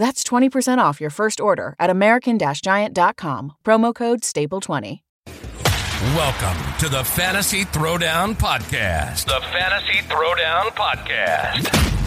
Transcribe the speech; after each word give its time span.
That's 0.00 0.24
20% 0.24 0.78
off 0.78 0.98
your 0.98 1.10
first 1.10 1.42
order 1.42 1.76
at 1.78 1.90
American 1.90 2.38
Giant.com, 2.38 3.52
promo 3.62 3.94
code 3.94 4.22
STAPLE20. 4.22 5.00
Welcome 6.16 6.78
to 6.78 6.88
the 6.88 7.04
Fantasy 7.04 7.66
Throwdown 7.66 8.34
Podcast. 8.34 9.26
The 9.26 9.44
Fantasy 9.52 9.98
Throwdown 10.08 10.70
Podcast. 10.70 11.99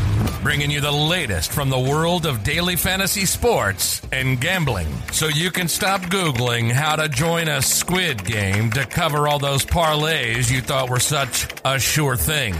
Bringing 0.43 0.71
you 0.71 0.81
the 0.81 0.91
latest 0.91 1.53
from 1.53 1.69
the 1.69 1.79
world 1.79 2.25
of 2.25 2.43
daily 2.43 2.75
fantasy 2.75 3.25
sports 3.25 4.01
and 4.11 4.41
gambling 4.41 4.89
so 5.13 5.27
you 5.27 5.49
can 5.49 5.69
stop 5.69 6.01
Googling 6.01 6.69
how 6.69 6.97
to 6.97 7.07
join 7.07 7.47
a 7.47 7.61
squid 7.61 8.25
game 8.25 8.69
to 8.71 8.85
cover 8.85 9.29
all 9.29 9.39
those 9.39 9.65
parlays 9.65 10.51
you 10.51 10.59
thought 10.59 10.89
were 10.89 10.99
such 10.99 11.47
a 11.63 11.79
sure 11.79 12.17
thing. 12.17 12.53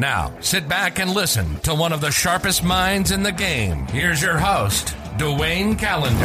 Now, 0.00 0.32
sit 0.40 0.70
back 0.70 1.00
and 1.00 1.10
listen 1.10 1.56
to 1.60 1.74
one 1.74 1.92
of 1.92 2.00
the 2.00 2.10
sharpest 2.10 2.64
minds 2.64 3.10
in 3.10 3.22
the 3.22 3.32
game. 3.32 3.86
Here's 3.88 4.22
your 4.22 4.38
host, 4.38 4.96
Dwayne 5.18 5.78
Calendar. 5.78 6.24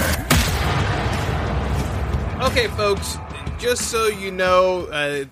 Okay, 2.45 2.67
folks, 2.77 3.17
just 3.59 3.91
so 3.91 4.07
you 4.07 4.31
know, 4.31 4.85
uh, 4.85 5.25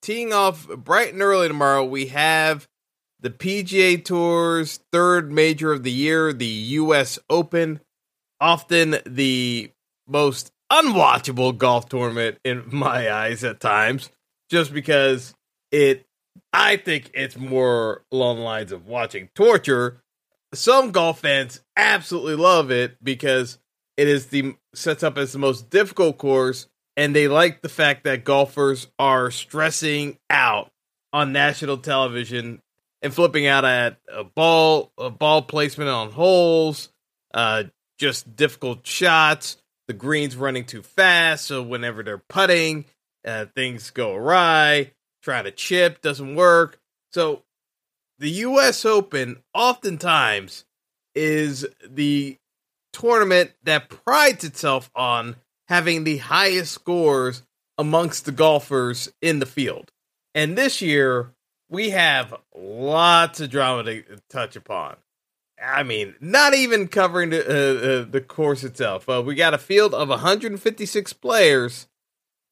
teeing 0.00 0.32
off 0.32 0.66
bright 0.66 1.12
and 1.12 1.22
early 1.22 1.46
tomorrow, 1.46 1.84
we 1.84 2.06
have 2.06 2.66
the 3.22 3.30
PGA 3.30 4.04
Tour's 4.04 4.80
third 4.90 5.32
major 5.32 5.72
of 5.72 5.84
the 5.84 5.92
year, 5.92 6.32
the 6.32 6.44
U.S. 6.44 7.18
Open. 7.30 7.80
Often 8.40 8.96
the 9.06 9.70
most 10.08 10.52
unwatchable 10.70 11.56
golf 11.56 11.88
tournament 11.88 12.38
in 12.44 12.64
my 12.72 13.10
eyes 13.10 13.44
at 13.44 13.60
times, 13.60 14.10
just 14.50 14.74
because 14.74 15.34
it, 15.70 16.04
I 16.52 16.76
think 16.76 17.10
it's 17.14 17.38
more 17.38 18.02
along 18.10 18.38
the 18.38 18.42
lines 18.42 18.72
of 18.72 18.86
watching 18.86 19.30
torture. 19.34 20.02
Some 20.52 20.90
golf 20.90 21.20
fans 21.20 21.60
absolutely 21.76 22.34
love 22.34 22.70
it 22.70 22.96
because 23.02 23.58
it 23.96 24.08
is 24.08 24.26
the 24.26 24.56
sets 24.74 25.02
up 25.02 25.16
as 25.16 25.32
the 25.32 25.38
most 25.38 25.70
difficult 25.70 26.18
course, 26.18 26.66
and 26.96 27.14
they 27.14 27.28
like 27.28 27.62
the 27.62 27.68
fact 27.68 28.02
that 28.04 28.24
golfers 28.24 28.88
are 28.98 29.30
stressing 29.30 30.18
out 30.28 30.70
on 31.12 31.32
national 31.32 31.78
television 31.78 32.60
and 33.02 33.12
flipping 33.12 33.46
out 33.46 33.64
at 33.64 33.98
a 34.10 34.24
ball, 34.24 34.92
a 34.96 35.10
ball 35.10 35.42
placement 35.42 35.90
on 35.90 36.10
holes, 36.10 36.88
uh, 37.34 37.64
just 37.98 38.36
difficult 38.36 38.86
shots. 38.86 39.56
The 39.88 39.94
greens 39.94 40.36
running 40.36 40.64
too 40.64 40.82
fast, 40.82 41.46
so 41.46 41.62
whenever 41.62 42.02
they're 42.02 42.22
putting, 42.28 42.84
uh, 43.26 43.46
things 43.54 43.90
go 43.90 44.14
awry. 44.14 44.92
Trying 45.22 45.44
to 45.44 45.50
chip 45.50 46.00
doesn't 46.00 46.34
work. 46.34 46.78
So 47.12 47.42
the 48.18 48.30
U.S. 48.30 48.84
Open 48.84 49.42
oftentimes 49.54 50.64
is 51.14 51.66
the 51.86 52.38
tournament 52.92 53.52
that 53.64 53.88
prides 53.88 54.44
itself 54.44 54.90
on 54.94 55.36
having 55.68 56.04
the 56.04 56.18
highest 56.18 56.72
scores 56.72 57.42
amongst 57.78 58.24
the 58.24 58.32
golfers 58.32 59.12
in 59.20 59.38
the 59.38 59.46
field. 59.46 59.90
And 60.34 60.56
this 60.56 60.80
year, 60.82 61.32
we 61.72 61.90
have 61.90 62.34
lots 62.54 63.40
of 63.40 63.50
drama 63.50 63.82
to 63.84 64.04
touch 64.28 64.56
upon. 64.56 64.96
I 65.60 65.82
mean, 65.82 66.14
not 66.20 66.54
even 66.54 66.86
covering 66.86 67.30
the 67.30 67.40
uh, 67.40 68.02
uh, 68.02 68.10
the 68.10 68.20
course 68.20 68.62
itself. 68.62 69.08
Uh, 69.08 69.22
we 69.24 69.34
got 69.34 69.54
a 69.54 69.58
field 69.58 69.94
of 69.94 70.08
156 70.08 71.12
players. 71.14 71.88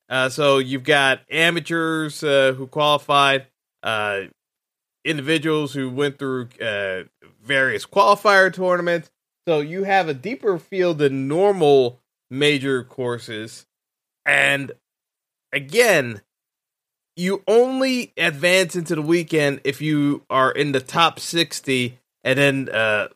Uh, 0.09 0.28
so 0.28 0.59
you've 0.59 0.84
got 0.84 1.20
amateurs 1.30 2.25
uh, 2.25 2.54
who 2.56 2.66
qualified, 2.66 3.47
uh, 3.82 4.22
individuals 5.04 5.75
who 5.75 5.88
went 5.91 6.19
through 6.19 6.48
various 7.42 7.86
qualifier 7.86 8.53
tournaments. 8.53 9.10
So 9.47 9.60
you 9.60 9.84
have 9.84 10.09
a 10.09 10.14
deeper 10.14 10.59
field 10.59 10.98
than 10.98 11.28
normal 11.28 12.00
major 12.30 12.84
courses. 12.84 13.66
And 14.25 14.72
again, 15.53 16.22
you 17.16 17.43
only 17.47 18.12
advance 18.16 18.76
into 18.76 18.94
the 18.94 19.03
weekend 19.03 19.60
if 19.65 19.81
you 19.81 20.22
are 20.31 20.50
in 20.50 20.72
the 20.72 20.81
top 20.81 21.21
60 21.21 21.98
and 22.25 22.38
then 22.38 22.69
uh, 22.69 23.09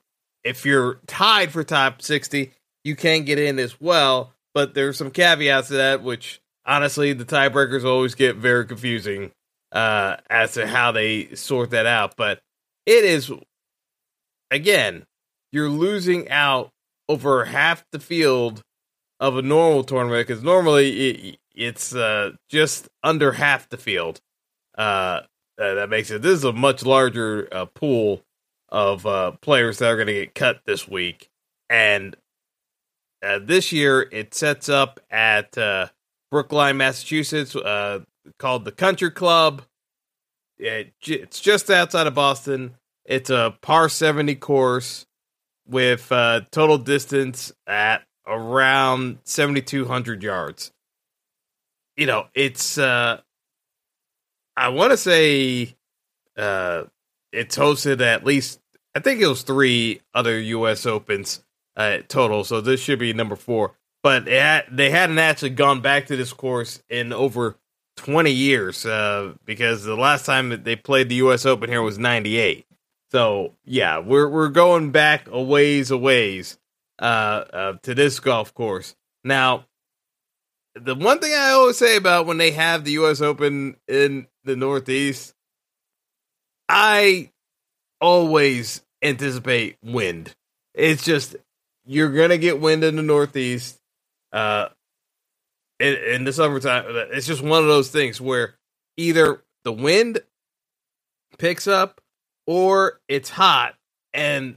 if 0.43 0.67
you're 0.67 1.01
tied 1.07 1.53
for 1.53 1.65
top 1.65 2.03
60 2.03 2.53
you 2.83 2.97
can 2.97 3.25
get 3.25 3.39
in 3.39 3.59
as 3.59 3.81
well 3.81 4.33
but 4.53 4.75
there's 4.75 4.99
some 4.99 5.11
caveats 5.11 5.69
to 5.69 5.75
that 5.75 6.03
which 6.03 6.41
honestly 6.67 7.13
the 7.13 7.25
tiebreakers 7.25 7.85
always 7.85 8.15
get 8.15 8.37
very 8.37 8.67
confusing 8.67 9.31
uh, 9.73 10.17
as 10.31 10.53
to 10.53 10.67
how 10.67 10.93
they 10.93 11.35
sort 11.35 11.71
that 11.71 11.87
out 11.87 12.17
but 12.17 12.41
it 12.87 13.05
is 13.05 13.33
again 14.51 15.05
you're 15.53 15.71
losing 15.71 16.29
out 16.31 16.71
over 17.09 17.45
half 17.45 17.85
the 17.93 18.01
field 18.01 18.63
of 19.21 19.37
a 19.37 19.43
normal 19.43 19.85
tournament 19.85 20.27
because 20.27 20.43
normally 20.43 21.11
it, 21.11 21.39
it's 21.55 21.95
uh, 21.95 22.33
just 22.49 22.89
under 23.03 23.33
half 23.33 23.69
the 23.69 23.77
field. 23.77 24.21
Uh, 24.77 25.21
uh, 25.59 25.75
that 25.75 25.89
makes 25.89 26.11
it. 26.11 26.23
This 26.23 26.33
is 26.39 26.45
a 26.45 26.53
much 26.53 26.85
larger 26.85 27.49
uh, 27.53 27.67
pool 27.67 28.23
of 28.69 29.07
uh, 29.07 29.33
players 29.41 29.79
that 29.79 29.91
are 29.91 29.97
going 29.97 30.09
to 30.09 30.13
get 30.13 30.35
cut 30.35 30.61
this 30.67 30.89
week, 30.89 31.29
and 31.71 32.17
uh, 33.25 33.39
this 33.41 33.73
year 33.73 34.09
it 34.11 34.35
sets 34.35 34.69
up 34.69 34.99
at 35.11 35.57
uh, 35.57 35.87
Brookline, 36.31 36.77
Massachusetts, 36.77 37.55
uh, 37.55 38.01
called 38.39 38.65
the 38.65 38.73
Country 38.73 39.11
Club. 39.13 39.63
It, 40.59 40.93
it's 41.07 41.41
just 41.41 41.71
outside 41.71 42.07
of 42.07 42.15
Boston. 42.15 42.75
It's 43.05 43.31
a 43.31 43.57
par 43.63 43.89
seventy 43.89 44.35
course 44.35 45.07
with 45.67 46.11
uh, 46.11 46.43
total 46.51 46.79
distance 46.79 47.53
at 47.67 48.03
around 48.27 49.19
seventy 49.23 49.63
two 49.63 49.85
hundred 49.85 50.23
yards 50.23 50.73
you 51.97 52.07
know, 52.07 52.27
it's 52.35 52.79
uh 52.79 53.21
I 54.57 54.69
want 54.69 54.93
to 54.93 54.97
say 54.97 55.77
uh 56.37 56.85
it's 57.33 57.57
hosted 57.57 58.01
at 58.01 58.25
least 58.25 58.61
I 58.95 59.01
think 59.01 59.21
it 59.21 59.27
was 59.27 59.43
3 59.43 60.01
other 60.15 60.39
US 60.39 60.87
Opens 60.87 61.43
uh 61.77 61.99
total, 62.09 62.45
so 62.45 62.61
this 62.61 62.81
should 62.81 62.99
be 62.99 63.13
number 63.13 63.37
4. 63.37 63.75
But 64.03 64.29
had, 64.29 64.67
they 64.71 64.91
hadn't 64.91 65.19
actually 65.19 65.51
gone 65.51 65.81
back 65.81 66.07
to 66.07 66.17
this 66.17 66.33
course 66.33 66.83
in 66.89 67.13
over 67.13 67.57
20 67.97 68.31
years 68.31 68.85
uh 68.85 69.35
because 69.45 69.85
the 69.85 69.97
last 69.97 70.27
time 70.27 70.49
that 70.51 70.65
they 70.65 70.77
played 70.77 71.09
the 71.09 71.17
US 71.17 71.47
Open 71.47 71.71
here 71.71 71.83
was 71.83 71.99
98. 71.99 72.67
So, 73.11 73.55
yeah, 73.65 74.01
we're 74.01 74.29
we're 74.29 74.49
going 74.49 74.91
back 74.91 75.29
a 75.31 75.41
ways 75.41 75.93
a 75.93 75.97
ways 75.97 76.59
uh, 76.99 77.45
uh 77.53 77.73
to 77.83 77.95
this 77.95 78.19
golf 78.19 78.53
course. 78.55 78.97
Now, 79.23 79.67
the 80.75 80.95
one 80.95 81.21
thing 81.21 81.33
I 81.33 81.51
always 81.51 81.79
say 81.79 81.97
about 81.97 82.27
when 82.27 82.39
they 82.39 82.51
have 82.53 82.85
the 82.85 82.93
U.S. 82.93 83.21
Open 83.21 83.77
in 83.87 84.27
the 84.45 84.57
Northeast, 84.57 85.35
I 86.69 87.31
always 88.01 88.83
anticipate 89.03 89.77
wind. 89.83 90.35
It's 90.75 91.05
just 91.05 91.37
you're 91.85 92.13
gonna 92.13 92.39
get 92.39 92.61
wind 92.61 92.83
in 92.83 92.97
the 92.97 93.03
Northeast, 93.03 93.79
uh, 94.33 94.69
in, 95.79 95.95
in 95.95 96.25
the 96.25 96.33
summertime. 96.33 96.85
It's 97.13 97.27
just 97.27 97.43
one 97.43 97.63
of 97.63 97.69
those 97.69 97.91
things 97.91 98.21
where 98.21 98.55
either 98.97 99.43
the 99.65 99.73
wind 99.73 100.21
picks 101.39 101.67
up 101.67 102.01
or 102.47 103.01
it's 103.09 103.31
hot 103.31 103.75
and 104.13 104.57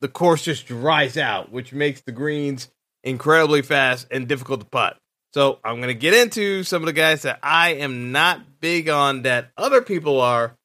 the 0.00 0.08
course 0.08 0.42
just 0.42 0.66
dries 0.66 1.16
out, 1.16 1.50
which 1.50 1.72
makes 1.72 2.02
the 2.02 2.12
greens 2.12 2.68
incredibly 3.02 3.62
fast 3.62 4.06
and 4.10 4.28
difficult 4.28 4.60
to 4.60 4.66
putt. 4.66 4.98
So 5.34 5.58
I'm 5.62 5.76
going 5.76 5.88
to 5.88 5.94
get 5.94 6.14
into 6.14 6.62
some 6.62 6.82
of 6.82 6.86
the 6.86 6.92
guys 6.92 7.22
that 7.22 7.38
I 7.42 7.74
am 7.74 8.12
not 8.12 8.60
big 8.60 8.88
on 8.88 9.22
that 9.22 9.50
other 9.56 9.82
people 9.82 10.20
are. 10.20 10.56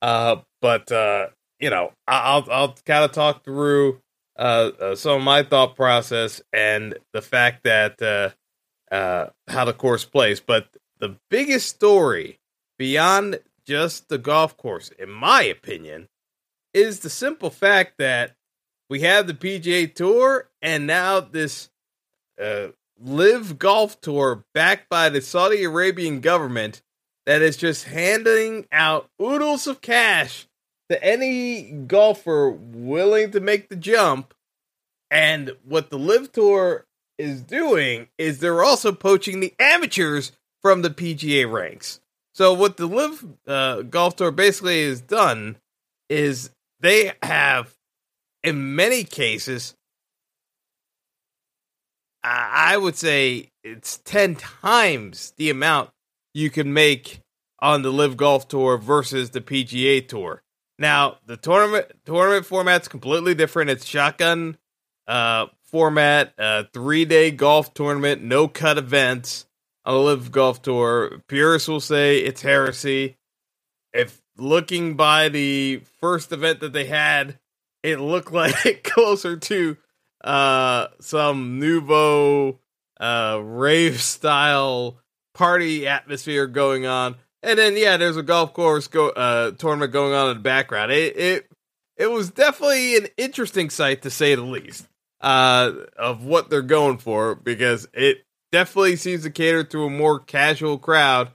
Uh, 0.00 0.36
but 0.60 0.90
uh, 0.92 1.28
you 1.58 1.70
know, 1.70 1.92
I'll 2.06 2.46
I'll 2.50 2.74
kind 2.86 3.04
of 3.04 3.12
talk 3.12 3.44
through 3.44 4.00
uh, 4.36 4.70
uh, 4.80 4.94
some 4.94 5.18
of 5.18 5.22
my 5.22 5.42
thought 5.42 5.76
process 5.76 6.40
and 6.52 6.98
the 7.12 7.22
fact 7.22 7.64
that 7.64 8.00
uh, 8.02 8.94
uh, 8.94 9.30
how 9.48 9.64
the 9.64 9.72
course 9.72 10.04
plays. 10.04 10.40
But 10.40 10.68
the 10.98 11.16
biggest 11.30 11.68
story 11.68 12.38
beyond 12.78 13.40
just 13.64 14.08
the 14.08 14.18
golf 14.18 14.56
course, 14.56 14.90
in 14.98 15.10
my 15.10 15.42
opinion, 15.42 16.08
is 16.74 17.00
the 17.00 17.10
simple 17.10 17.50
fact 17.50 17.98
that 17.98 18.34
we 18.88 19.00
have 19.00 19.26
the 19.26 19.34
PGA 19.34 19.92
Tour 19.92 20.48
and 20.60 20.86
now 20.86 21.20
this 21.20 21.70
uh, 22.42 22.68
LIV 23.04 23.58
Golf 23.58 24.00
Tour 24.00 24.44
backed 24.54 24.88
by 24.88 25.08
the 25.08 25.20
Saudi 25.20 25.64
Arabian 25.64 26.20
government 26.20 26.82
that 27.26 27.42
is 27.42 27.56
just 27.56 27.84
handing 27.84 28.66
out 28.72 29.08
oodles 29.20 29.66
of 29.66 29.80
cash 29.80 30.46
to 30.88 31.02
any 31.02 31.70
golfer 31.70 32.50
willing 32.50 33.30
to 33.30 33.40
make 33.40 33.68
the 33.68 33.76
jump. 33.76 34.34
And 35.10 35.56
what 35.64 35.90
the 35.90 35.98
LIV 35.98 36.32
Tour 36.32 36.86
is 37.18 37.42
doing 37.42 38.08
is 38.18 38.38
they're 38.38 38.64
also 38.64 38.92
poaching 38.92 39.40
the 39.40 39.54
amateurs 39.58 40.32
from 40.60 40.82
the 40.82 40.90
PGA 40.90 41.50
ranks. 41.50 42.00
So 42.34 42.54
what 42.54 42.76
the 42.76 42.86
LIV 42.86 43.26
uh, 43.46 43.82
Golf 43.82 44.16
Tour 44.16 44.30
basically 44.30 44.86
has 44.86 45.00
done 45.00 45.56
is 46.08 46.50
they 46.80 47.12
have, 47.22 47.76
in 48.42 48.74
many 48.74 49.04
cases, 49.04 49.74
I 52.24 52.76
would 52.76 52.96
say 52.96 53.50
it's 53.64 53.98
10 53.98 54.36
times 54.36 55.32
the 55.36 55.50
amount 55.50 55.90
you 56.34 56.50
can 56.50 56.72
make 56.72 57.20
on 57.58 57.82
the 57.82 57.90
LIV 57.90 58.16
Golf 58.16 58.48
Tour 58.48 58.78
versus 58.78 59.30
the 59.30 59.40
PGA 59.40 60.06
Tour. 60.06 60.42
Now, 60.78 61.18
the 61.26 61.36
tournament 61.36 61.86
tournament 62.04 62.46
format's 62.46 62.88
completely 62.88 63.34
different. 63.34 63.70
It's 63.70 63.84
shotgun 63.84 64.56
uh, 65.06 65.46
format, 65.62 66.32
uh, 66.38 66.64
three 66.72 67.04
day 67.04 67.30
golf 67.30 67.74
tournament, 67.74 68.22
no 68.22 68.48
cut 68.48 68.78
events 68.78 69.46
on 69.84 69.94
the 69.94 70.00
LIV 70.00 70.32
Golf 70.32 70.62
Tour. 70.62 71.22
Purists 71.28 71.68
will 71.68 71.80
say 71.80 72.18
it's 72.18 72.42
heresy. 72.42 73.16
If 73.92 74.22
looking 74.36 74.94
by 74.94 75.28
the 75.28 75.82
first 76.00 76.32
event 76.32 76.60
that 76.60 76.72
they 76.72 76.86
had, 76.86 77.38
it 77.82 78.00
looked 78.00 78.32
like 78.32 78.82
closer 78.82 79.36
to 79.36 79.76
uh, 80.22 80.88
some 81.00 81.58
nouveau 81.58 82.58
uh, 83.00 83.40
rave 83.42 84.00
style 84.02 84.98
party 85.34 85.86
atmosphere 85.86 86.46
going 86.46 86.86
on. 86.86 87.16
And 87.42 87.58
then 87.58 87.76
yeah, 87.76 87.96
there's 87.96 88.16
a 88.16 88.22
golf 88.22 88.54
course 88.54 88.86
go 88.86 89.08
uh, 89.08 89.52
tournament 89.52 89.92
going 89.92 90.14
on 90.14 90.30
in 90.30 90.36
the 90.36 90.42
background. 90.42 90.92
It 90.92 91.16
it 91.16 91.50
it 91.96 92.10
was 92.10 92.30
definitely 92.30 92.96
an 92.96 93.08
interesting 93.16 93.70
sight 93.70 94.02
to 94.02 94.10
say 94.10 94.34
the 94.34 94.42
least. 94.42 94.88
Uh, 95.20 95.72
of 95.96 96.24
what 96.24 96.50
they're 96.50 96.62
going 96.62 96.98
for 96.98 97.36
because 97.36 97.86
it 97.94 98.24
definitely 98.50 98.96
seems 98.96 99.22
to 99.22 99.30
cater 99.30 99.62
to 99.62 99.84
a 99.84 99.90
more 99.90 100.18
casual 100.18 100.78
crowd, 100.78 101.30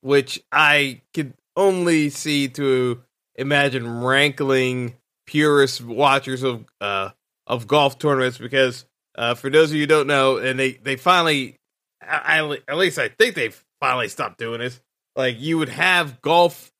which 0.00 0.40
I 0.52 1.00
could 1.12 1.34
only 1.56 2.08
see 2.08 2.46
to 2.50 3.02
imagine 3.34 4.00
rankling 4.00 4.94
purist 5.26 5.82
watchers 5.82 6.44
of 6.44 6.64
uh 6.80 7.10
of 7.46 7.66
golf 7.66 7.98
tournaments 7.98 8.38
because 8.38 8.84
uh, 9.16 9.34
for 9.34 9.50
those 9.50 9.70
of 9.70 9.76
you 9.76 9.82
who 9.82 9.86
don't 9.86 10.06
know, 10.06 10.38
and 10.38 10.58
they 10.58 10.72
they 10.72 10.96
finally, 10.96 11.56
I, 12.00 12.40
I, 12.40 12.58
at 12.68 12.76
least 12.76 12.98
I 12.98 13.08
think 13.08 13.34
they 13.34 13.50
finally 13.80 14.08
stopped 14.08 14.38
doing 14.38 14.60
this. 14.60 14.80
Like 15.16 15.38
you 15.38 15.58
would 15.58 15.68
have 15.68 16.20
golf 16.22 16.72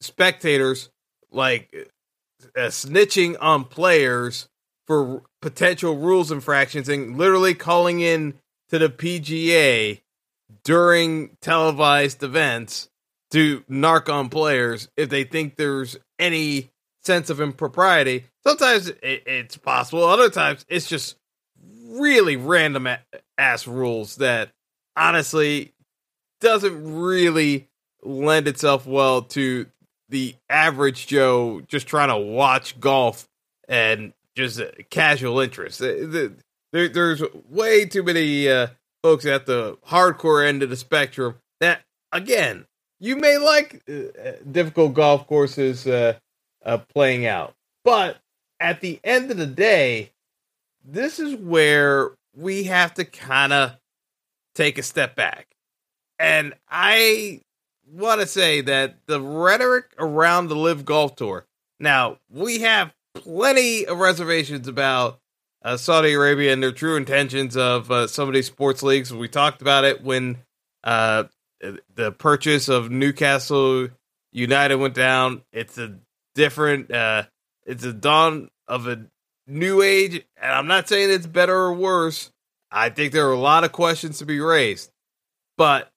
spectators 0.00 0.90
like 1.30 1.74
uh, 2.56 2.66
snitching 2.66 3.36
on 3.40 3.64
players 3.64 4.48
for 4.86 5.22
potential 5.40 5.96
rules 5.96 6.32
infractions 6.32 6.88
and 6.88 7.16
literally 7.16 7.54
calling 7.54 8.00
in 8.00 8.34
to 8.68 8.78
the 8.78 8.88
PGA 8.88 10.00
during 10.64 11.36
televised 11.40 12.22
events 12.22 12.88
to 13.30 13.60
narc 13.70 14.12
on 14.12 14.28
players 14.28 14.88
if 14.96 15.08
they 15.08 15.24
think 15.24 15.56
there's 15.56 15.96
any 16.18 16.70
sense 17.04 17.30
of 17.30 17.40
impropriety. 17.40 18.24
Sometimes 18.44 18.88
it, 18.88 19.22
it's 19.26 19.56
possible. 19.56 20.04
Other 20.04 20.30
times 20.30 20.64
it's 20.68 20.88
just 20.88 21.16
really 21.88 22.36
random 22.36 22.88
ass 23.38 23.66
rules 23.66 24.16
that 24.16 24.50
honestly 24.96 25.72
doesn't 26.40 27.00
really 27.00 27.68
lend 28.02 28.48
itself 28.48 28.86
well 28.86 29.22
to 29.22 29.66
the 30.08 30.34
average 30.48 31.06
Joe 31.06 31.62
just 31.68 31.86
trying 31.86 32.08
to 32.08 32.18
watch 32.18 32.80
golf 32.80 33.28
and 33.68 34.12
just 34.34 34.60
casual 34.90 35.40
interest. 35.40 35.78
There, 35.78 36.30
there's 36.72 37.22
way 37.48 37.84
too 37.84 38.02
many 38.02 38.48
uh, 38.48 38.68
folks 39.02 39.26
at 39.26 39.46
the 39.46 39.76
hardcore 39.88 40.46
end 40.46 40.62
of 40.62 40.70
the 40.70 40.76
spectrum 40.76 41.36
that, 41.60 41.82
again, 42.12 42.66
you 42.98 43.16
may 43.16 43.38
like 43.38 43.82
uh, 43.88 44.32
difficult 44.50 44.94
golf 44.94 45.26
courses 45.26 45.86
uh, 45.86 46.14
uh, 46.64 46.78
playing 46.78 47.26
out. 47.26 47.54
But 47.84 48.18
at 48.58 48.80
the 48.80 49.00
end 49.02 49.30
of 49.30 49.36
the 49.36 49.46
day, 49.46 50.12
this 50.84 51.18
is 51.18 51.36
where 51.36 52.10
we 52.34 52.64
have 52.64 52.94
to 52.94 53.04
kind 53.04 53.52
of 53.52 53.76
take 54.54 54.78
a 54.78 54.82
step 54.82 55.14
back. 55.14 55.48
And 56.18 56.54
I 56.68 57.40
want 57.90 58.20
to 58.20 58.26
say 58.26 58.60
that 58.62 58.96
the 59.06 59.20
rhetoric 59.20 59.86
around 59.98 60.48
the 60.48 60.56
LIV 60.56 60.84
Golf 60.84 61.16
Tour. 61.16 61.46
Now, 61.78 62.18
we 62.30 62.60
have 62.60 62.92
plenty 63.14 63.86
of 63.86 63.98
reservations 63.98 64.68
about 64.68 65.18
uh, 65.62 65.76
Saudi 65.76 66.12
Arabia 66.12 66.52
and 66.52 66.62
their 66.62 66.72
true 66.72 66.96
intentions 66.96 67.56
of 67.56 67.90
uh, 67.90 68.06
some 68.06 68.28
of 68.28 68.34
these 68.34 68.46
sports 68.46 68.82
leagues. 68.82 69.12
We 69.12 69.28
talked 69.28 69.62
about 69.62 69.84
it 69.84 70.02
when 70.02 70.38
uh, 70.84 71.24
the 71.94 72.12
purchase 72.12 72.68
of 72.68 72.90
Newcastle 72.90 73.88
United 74.32 74.76
went 74.76 74.94
down. 74.94 75.42
It's 75.52 75.78
a 75.78 75.98
different. 76.34 76.90
Uh, 76.90 77.24
it's 77.66 77.84
a 77.84 77.92
dawn 77.92 78.50
of 78.68 78.86
a 78.86 79.06
new 79.46 79.82
age, 79.82 80.24
and 80.40 80.52
I'm 80.52 80.66
not 80.66 80.88
saying 80.88 81.10
it's 81.10 81.26
better 81.26 81.54
or 81.54 81.74
worse. 81.74 82.30
I 82.70 82.90
think 82.90 83.12
there 83.12 83.28
are 83.28 83.32
a 83.32 83.38
lot 83.38 83.64
of 83.64 83.72
questions 83.72 84.18
to 84.18 84.26
be 84.26 84.40
raised, 84.40 84.90
but 85.58 85.90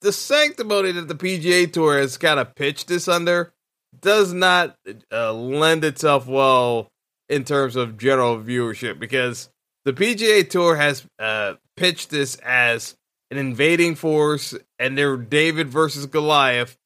the 0.00 0.12
sanctimony 0.12 0.92
that 0.92 1.08
the 1.08 1.14
PGA 1.14 1.72
Tour 1.72 1.98
has 1.98 2.18
kind 2.18 2.40
of 2.40 2.54
pitched 2.54 2.88
this 2.88 3.08
under 3.08 3.52
does 4.00 4.32
not 4.32 4.76
uh, 5.12 5.32
lend 5.32 5.84
itself 5.84 6.26
well 6.26 6.88
in 7.28 7.44
terms 7.44 7.76
of 7.76 7.98
general 7.98 8.38
viewership 8.38 8.98
because 8.98 9.48
the 9.84 9.92
PGA 9.92 10.48
Tour 10.48 10.76
has 10.76 11.06
uh, 11.18 11.54
pitched 11.76 12.10
this 12.10 12.36
as 12.36 12.96
an 13.30 13.38
invading 13.38 13.94
force 13.94 14.54
and 14.78 14.98
they're 14.98 15.16
David 15.16 15.68
versus 15.68 16.06
Goliath 16.06 16.76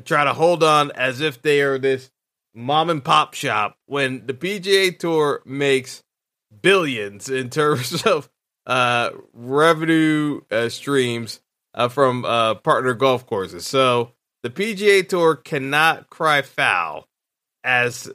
try 0.00 0.24
to 0.24 0.32
hold 0.32 0.62
on 0.62 0.90
as 0.92 1.20
if 1.20 1.42
they 1.42 1.60
are 1.60 1.78
this 1.78 2.10
mom 2.54 2.90
and 2.90 3.04
pop 3.04 3.34
shop 3.34 3.76
when 3.86 4.26
the 4.26 4.34
PGA 4.34 4.98
Tour 4.98 5.42
makes 5.44 6.02
billions 6.60 7.28
in 7.28 7.50
terms 7.50 8.02
of 8.06 8.28
uh, 8.66 9.10
revenue 9.32 10.40
uh, 10.50 10.68
streams 10.68 11.40
uh, 11.74 11.88
from 11.88 12.24
uh, 12.24 12.54
partner 12.56 12.94
golf 12.94 13.26
courses. 13.26 13.66
So 13.66 14.12
the 14.42 14.50
PGA 14.50 15.08
Tour 15.08 15.36
cannot 15.36 16.10
cry 16.10 16.42
foul 16.42 17.08
as 17.64 18.10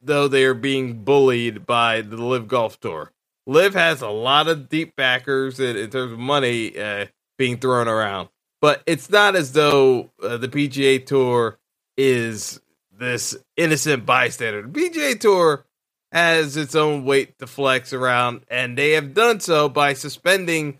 though 0.00 0.28
they 0.28 0.44
are 0.44 0.54
being 0.54 1.04
bullied 1.04 1.66
by 1.66 2.00
the 2.00 2.16
LIV 2.16 2.48
Golf 2.48 2.80
Tour. 2.80 3.12
LIV 3.46 3.74
has 3.74 4.02
a 4.02 4.08
lot 4.08 4.48
of 4.48 4.68
deep 4.68 4.96
backers 4.96 5.60
in, 5.60 5.76
in 5.76 5.90
terms 5.90 6.12
of 6.12 6.18
money 6.18 6.78
uh, 6.78 7.06
being 7.38 7.58
thrown 7.58 7.88
around 7.88 8.28
but 8.60 8.82
it's 8.86 9.10
not 9.10 9.36
as 9.36 9.52
though 9.52 10.10
uh, 10.22 10.36
the 10.36 10.48
PGA 10.48 11.04
Tour 11.04 11.58
is 11.96 12.60
this 12.98 13.36
innocent 13.56 14.06
bystander. 14.06 14.62
The 14.62 14.68
PGA 14.68 15.18
Tour 15.20 15.64
has 16.12 16.56
its 16.56 16.74
own 16.74 17.04
weight 17.04 17.38
to 17.38 17.46
flex 17.46 17.92
around, 17.92 18.42
and 18.48 18.76
they 18.76 18.92
have 18.92 19.14
done 19.14 19.40
so 19.40 19.68
by 19.68 19.92
suspending 19.92 20.78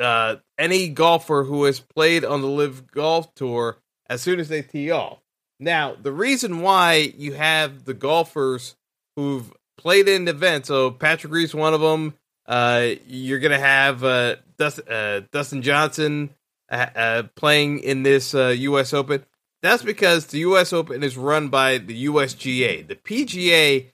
uh, 0.00 0.36
any 0.58 0.88
golfer 0.88 1.44
who 1.44 1.64
has 1.64 1.80
played 1.80 2.24
on 2.24 2.40
the 2.40 2.48
LIV 2.48 2.90
Golf 2.90 3.34
Tour 3.34 3.78
as 4.08 4.20
soon 4.20 4.40
as 4.40 4.48
they 4.48 4.62
tee 4.62 4.90
off. 4.90 5.18
Now, 5.58 5.94
the 5.94 6.12
reason 6.12 6.60
why 6.60 7.12
you 7.16 7.34
have 7.34 7.84
the 7.84 7.94
golfers 7.94 8.74
who've 9.16 9.52
played 9.78 10.08
in 10.08 10.26
events, 10.28 10.68
so 10.68 10.90
Patrick 10.90 11.32
Reed's 11.32 11.54
one 11.54 11.74
of 11.74 11.80
them. 11.80 12.14
Uh, 12.44 12.90
you're 13.06 13.38
gonna 13.38 13.58
have 13.58 14.02
uh, 14.02 14.36
Dustin, 14.58 14.88
uh, 14.88 15.20
Dustin 15.30 15.62
Johnson 15.62 16.30
uh, 16.72 16.86
uh, 16.96 17.22
playing 17.36 17.80
in 17.80 18.02
this 18.02 18.34
uh, 18.34 18.48
U.S. 18.48 18.94
Open. 18.94 19.24
That's 19.60 19.82
because 19.82 20.26
the 20.26 20.38
U.S. 20.38 20.72
Open 20.72 21.02
is 21.02 21.16
run 21.16 21.48
by 21.48 21.78
the 21.78 22.06
USGA. 22.06 22.88
The 22.88 22.96
PGA 22.96 23.90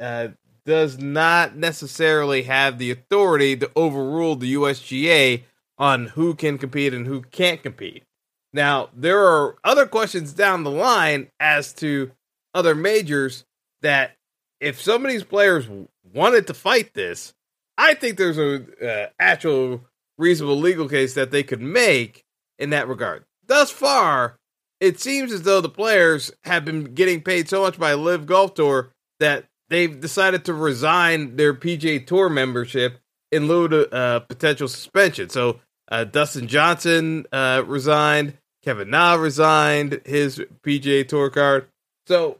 uh, 0.00 0.28
does 0.64 0.98
not 0.98 1.56
necessarily 1.56 2.44
have 2.44 2.78
the 2.78 2.90
authority 2.90 3.56
to 3.56 3.70
overrule 3.76 4.36
the 4.36 4.54
USGA 4.54 5.42
on 5.78 6.06
who 6.08 6.34
can 6.34 6.58
compete 6.58 6.94
and 6.94 7.06
who 7.06 7.20
can't 7.20 7.62
compete. 7.62 8.04
Now, 8.52 8.88
there 8.94 9.20
are 9.20 9.56
other 9.62 9.86
questions 9.86 10.32
down 10.32 10.64
the 10.64 10.70
line 10.70 11.28
as 11.38 11.72
to 11.74 12.12
other 12.54 12.74
majors 12.74 13.44
that 13.82 14.16
if 14.60 14.80
some 14.80 15.04
of 15.04 15.10
these 15.10 15.24
players 15.24 15.68
wanted 16.14 16.46
to 16.46 16.54
fight 16.54 16.94
this, 16.94 17.34
I 17.76 17.94
think 17.94 18.16
there's 18.16 18.38
a 18.38 18.64
uh, 18.80 19.08
actual 19.18 19.82
reasonable 20.18 20.58
legal 20.58 20.88
case 20.88 21.14
that 21.14 21.30
they 21.30 21.42
could 21.42 21.60
make 21.60 22.21
in 22.62 22.70
that 22.70 22.88
regard. 22.88 23.24
Thus 23.46 23.70
far, 23.70 24.38
it 24.80 25.00
seems 25.00 25.32
as 25.32 25.42
though 25.42 25.60
the 25.60 25.68
players 25.68 26.32
have 26.44 26.64
been 26.64 26.94
getting 26.94 27.20
paid 27.20 27.48
so 27.48 27.62
much 27.62 27.78
by 27.78 27.94
LIV 27.94 28.26
Golf 28.26 28.54
Tour 28.54 28.92
that 29.20 29.46
they've 29.68 30.00
decided 30.00 30.44
to 30.44 30.54
resign 30.54 31.36
their 31.36 31.52
PGA 31.52 32.06
Tour 32.06 32.28
membership 32.28 33.00
in 33.30 33.48
lieu 33.48 33.64
of 33.64 33.92
uh, 33.92 34.20
potential 34.20 34.68
suspension. 34.68 35.28
So 35.28 35.60
uh, 35.90 36.04
Dustin 36.04 36.46
Johnson 36.46 37.26
uh, 37.32 37.64
resigned. 37.66 38.38
Kevin 38.64 38.90
Na 38.90 39.14
resigned 39.14 40.00
his 40.04 40.40
PGA 40.62 41.06
Tour 41.06 41.30
card. 41.30 41.66
So, 42.06 42.38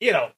you 0.00 0.12
know, 0.12 0.30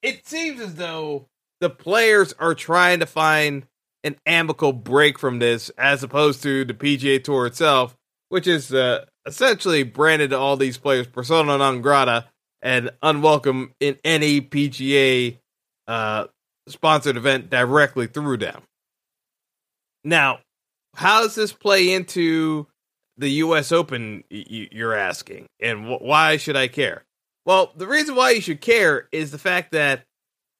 it 0.00 0.28
seems 0.28 0.60
as 0.60 0.76
though 0.76 1.26
the 1.60 1.70
players 1.70 2.32
are 2.38 2.54
trying 2.54 3.00
to 3.00 3.06
find 3.06 3.66
an 4.04 4.16
amicable 4.26 4.72
break 4.72 5.18
from 5.18 5.40
this 5.40 5.70
as 5.70 6.04
opposed 6.04 6.42
to 6.44 6.64
the 6.64 6.74
PGA 6.74 7.22
Tour 7.22 7.46
itself, 7.46 7.96
which 8.34 8.48
is 8.48 8.74
uh, 8.74 9.04
essentially 9.26 9.84
branded 9.84 10.30
to 10.30 10.36
all 10.36 10.56
these 10.56 10.76
players 10.76 11.06
persona 11.06 11.56
non 11.56 11.80
grata 11.80 12.24
and 12.60 12.90
unwelcome 13.00 13.72
in 13.78 13.96
any 14.04 14.40
PGA 14.40 15.38
uh, 15.86 16.24
sponsored 16.66 17.16
event 17.16 17.48
directly 17.48 18.08
through 18.08 18.38
them. 18.38 18.62
Now, 20.02 20.40
how 20.96 21.22
does 21.22 21.36
this 21.36 21.52
play 21.52 21.94
into 21.94 22.66
the 23.16 23.28
U.S. 23.28 23.70
Open? 23.70 24.24
You're 24.30 24.94
asking, 24.94 25.46
and 25.60 25.88
why 25.88 26.36
should 26.36 26.56
I 26.56 26.66
care? 26.66 27.04
Well, 27.46 27.72
the 27.76 27.86
reason 27.86 28.16
why 28.16 28.30
you 28.30 28.40
should 28.40 28.60
care 28.60 29.06
is 29.12 29.30
the 29.30 29.38
fact 29.38 29.70
that 29.70 30.06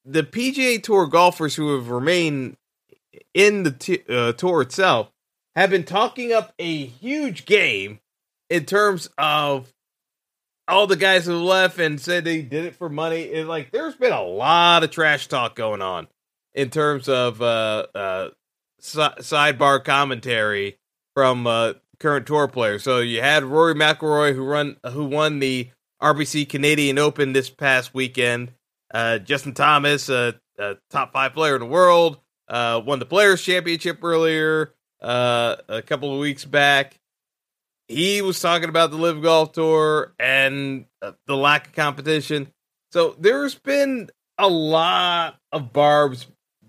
the 0.05 0.23
PGA 0.23 0.81
Tour 0.81 1.09
golfers 1.09 1.57
who 1.57 1.75
have 1.75 1.91
remained 1.91 2.57
in 3.35 3.65
the 3.65 3.73
t- 3.73 4.05
uh, 4.09 4.33
tour 4.35 4.63
itself 4.63 5.11
have 5.57 5.71
been 5.71 5.85
talking 5.85 6.33
up 6.33 6.53
a 6.59 6.87
huge 6.87 7.45
game 7.47 8.01
in 8.51 8.65
terms 8.65 9.09
of 9.19 9.73
all 10.67 10.87
the 10.87 10.97
guys 10.97 11.27
who 11.27 11.37
left 11.37 11.79
and 11.79 12.01
said 12.01 12.25
they 12.25 12.43
did 12.43 12.65
it 12.65 12.77
for 12.77 12.89
money. 12.89 13.33
And 13.35 13.49
like, 13.49 13.71
there's 13.71 13.97
been 13.97 14.13
a 14.13 14.23
lot 14.23 14.83
of 14.83 14.91
trash 14.91 15.29
talk 15.29 15.55
going 15.55 15.83
on 15.83 16.09
in 16.55 16.71
terms 16.71 17.09
of 17.09 17.41
uh, 17.43 17.87
uh, 17.95 18.29
si- 18.81 18.99
sidebar 18.99 19.85
commentary 19.85 20.79
from 21.15 21.47
uh, 21.47 21.75
current 22.01 22.27
tour 22.27 22.49
players. 22.49 22.83
So 22.83 22.99
you 22.99 23.21
had 23.21 23.45
Rory 23.45 23.75
McIlroy 23.75 24.35
who 24.35 24.45
run 24.45 24.77
who 24.91 25.05
won 25.05 25.39
the 25.39 25.71
RBC 26.03 26.49
Canadian 26.49 26.99
Open 26.99 27.33
this 27.33 27.51
past 27.51 27.95
weekend. 27.95 28.53
Uh, 28.93 29.19
Justin 29.19 29.55
Thomas, 29.55 30.09
a 30.09 30.35
top 30.91 31.13
five 31.13 31.33
player 31.33 31.55
in 31.57 31.61
the 31.61 31.67
world, 31.67 32.19
uh, 32.49 32.81
won 32.85 32.99
the 32.99 33.07
Players 33.07 33.43
Championship 33.43 34.03
earlier 34.03 34.74
uh, 35.05 35.57
a 35.69 35.83
couple 35.83 36.13
of 36.13 36.19
weeks 36.19 36.45
back. 36.45 36.99
He 37.89 38.23
was 38.23 38.41
talking 38.41 38.71
about 38.71 38.91
the 38.91 38.97
LIV 38.97 39.23
Golf 39.23 39.53
Tour 39.53 40.15
and 40.19 40.87
uh, 41.03 41.13
the 41.27 41.37
lack 41.37 41.69
of 41.69 41.73
competition. 41.75 42.49
So 42.91 43.15
there's 43.19 43.55
been 43.55 44.11
a 44.39 44.49
lot 44.49 45.37
of 45.53 45.73
barbs 45.73 46.27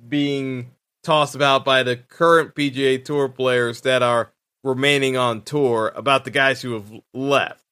being 0.08 0.72
tossed 1.04 1.36
about 1.36 1.64
by 1.64 1.84
the 1.84 1.96
current 1.96 2.54
PGA 2.54 3.04
Tour 3.04 3.30
players 3.30 3.82
that 3.82 4.04
are 4.04 4.34
remaining 4.64 5.16
on 5.16 5.42
tour 5.44 5.94
about 5.96 6.26
the 6.26 6.32
guys 6.32 6.62
who 6.62 6.74
have 6.74 6.92
left. 7.14 7.64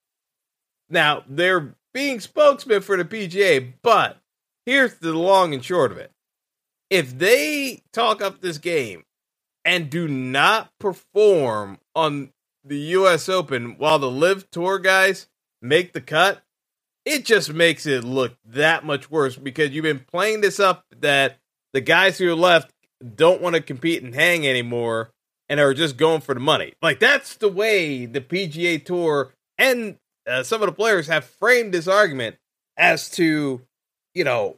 Now, 0.89 1.23
they're 1.27 1.75
being 1.93 2.19
spokesmen 2.19 2.81
for 2.81 2.95
the 2.95 3.03
PGA, 3.03 3.73
but 3.81 4.17
here's 4.65 4.95
the 4.95 5.13
long 5.13 5.53
and 5.53 5.63
short 5.63 5.91
of 5.91 5.97
it. 5.97 6.11
If 6.89 7.17
they 7.17 7.81
talk 7.91 8.21
up 8.21 8.39
this 8.41 8.59
game 8.59 9.03
and 9.65 9.89
do 9.89 10.07
not 10.07 10.71
perform 10.79 11.79
on 11.95 12.31
the 12.63 12.77
US 12.77 13.29
Open 13.29 13.77
while 13.77 13.99
the 13.99 14.09
LIV 14.09 14.49
Tour 14.51 14.79
guys 14.79 15.27
make 15.61 15.93
the 15.93 16.01
cut, 16.01 16.41
it 17.05 17.25
just 17.25 17.53
makes 17.53 17.85
it 17.85 18.03
look 18.03 18.33
that 18.45 18.85
much 18.85 19.11
worse 19.11 19.35
because 19.35 19.71
you've 19.71 19.83
been 19.83 20.05
playing 20.11 20.41
this 20.41 20.59
up 20.59 20.85
that 20.99 21.37
the 21.73 21.81
guys 21.81 22.17
who 22.17 22.29
are 22.29 22.35
left 22.35 22.71
don't 23.15 23.41
want 23.41 23.55
to 23.55 23.61
compete 23.61 24.03
and 24.03 24.15
hang 24.15 24.47
anymore 24.47 25.11
and 25.49 25.59
are 25.59 25.73
just 25.73 25.97
going 25.97 26.21
for 26.21 26.33
the 26.33 26.39
money. 26.39 26.73
Like 26.81 26.99
that's 26.99 27.35
the 27.35 27.49
way 27.49 28.05
the 28.05 28.21
PGA 28.21 28.83
Tour 28.83 29.33
and 29.57 29.97
uh, 30.25 30.43
some 30.43 30.61
of 30.61 30.67
the 30.67 30.75
players 30.75 31.07
have 31.07 31.25
framed 31.25 31.73
this 31.73 31.87
argument 31.87 32.37
as 32.77 33.09
to, 33.11 33.61
you 34.13 34.23
know, 34.23 34.57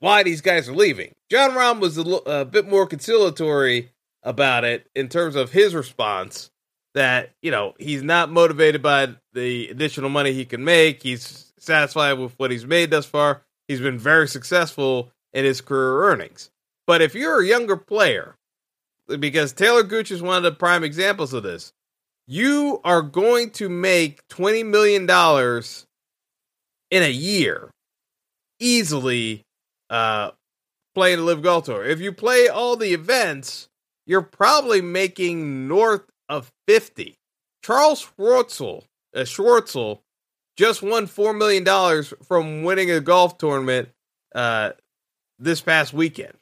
why 0.00 0.22
these 0.22 0.40
guys 0.40 0.68
are 0.68 0.74
leaving. 0.74 1.12
Jon 1.30 1.52
Rahm 1.52 1.80
was 1.80 1.96
a, 1.96 2.02
a 2.02 2.44
bit 2.44 2.68
more 2.68 2.86
conciliatory 2.86 3.90
about 4.24 4.64
it 4.64 4.88
in 4.94 5.08
terms 5.08 5.36
of 5.36 5.52
his 5.52 5.74
response 5.74 6.50
that, 6.94 7.30
you 7.42 7.50
know, 7.50 7.74
he's 7.78 8.02
not 8.02 8.30
motivated 8.30 8.82
by 8.82 9.14
the 9.32 9.68
additional 9.68 10.08
money 10.08 10.32
he 10.32 10.44
can 10.44 10.64
make. 10.64 11.02
He's 11.02 11.52
satisfied 11.58 12.14
with 12.14 12.32
what 12.38 12.50
he's 12.50 12.66
made 12.66 12.90
thus 12.90 13.06
far. 13.06 13.42
He's 13.68 13.80
been 13.80 13.98
very 13.98 14.28
successful 14.28 15.10
in 15.32 15.44
his 15.44 15.60
career 15.60 16.04
earnings. 16.04 16.50
But 16.86 17.02
if 17.02 17.14
you're 17.14 17.42
a 17.42 17.46
younger 17.46 17.76
player, 17.76 18.36
because 19.06 19.52
Talor 19.52 19.88
Gooch 19.88 20.10
is 20.10 20.22
one 20.22 20.36
of 20.36 20.42
the 20.42 20.52
prime 20.52 20.84
examples 20.84 21.32
of 21.32 21.42
this, 21.42 21.72
you 22.26 22.80
are 22.84 23.02
going 23.02 23.50
to 23.50 23.68
make 23.68 24.26
$20 24.28 24.64
million 24.64 25.02
in 26.90 27.02
a 27.02 27.10
year 27.10 27.70
easily 28.60 29.44
uh, 29.90 30.30
playing 30.94 31.18
the 31.18 31.24
LIV 31.24 31.42
Golf 31.42 31.64
Tour. 31.64 31.84
If 31.84 32.00
you 32.00 32.12
play 32.12 32.48
all 32.48 32.76
the 32.76 32.94
events, 32.94 33.68
you're 34.06 34.22
probably 34.22 34.80
making 34.80 35.68
north 35.68 36.04
of 36.28 36.52
50. 36.68 37.18
Charles 37.62 38.06
Schwartzel, 38.06 38.84
uh, 39.14 39.20
Schwartzel 39.20 40.00
just 40.56 40.82
won 40.82 41.06
$4 41.06 41.36
million 41.36 42.04
from 42.24 42.62
winning 42.62 42.90
a 42.90 43.00
golf 43.00 43.38
tournament 43.38 43.88
uh, 44.34 44.72
this 45.38 45.60
past 45.60 45.92
weekend 45.92 46.34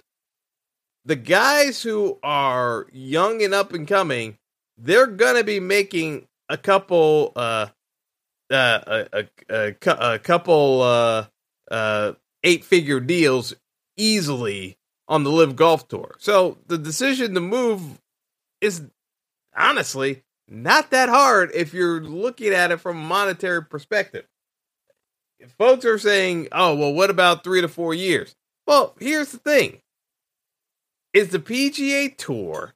the 1.04 1.16
guys 1.16 1.83
who 1.83 2.19
are 2.23 2.87
young 2.92 3.42
and 3.42 3.54
up 3.54 3.73
and 3.73 3.87
coming, 3.88 4.38
they're 4.78 5.07
gonna 5.07 5.45
be 5.45 5.61
making 5.61 6.26
a 6.49 6.57
couple, 6.57 7.33
uh, 7.37 7.66
uh, 8.50 9.04
a, 9.12 9.26
a, 9.49 9.75
a, 9.85 10.14
a 10.14 10.19
couple, 10.19 10.83
uh, 10.83 11.26
uh, 11.71 12.12
eight 12.45 12.64
figure 12.64 13.00
deals 13.00 13.54
easily 13.97 14.76
on 15.09 15.25
the 15.25 15.30
LIV 15.30 15.56
Golf 15.56 15.88
Tour. 15.88 16.14
So 16.18 16.59
the 16.66 16.78
decision 16.78 17.35
to 17.35 17.40
move 17.40 18.00
is 18.61 18.82
honestly 19.56 20.23
not 20.49 20.90
that 20.90 21.09
hard 21.09 21.50
if 21.54 21.75
you're 21.75 22.00
looking 22.00 22.52
at 22.52 22.71
it 22.71 22.80
from 22.80 22.97
a 22.99 23.06
monetary 23.06 23.64
perspective. 23.64 24.26
If 25.38 25.50
folks 25.52 25.85
are 25.85 25.99
saying, 25.99 26.49
"Oh, 26.52 26.75
well, 26.76 26.92
what 26.92 27.11
about 27.11 27.42
three 27.42 27.61
to 27.61 27.68
four 27.68 27.94
years?" 27.94 28.37
Well, 28.66 28.94
here's 29.00 29.32
the 29.32 29.38
thing: 29.38 29.82
is 31.12 31.30
the 31.30 31.40
PGA 31.40 32.09
Tour 32.16 32.75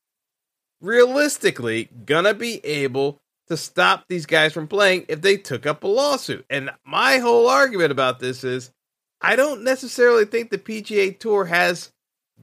realistically 0.81 1.89
gonna 2.05 2.35
be 2.35 2.65
able 2.65 3.21
to 3.49 3.57
stop 3.57 4.07
these 4.09 4.27
guys 4.27 4.53
from 4.53 4.67
playing 4.67 5.07
if 5.09 5.21
they 5.21 5.37
took 5.37 5.65
up 5.65 5.85
a 5.85 5.87
lawsuit? 5.87 6.45
And 6.51 6.71
my 6.85 7.19
whole 7.19 7.49
argument 7.49 7.93
about 7.93 8.19
this 8.19 8.43
is 8.43 8.73
I 9.21 9.37
don't 9.37 9.63
necessarily 9.63 10.25
think 10.25 10.51
the 10.51 10.59
PGA 10.59 11.19
Tour 11.19 11.47
has 11.47 11.93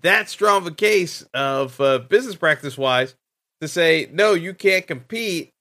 that 0.01 0.29
strong 0.29 0.57
of 0.57 0.67
a 0.67 0.71
case 0.71 1.23
of 1.33 1.79
uh, 1.79 1.99
business 1.99 2.35
practice 2.35 2.77
wise 2.77 3.15
to 3.61 3.67
say 3.67 4.09
no, 4.11 4.33
you 4.33 4.53
can't 4.53 4.87
compete 4.87 5.51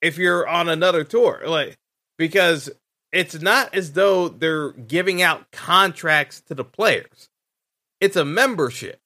if 0.00 0.18
you're 0.18 0.46
on 0.46 0.68
another 0.68 1.04
tour, 1.04 1.42
like 1.46 1.76
because 2.18 2.70
it's 3.12 3.40
not 3.40 3.74
as 3.74 3.92
though 3.92 4.28
they're 4.28 4.72
giving 4.72 5.22
out 5.22 5.50
contracts 5.50 6.40
to 6.42 6.54
the 6.54 6.64
players 6.64 7.28
it's 8.00 8.16
a 8.16 8.24
membership. 8.24 9.00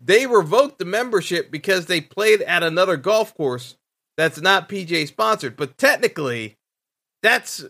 They 0.00 0.26
revoked 0.26 0.78
the 0.78 0.84
membership 0.84 1.50
because 1.50 1.86
they 1.86 2.00
played 2.00 2.42
at 2.42 2.62
another 2.62 2.96
golf 2.96 3.34
course 3.34 3.76
that's 4.16 4.40
not 4.40 4.68
PJ 4.68 5.08
sponsored. 5.08 5.56
But 5.56 5.78
technically, 5.78 6.56
that's 7.22 7.64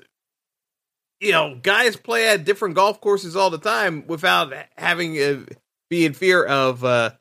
you 1.24 1.32
know, 1.32 1.58
guys 1.62 1.96
play 1.96 2.28
at 2.28 2.44
different 2.44 2.74
golf 2.74 3.00
courses 3.00 3.34
all 3.34 3.48
the 3.48 3.58
time 3.58 4.06
without 4.06 4.52
having 4.76 5.18
uh, 5.18 5.40
be 5.88 6.04
in 6.04 6.12
fear 6.12 6.44
of 6.44 6.84
uh, 6.84 7.12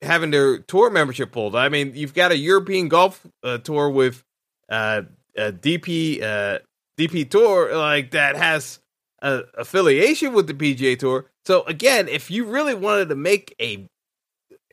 having 0.00 0.30
their 0.30 0.58
tour 0.58 0.90
membership 0.90 1.32
pulled. 1.32 1.54
I 1.54 1.68
mean, 1.68 1.92
you've 1.94 2.14
got 2.14 2.32
a 2.32 2.36
European 2.36 2.88
golf 2.88 3.24
uh, 3.42 3.58
tour 3.58 3.90
with 3.90 4.24
uh, 4.70 5.02
a 5.36 5.52
DP 5.52 6.22
uh, 6.22 6.60
DP 6.98 7.28
tour 7.28 7.76
like 7.76 8.12
that 8.12 8.36
has 8.36 8.80
a 9.20 9.42
affiliation 9.58 10.32
with 10.32 10.46
the 10.46 10.54
PGA 10.54 10.98
Tour. 10.98 11.26
So 11.44 11.62
again, 11.64 12.08
if 12.08 12.30
you 12.30 12.46
really 12.46 12.74
wanted 12.74 13.10
to 13.10 13.16
make 13.16 13.54
a 13.60 13.86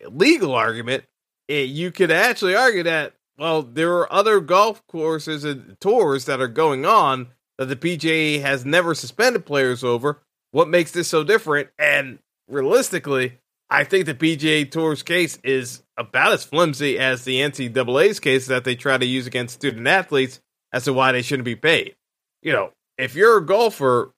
legal 0.10 0.56
argument, 0.56 1.04
it, 1.50 1.68
you 1.68 1.92
could 1.92 2.12
actually 2.12 2.56
argue 2.56 2.84
that 2.84 3.14
well, 3.38 3.62
there 3.62 3.94
are 3.98 4.12
other 4.12 4.40
golf 4.40 4.86
courses 4.88 5.44
and 5.44 5.80
tours 5.82 6.26
that 6.26 6.42
are 6.42 6.48
going 6.48 6.86
on 6.86 7.28
that 7.60 7.66
the 7.66 7.76
PGA 7.76 8.42
has 8.42 8.66
never 8.66 8.96
suspended 8.96 9.46
players 9.46 9.84
over. 9.84 10.22
What 10.52 10.70
makes 10.70 10.92
this 10.92 11.10
so 11.10 11.26
different? 11.26 11.70
And 11.78 12.20
realistically, 12.48 13.38
I 13.70 13.84
think 13.84 14.06
the 14.06 14.16
PGA 14.16 14.72
Tour's 14.72 15.04
case 15.04 15.38
is 15.44 15.84
about 15.98 16.32
as 16.32 16.46
flimsy 16.46 16.98
as 16.98 17.26
the 17.26 17.42
NCAA's 17.42 18.22
case 18.22 18.48
that 18.48 18.64
they 18.64 18.76
try 18.76 18.98
to 18.98 19.06
use 19.06 19.28
against 19.28 19.56
student 19.56 19.86
athletes 19.86 20.40
as 20.72 20.86
to 20.86 20.94
why 20.94 21.12
they 21.12 21.22
shouldn't 21.22 21.44
be 21.44 21.58
paid. 21.58 21.96
You 22.42 22.54
know, 22.54 22.72
if 22.98 23.14
you're 23.14 23.38
a 23.38 23.46
golfer, 23.46 24.14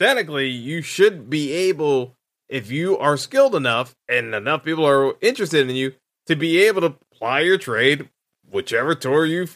technically 0.00 0.48
you 0.48 0.82
should 0.82 1.30
be 1.30 1.52
able, 1.52 2.16
if 2.48 2.72
you 2.72 2.98
are 2.98 3.16
skilled 3.16 3.54
enough 3.54 3.94
and 4.08 4.34
enough 4.34 4.64
people 4.64 4.84
are 4.84 5.14
interested 5.20 5.70
in 5.70 5.76
you, 5.76 5.94
to 6.26 6.34
be 6.34 6.60
able 6.62 6.80
to 6.80 6.96
ply 7.14 7.40
your 7.40 7.56
trade 7.56 8.08
whichever 8.50 8.96
tour 8.96 9.24
you 9.24 9.46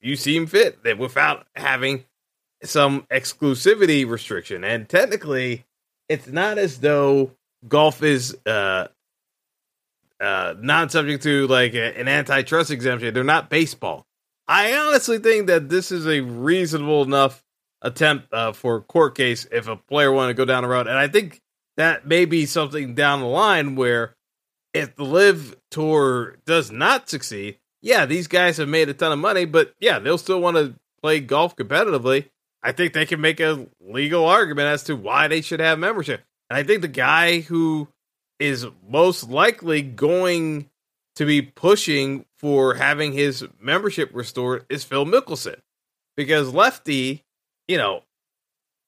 you 0.00 0.14
seem 0.14 0.46
fit 0.46 0.84
that 0.84 0.96
without 0.96 1.44
having 1.56 2.04
some 2.66 3.02
exclusivity 3.10 4.08
restriction. 4.08 4.64
And 4.64 4.88
technically, 4.88 5.64
it's 6.08 6.26
not 6.26 6.58
as 6.58 6.78
though 6.78 7.32
golf 7.66 8.02
is 8.02 8.36
uh, 8.46 8.88
uh, 10.20 10.54
not 10.58 10.92
subject 10.92 11.22
to 11.24 11.46
like 11.46 11.74
a, 11.74 11.98
an 11.98 12.08
antitrust 12.08 12.70
exemption. 12.70 13.14
They're 13.14 13.24
not 13.24 13.50
baseball. 13.50 14.06
I 14.46 14.76
honestly 14.76 15.18
think 15.18 15.46
that 15.46 15.68
this 15.68 15.90
is 15.90 16.06
a 16.06 16.20
reasonable 16.20 17.02
enough 17.02 17.42
attempt 17.82 18.32
uh, 18.32 18.52
for 18.52 18.76
a 18.76 18.80
court 18.82 19.14
case 19.14 19.46
if 19.50 19.68
a 19.68 19.76
player 19.76 20.12
wanted 20.12 20.28
to 20.28 20.34
go 20.34 20.44
down 20.44 20.62
the 20.62 20.68
road. 20.68 20.86
And 20.86 20.98
I 20.98 21.08
think 21.08 21.40
that 21.76 22.06
may 22.06 22.24
be 22.24 22.46
something 22.46 22.94
down 22.94 23.20
the 23.20 23.26
line 23.26 23.74
where 23.74 24.16
if 24.72 24.96
the 24.96 25.04
LIV 25.04 25.56
tour 25.70 26.36
does 26.46 26.70
not 26.70 27.08
succeed, 27.08 27.58
yeah, 27.80 28.06
these 28.06 28.28
guys 28.28 28.56
have 28.56 28.68
made 28.68 28.88
a 28.88 28.94
ton 28.94 29.12
of 29.12 29.18
money, 29.18 29.44
but 29.44 29.74
yeah, 29.78 29.98
they'll 29.98 30.18
still 30.18 30.40
want 30.40 30.56
to 30.56 30.74
play 31.02 31.20
golf 31.20 31.54
competitively. 31.56 32.30
I 32.64 32.72
think 32.72 32.94
they 32.94 33.04
can 33.04 33.20
make 33.20 33.40
a 33.40 33.66
legal 33.78 34.24
argument 34.24 34.68
as 34.68 34.84
to 34.84 34.96
why 34.96 35.28
they 35.28 35.42
should 35.42 35.60
have 35.60 35.78
membership. 35.78 36.22
And 36.48 36.56
I 36.56 36.62
think 36.62 36.80
the 36.80 36.88
guy 36.88 37.40
who 37.40 37.88
is 38.40 38.66
most 38.88 39.28
likely 39.28 39.82
going 39.82 40.70
to 41.16 41.26
be 41.26 41.42
pushing 41.42 42.24
for 42.38 42.74
having 42.74 43.12
his 43.12 43.44
membership 43.60 44.10
restored 44.14 44.64
is 44.70 44.82
Phil 44.82 45.04
Mickelson. 45.04 45.56
Because 46.16 46.54
Lefty, 46.54 47.22
you 47.68 47.76
know, 47.76 48.02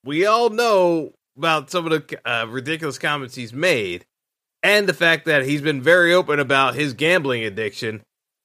we 0.05 0.25
all 0.25 0.49
know 0.49 1.13
about 1.37 1.71
some 1.71 1.87
of 1.87 1.93
the 1.93 2.21
uh, 2.29 2.47
ridiculous 2.47 2.99
comments 2.99 3.35
he's 3.35 3.53
made 3.53 4.07
and 4.63 4.89
the 4.89 4.95
fact 4.95 5.27
that 5.27 5.45
he's 5.45 5.61
been 5.61 5.83
very 5.83 6.15
open 6.15 6.41
about 6.41 6.75
his 6.75 6.95
gambling 6.95 7.45
addiction 7.45 8.03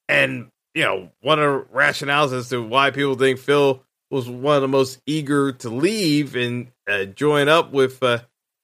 and, 0.09 0.49
you 0.75 0.83
know, 0.83 1.09
one 1.21 1.39
of 1.39 1.45
the 1.45 1.65
rationales 1.73 2.33
as 2.33 2.49
to 2.49 2.61
why 2.61 2.91
people 2.91 3.15
think 3.15 3.39
Phil 3.39 3.81
was 4.11 4.29
one 4.29 4.55
of 4.55 4.61
the 4.61 4.67
most 4.67 4.99
eager 5.05 5.53
to 5.53 5.69
leave 5.69 6.35
and 6.35 6.67
uh, 6.87 7.05
join 7.05 7.47
up 7.47 7.71
with 7.71 8.03
uh, 8.03 8.19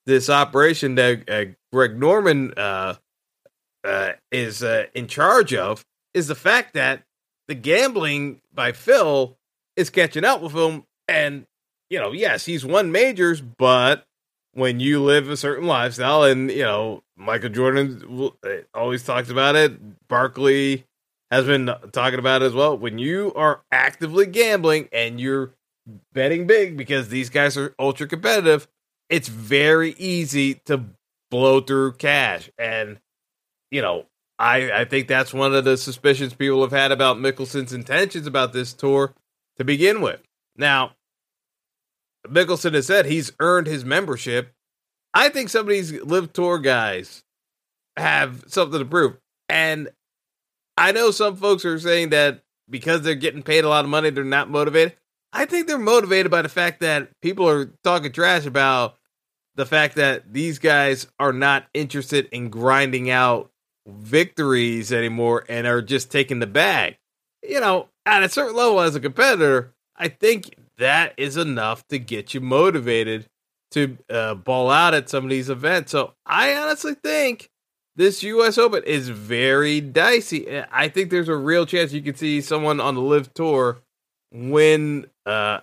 this 0.05 0.29
operation 0.29 0.95
that 0.95 1.29
uh, 1.29 1.45
Greg 1.71 1.97
Norman 1.97 2.53
uh, 2.57 2.95
uh, 3.83 4.11
is 4.31 4.63
uh, 4.63 4.85
in 4.93 5.07
charge 5.07 5.53
of 5.53 5.85
is 6.13 6.27
the 6.27 6.35
fact 6.35 6.73
that 6.73 7.03
the 7.47 7.55
gambling 7.55 8.41
by 8.53 8.73
Phil 8.73 9.37
is 9.75 9.89
catching 9.89 10.25
up 10.25 10.41
with 10.41 10.53
him. 10.53 10.83
And, 11.07 11.45
you 11.89 11.99
know, 11.99 12.11
yes, 12.11 12.45
he's 12.45 12.65
won 12.65 12.91
majors, 12.91 13.39
but 13.39 14.05
when 14.53 14.79
you 14.79 15.01
live 15.01 15.29
a 15.29 15.37
certain 15.37 15.67
lifestyle, 15.67 16.23
and, 16.23 16.51
you 16.51 16.63
know, 16.63 17.03
Michael 17.15 17.49
Jordan 17.49 18.31
always 18.73 19.03
talks 19.03 19.29
about 19.29 19.55
it, 19.55 20.07
Barkley 20.07 20.86
has 21.31 21.45
been 21.45 21.71
talking 21.91 22.19
about 22.19 22.43
as 22.43 22.53
well. 22.53 22.77
When 22.77 22.97
you 22.97 23.33
are 23.35 23.61
actively 23.71 24.25
gambling 24.25 24.89
and 24.91 25.19
you're 25.19 25.53
betting 26.13 26.47
big 26.47 26.77
because 26.77 27.09
these 27.09 27.29
guys 27.29 27.57
are 27.57 27.75
ultra 27.79 28.07
competitive, 28.07 28.67
it's 29.09 29.27
very 29.27 29.91
easy 29.97 30.55
to 30.65 30.85
blow 31.29 31.61
through 31.61 31.93
cash. 31.93 32.49
And, 32.57 32.99
you 33.71 33.81
know, 33.81 34.05
I, 34.39 34.71
I 34.71 34.85
think 34.85 35.07
that's 35.07 35.33
one 35.33 35.53
of 35.55 35.65
the 35.65 35.77
suspicions 35.77 36.33
people 36.33 36.61
have 36.61 36.71
had 36.71 36.91
about 36.91 37.17
Mickelson's 37.17 37.73
intentions 37.73 38.27
about 38.27 38.53
this 38.53 38.73
tour 38.73 39.13
to 39.57 39.63
begin 39.63 40.01
with. 40.01 40.21
Now, 40.55 40.93
Mickelson 42.27 42.73
has 42.73 42.87
said 42.87 43.05
he's 43.05 43.31
earned 43.39 43.67
his 43.67 43.85
membership. 43.85 44.53
I 45.13 45.29
think 45.29 45.49
some 45.49 45.61
of 45.61 45.69
these 45.69 45.91
LIV 45.91 46.33
tour 46.33 46.59
guys 46.59 47.23
have 47.95 48.43
something 48.47 48.79
to 48.79 48.85
prove. 48.85 49.17
And 49.49 49.89
I 50.77 50.91
know 50.91 51.11
some 51.11 51.35
folks 51.35 51.65
are 51.65 51.79
saying 51.79 52.09
that 52.09 52.41
because 52.69 53.01
they're 53.01 53.15
getting 53.15 53.43
paid 53.43 53.63
a 53.63 53.69
lot 53.69 53.83
of 53.83 53.89
money, 53.89 54.09
they're 54.09 54.23
not 54.23 54.49
motivated. 54.49 54.95
I 55.33 55.45
think 55.45 55.67
they're 55.67 55.77
motivated 55.77 56.31
by 56.31 56.41
the 56.41 56.49
fact 56.49 56.79
that 56.81 57.09
people 57.21 57.49
are 57.49 57.71
talking 57.83 58.11
trash 58.11 58.45
about 58.45 58.97
the 59.55 59.65
fact 59.65 59.95
that 59.95 60.31
these 60.31 60.59
guys 60.59 61.07
are 61.19 61.33
not 61.33 61.65
interested 61.73 62.29
in 62.31 62.49
grinding 62.49 63.09
out 63.09 63.51
victories 63.87 64.93
anymore 64.93 65.43
and 65.49 65.65
are 65.65 65.81
just 65.81 66.11
taking 66.11 66.39
the 66.39 66.47
bag. 66.47 66.97
You 67.43 67.59
know, 67.59 67.89
at 68.05 68.23
a 68.23 68.29
certain 68.29 68.55
level 68.55 68.79
as 68.79 68.95
a 68.95 68.99
competitor, 68.99 69.73
I 69.95 70.09
think 70.09 70.55
that 70.77 71.13
is 71.17 71.37
enough 71.37 71.87
to 71.87 71.97
get 71.97 72.33
you 72.33 72.41
motivated 72.41 73.27
to 73.71 73.97
uh, 74.09 74.35
ball 74.35 74.69
out 74.69 74.93
at 74.93 75.09
some 75.09 75.23
of 75.23 75.29
these 75.29 75.49
events. 75.49 75.91
So 75.91 76.13
I 76.25 76.55
honestly 76.55 76.93
think 76.93 77.49
this 77.97 78.21
U.S. 78.23 78.57
Open 78.59 78.83
is 78.83 79.09
very 79.09 79.81
dicey. 79.81 80.63
I 80.71 80.87
think 80.87 81.09
there's 81.09 81.29
a 81.29 81.35
real 81.35 81.65
chance 81.65 81.91
you 81.91 82.03
could 82.03 82.17
see 82.17 82.41
someone 82.41 82.79
on 82.79 82.95
the 82.95 83.01
LIV 83.01 83.33
Tour 83.33 83.79
win. 84.31 85.07
Uh, 85.25 85.59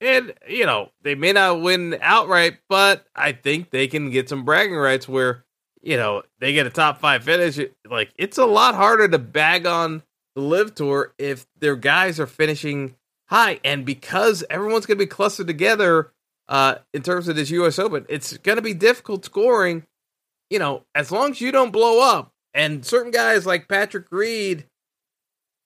and 0.00 0.34
you 0.48 0.66
know 0.66 0.90
they 1.02 1.14
may 1.14 1.32
not 1.32 1.60
win 1.60 1.96
outright, 2.00 2.58
but 2.68 3.06
I 3.14 3.32
think 3.32 3.70
they 3.70 3.86
can 3.86 4.10
get 4.10 4.28
some 4.28 4.44
bragging 4.44 4.76
rights 4.76 5.06
where 5.06 5.44
you 5.82 5.96
know 5.96 6.22
they 6.40 6.52
get 6.54 6.66
a 6.66 6.70
top 6.70 6.98
five 6.98 7.22
finish. 7.22 7.60
Like 7.88 8.12
it's 8.16 8.38
a 8.38 8.46
lot 8.46 8.74
harder 8.74 9.06
to 9.06 9.18
bag 9.18 9.66
on 9.66 10.02
the 10.34 10.42
LIV 10.42 10.74
Tour 10.74 11.14
if 11.18 11.46
their 11.58 11.76
guys 11.76 12.18
are 12.18 12.26
finishing 12.26 12.96
high, 13.28 13.60
and 13.62 13.84
because 13.84 14.42
everyone's 14.48 14.86
going 14.86 14.98
to 14.98 15.04
be 15.04 15.08
clustered 15.08 15.46
together 15.46 16.12
uh, 16.48 16.76
in 16.92 17.02
terms 17.02 17.28
of 17.28 17.36
this 17.36 17.50
U.S. 17.50 17.78
Open, 17.78 18.06
it's 18.08 18.36
going 18.38 18.56
to 18.56 18.62
be 18.62 18.74
difficult 18.74 19.24
scoring 19.24 19.84
you 20.50 20.58
know, 20.58 20.82
as 20.94 21.10
long 21.10 21.30
as 21.30 21.40
you 21.40 21.52
don't 21.52 21.70
blow 21.70 22.00
up, 22.00 22.32
and 22.54 22.84
certain 22.84 23.10
guys 23.10 23.46
like 23.46 23.68
Patrick 23.68 24.06
Reed, 24.10 24.64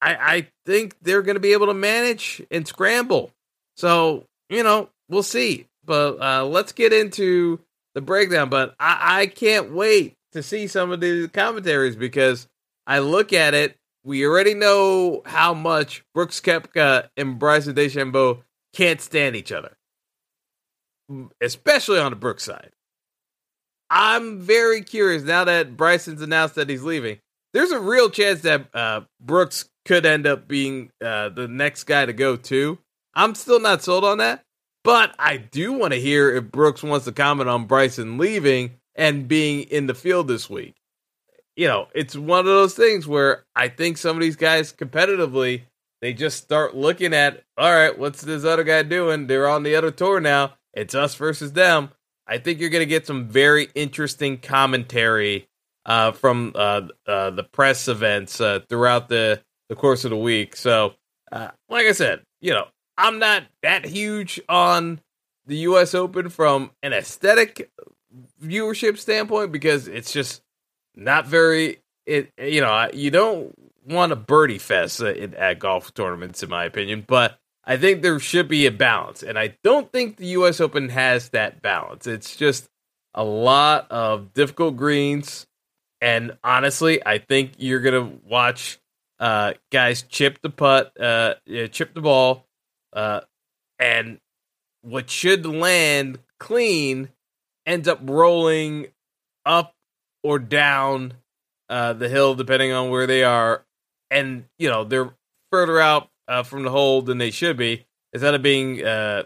I, 0.00 0.14
I 0.14 0.48
think 0.64 0.96
they're 1.02 1.22
going 1.22 1.36
to 1.36 1.40
be 1.40 1.52
able 1.52 1.66
to 1.66 1.74
manage 1.74 2.42
and 2.50 2.66
scramble. 2.66 3.32
So, 3.76 4.24
you 4.48 4.62
know, 4.62 4.88
we'll 5.08 5.22
see. 5.22 5.66
But 5.84 6.20
uh, 6.20 6.44
let's 6.46 6.72
get 6.72 6.92
into 6.92 7.60
the 7.94 8.00
breakdown. 8.00 8.48
But 8.48 8.74
I, 8.78 9.22
I 9.22 9.26
can't 9.26 9.72
wait 9.72 10.16
to 10.32 10.42
see 10.42 10.66
some 10.66 10.92
of 10.92 11.00
the 11.00 11.28
commentaries 11.28 11.96
because 11.96 12.48
I 12.86 13.00
look 13.00 13.32
at 13.32 13.54
it. 13.54 13.76
We 14.04 14.24
already 14.24 14.54
know 14.54 15.22
how 15.26 15.52
much 15.52 16.04
Brooks 16.14 16.40
Koepka 16.40 17.08
and 17.16 17.38
Bryson 17.38 17.74
DeChambeau 17.74 18.42
can't 18.74 19.00
stand 19.00 19.36
each 19.36 19.52
other, 19.52 19.76
especially 21.42 21.98
on 21.98 22.12
the 22.12 22.16
Brooks 22.16 22.44
side. 22.44 22.70
I'm 23.90 24.40
very 24.40 24.82
curious 24.82 25.22
now 25.22 25.44
that 25.44 25.76
Bryson's 25.76 26.22
announced 26.22 26.56
that 26.56 26.68
he's 26.68 26.82
leaving. 26.82 27.18
There's 27.54 27.70
a 27.70 27.80
real 27.80 28.10
chance 28.10 28.42
that 28.42 28.68
uh, 28.74 29.02
Brooks 29.20 29.68
could 29.84 30.04
end 30.04 30.26
up 30.26 30.46
being 30.46 30.90
uh, 31.02 31.30
the 31.30 31.48
next 31.48 31.84
guy 31.84 32.04
to 32.04 32.12
go 32.12 32.36
too. 32.36 32.78
I'm 33.14 33.34
still 33.34 33.60
not 33.60 33.82
sold 33.82 34.04
on 34.04 34.18
that, 34.18 34.44
but 34.84 35.14
I 35.18 35.38
do 35.38 35.72
want 35.72 35.94
to 35.94 36.00
hear 36.00 36.30
if 36.30 36.50
Brooks 36.50 36.82
wants 36.82 37.06
to 37.06 37.12
comment 37.12 37.48
on 37.48 37.66
Bryson 37.66 38.18
leaving 38.18 38.74
and 38.94 39.26
being 39.26 39.62
in 39.62 39.86
the 39.86 39.94
field 39.94 40.28
this 40.28 40.50
week. 40.50 40.74
You 41.56 41.66
know, 41.66 41.88
it's 41.94 42.14
one 42.14 42.40
of 42.40 42.46
those 42.46 42.74
things 42.74 43.06
where 43.06 43.44
I 43.56 43.68
think 43.68 43.96
some 43.96 44.16
of 44.16 44.20
these 44.20 44.36
guys 44.36 44.72
competitively, 44.72 45.62
they 46.00 46.12
just 46.12 46.36
start 46.36 46.76
looking 46.76 47.14
at, 47.14 47.42
all 47.56 47.74
right, 47.74 47.98
what's 47.98 48.22
this 48.22 48.44
other 48.44 48.62
guy 48.62 48.82
doing? 48.82 49.26
They're 49.26 49.48
on 49.48 49.62
the 49.62 49.74
other 49.74 49.90
tour 49.90 50.20
now. 50.20 50.54
It's 50.74 50.94
us 50.94 51.14
versus 51.14 51.54
them. 51.54 51.90
I 52.28 52.38
think 52.38 52.60
you're 52.60 52.70
going 52.70 52.82
to 52.82 52.86
get 52.86 53.06
some 53.06 53.26
very 53.26 53.68
interesting 53.74 54.38
commentary 54.38 55.48
uh, 55.86 56.12
from 56.12 56.52
uh, 56.54 56.82
uh, 57.06 57.30
the 57.30 57.44
press 57.44 57.88
events 57.88 58.40
uh, 58.40 58.60
throughout 58.68 59.08
the, 59.08 59.42
the 59.70 59.74
course 59.74 60.04
of 60.04 60.10
the 60.10 60.16
week. 60.16 60.54
So, 60.54 60.94
uh, 61.32 61.48
like 61.70 61.86
I 61.86 61.92
said, 61.92 62.22
you 62.40 62.52
know, 62.52 62.66
I'm 62.98 63.18
not 63.18 63.44
that 63.62 63.86
huge 63.86 64.40
on 64.48 65.00
the 65.46 65.56
U.S. 65.58 65.94
Open 65.94 66.28
from 66.28 66.70
an 66.82 66.92
aesthetic 66.92 67.70
viewership 68.42 68.98
standpoint 68.98 69.52
because 69.52 69.88
it's 69.88 70.12
just 70.12 70.42
not 70.94 71.26
very. 71.26 71.78
It 72.06 72.32
you 72.38 72.62
know 72.62 72.88
you 72.94 73.10
don't 73.10 73.54
want 73.86 74.12
a 74.12 74.16
birdie 74.16 74.58
fest 74.58 75.00
at, 75.00 75.34
at 75.34 75.58
golf 75.58 75.92
tournaments 75.92 76.42
in 76.42 76.48
my 76.48 76.64
opinion, 76.64 77.04
but 77.06 77.38
I 77.68 77.76
think 77.76 78.02
there 78.02 78.18
should 78.18 78.48
be 78.48 78.66
a 78.66 78.72
balance, 78.72 79.22
and 79.22 79.38
I 79.38 79.56
don't 79.62 79.92
think 79.92 80.16
the 80.16 80.26
U.S. 80.28 80.60
Open 80.60 80.88
has 80.88 81.28
that 81.30 81.60
balance. 81.62 82.06
It's 82.06 82.34
just 82.34 82.68
a 83.14 83.22
lot 83.22 83.86
of 83.90 84.32
difficult 84.32 84.76
greens, 84.76 85.46
and 86.00 86.36
honestly, 86.42 87.04
I 87.04 87.18
think 87.18 87.52
you're 87.58 87.80
gonna 87.80 88.10
watch 88.26 88.78
uh, 89.20 89.52
guys 89.70 90.02
chip 90.02 90.40
the 90.42 90.50
putt, 90.50 90.98
uh, 91.00 91.34
chip 91.70 91.92
the 91.92 92.00
ball, 92.00 92.46
uh, 92.94 93.20
and 93.78 94.18
what 94.82 95.10
should 95.10 95.44
land 95.44 96.18
clean 96.40 97.10
ends 97.66 97.86
up 97.86 98.00
rolling 98.02 98.86
up 99.44 99.74
or 100.22 100.38
down 100.38 101.14
uh, 101.68 101.92
the 101.92 102.08
hill, 102.08 102.34
depending 102.34 102.72
on 102.72 102.90
where 102.90 103.06
they 103.06 103.24
are. 103.24 103.64
And, 104.10 104.46
you 104.58 104.70
know, 104.70 104.84
they're 104.84 105.14
further 105.52 105.80
out 105.80 106.08
uh, 106.28 106.42
from 106.42 106.62
the 106.62 106.70
hole 106.70 107.02
than 107.02 107.18
they 107.18 107.30
should 107.30 107.56
be. 107.56 107.86
Instead 108.12 108.34
of 108.34 108.42
being 108.42 108.84
uh, 108.84 109.24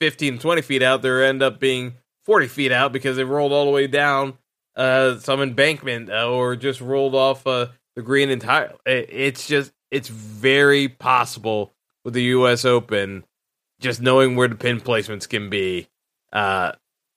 15, 0.00 0.38
20 0.38 0.62
feet 0.62 0.82
out, 0.82 1.02
they 1.02 1.26
end 1.26 1.42
up 1.42 1.58
being 1.58 1.94
40 2.24 2.48
feet 2.48 2.72
out 2.72 2.92
because 2.92 3.16
they 3.16 3.24
rolled 3.24 3.52
all 3.52 3.64
the 3.64 3.70
way 3.70 3.86
down 3.86 4.36
uh, 4.76 5.18
some 5.18 5.40
embankment 5.40 6.10
uh, 6.10 6.28
or 6.30 6.54
just 6.54 6.80
rolled 6.80 7.14
off 7.14 7.46
uh, 7.46 7.68
the 7.94 8.02
green 8.02 8.30
entirely. 8.30 8.76
It's 8.84 9.46
just, 9.46 9.72
it's 9.90 10.08
very 10.08 10.88
possible 10.88 11.72
with 12.04 12.14
the 12.14 12.22
U.S. 12.24 12.64
Open, 12.64 13.24
just 13.80 14.00
knowing 14.00 14.36
where 14.36 14.48
the 14.48 14.54
pin 14.54 14.80
placements 14.80 15.28
can 15.28 15.48
be 15.48 15.88
uh, 16.32 16.72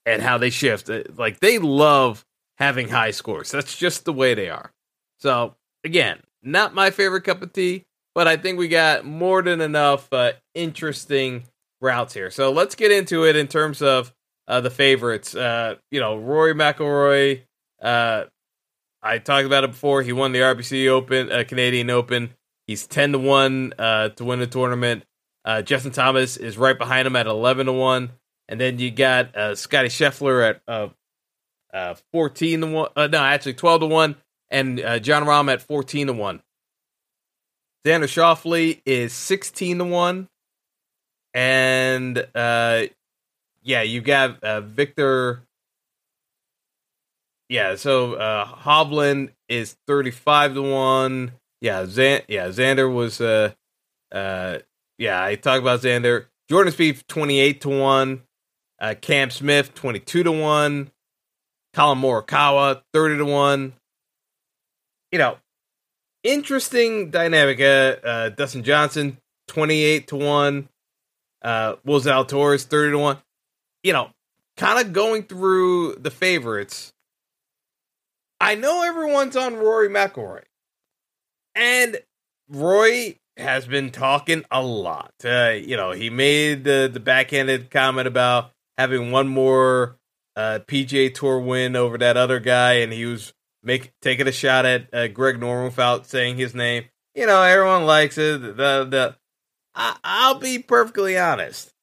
and 0.06 0.22
how 0.22 0.38
they 0.38 0.50
shift. 0.50 0.90
Like, 1.18 1.40
they 1.40 1.58
love 1.60 2.26
having 2.58 2.88
high 2.90 3.12
scores. 3.12 3.52
That's 3.52 3.78
just 3.78 4.06
the 4.06 4.14
way 4.14 4.34
they 4.34 4.50
are. 4.50 4.72
So, 5.20 5.56
again, 5.84 6.20
not 6.42 6.74
my 6.74 6.92
favorite 6.92 7.26
cup 7.26 7.42
of 7.42 7.52
tea, 7.52 7.86
but 8.16 8.28
I 8.28 8.38
think 8.38 8.58
we 8.58 8.68
got 8.68 9.06
more 9.06 9.42
than 9.42 9.62
enough 9.62 10.12
uh, 10.12 10.34
interesting 10.54 11.44
routes 11.82 12.14
here. 12.14 12.32
So 12.32 12.52
let's 12.52 12.76
get 12.76 12.92
into 12.92 13.26
it 13.26 13.36
in 13.36 13.48
terms 13.48 13.82
of 13.82 14.14
uh, 14.48 14.62
the 14.62 14.70
favorites. 14.70 15.36
Uh, 15.36 15.76
you 15.92 16.00
know, 16.00 16.18
Rory 16.18 16.54
McIlroy. 16.54 17.44
Uh, 17.82 18.26
I 19.02 19.20
talked 19.20 19.46
about 19.46 19.64
it 19.64 19.72
before. 19.72 20.02
He 20.02 20.12
won 20.12 20.32
the 20.32 20.40
RBC 20.40 20.88
Open, 20.90 21.32
uh, 21.32 21.44
Canadian 21.48 21.90
Open. 21.90 22.32
He's 22.68 22.86
ten 22.86 23.14
to 23.14 23.20
one 23.20 23.74
uh, 23.80 24.10
to 24.10 24.26
win 24.26 24.40
the 24.40 24.48
tournament. 24.48 25.04
Justin 25.64 25.92
Thomas 25.92 26.38
is 26.38 26.60
right 26.60 26.78
behind 26.78 27.08
him 27.08 27.16
at 27.16 27.26
eleven 27.26 27.66
to 27.66 27.74
one, 27.74 28.12
and 28.48 28.62
then 28.62 28.78
you 28.78 28.92
got 28.92 29.58
Scotty 29.58 29.88
Scheffler 29.88 30.60
at 31.74 32.02
fourteen 32.12 32.62
to 32.62 32.68
one. 32.68 32.90
No, 32.96 33.18
actually 33.18 33.56
twelve 33.56 33.80
to 33.80 33.88
one, 33.88 34.16
and 34.52 34.78
Jon 34.78 35.24
Rahm 35.24 35.52
at 35.52 35.64
fourteen 35.64 36.06
to 36.06 36.14
one. 36.14 36.44
Xander 37.86 38.04
Schauffele 38.04 38.82
is 38.86 39.14
sixteen 39.14 39.78
to 39.78 39.86
one, 39.86 40.28
and 41.34 42.18
uh, 42.36 42.84
yeah, 43.64 43.82
you 43.82 44.02
got 44.02 44.44
uh, 44.44 44.62
Viktor. 44.62 45.44
Yeah, 47.48 47.76
so 47.76 48.14
uh, 48.14 48.46
Hovland 48.46 49.32
is 49.48 49.76
thirty-five 49.88 50.54
to 50.54 50.62
one. 50.62 51.32
Yeah, 51.62 51.86
Zan- 51.86 52.22
yeah, 52.28 52.50
Xander 52.50 52.94
was 52.94 53.22
uh, 53.22 53.54
uh, 54.12 54.60
yeah, 54.98 55.24
I 55.24 55.36
talked 55.36 55.62
about 55.62 55.82
Xander. 55.82 56.26
Jordan 56.50 56.74
Spieth 56.74 57.08
twenty-eight 57.08 57.62
to 57.62 57.70
one. 57.70 58.24
Uh, 58.80 58.96
Cam 59.00 59.30
Smith 59.30 59.74
twenty-two 59.74 60.24
to 60.24 60.32
one. 60.32 60.92
Collin 61.74 62.00
Morikawa 62.00 62.82
thirty 62.94 63.18
to 63.18 63.26
one. 63.26 63.74
You 65.12 65.20
know, 65.20 65.38
interesting 66.24 67.12
dynamic. 67.12 67.60
Uh, 67.60 67.96
uh, 68.06 68.30
Dustin 68.30 68.64
Johnson 68.64 69.18
twenty-eight 69.48 70.08
to 70.10 70.16
one. 70.16 70.70
Uh, 71.42 71.76
Will 71.86 72.02
Zalatoris 72.02 72.66
thirty 72.66 72.92
to 72.92 72.98
one. 72.98 73.18
You 73.84 73.94
know, 73.94 74.10
kind 74.58 74.86
of 74.86 74.94
going 74.94 75.24
through 75.24 75.96
the 75.96 76.12
favorites. 76.12 76.94
I 78.42 78.56
know 78.56 78.84
everyone's 78.84 79.36
on 79.36 79.56
Rory 79.58 79.90
McIlroy, 79.90 80.44
and 81.56 81.98
Roy 82.50 83.18
has 83.38 83.66
been 83.66 83.90
talking 83.90 84.44
a 84.52 84.62
lot. 84.62 85.14
Uh, 85.24 85.52
you 85.52 85.76
know, 85.78 85.92
he 85.92 86.10
made 86.10 86.64
the 86.64 86.90
the 86.92 87.00
backhanded 87.00 87.72
comment 87.72 88.08
about 88.08 88.52
having 88.78 89.12
one 89.12 89.28
more 89.28 89.98
uh, 90.36 90.60
PGA 90.68 91.14
Tour 91.14 91.40
win 91.40 91.76
over 91.76 91.98
that 91.98 92.18
other 92.18 92.40
guy, 92.40 92.74
and 92.76 92.94
he 92.94 93.06
was 93.06 93.34
make 93.64 93.92
taking 94.02 94.28
a 94.28 94.32
shot 94.32 94.66
at 94.66 94.94
uh, 94.94 95.08
Greg 95.08 95.40
Norman 95.40 95.66
without 95.66 96.08
saying 96.08 96.38
his 96.38 96.56
name. 96.56 96.86
You 97.16 97.26
know, 97.26 97.42
everyone 97.42 97.86
likes 97.86 98.18
it. 98.18 98.42
The, 98.42 98.86
the, 98.86 99.16
I, 99.76 99.98
I'll 100.04 100.40
be 100.40 100.60
perfectly 100.60 101.18
honest. 101.18 101.74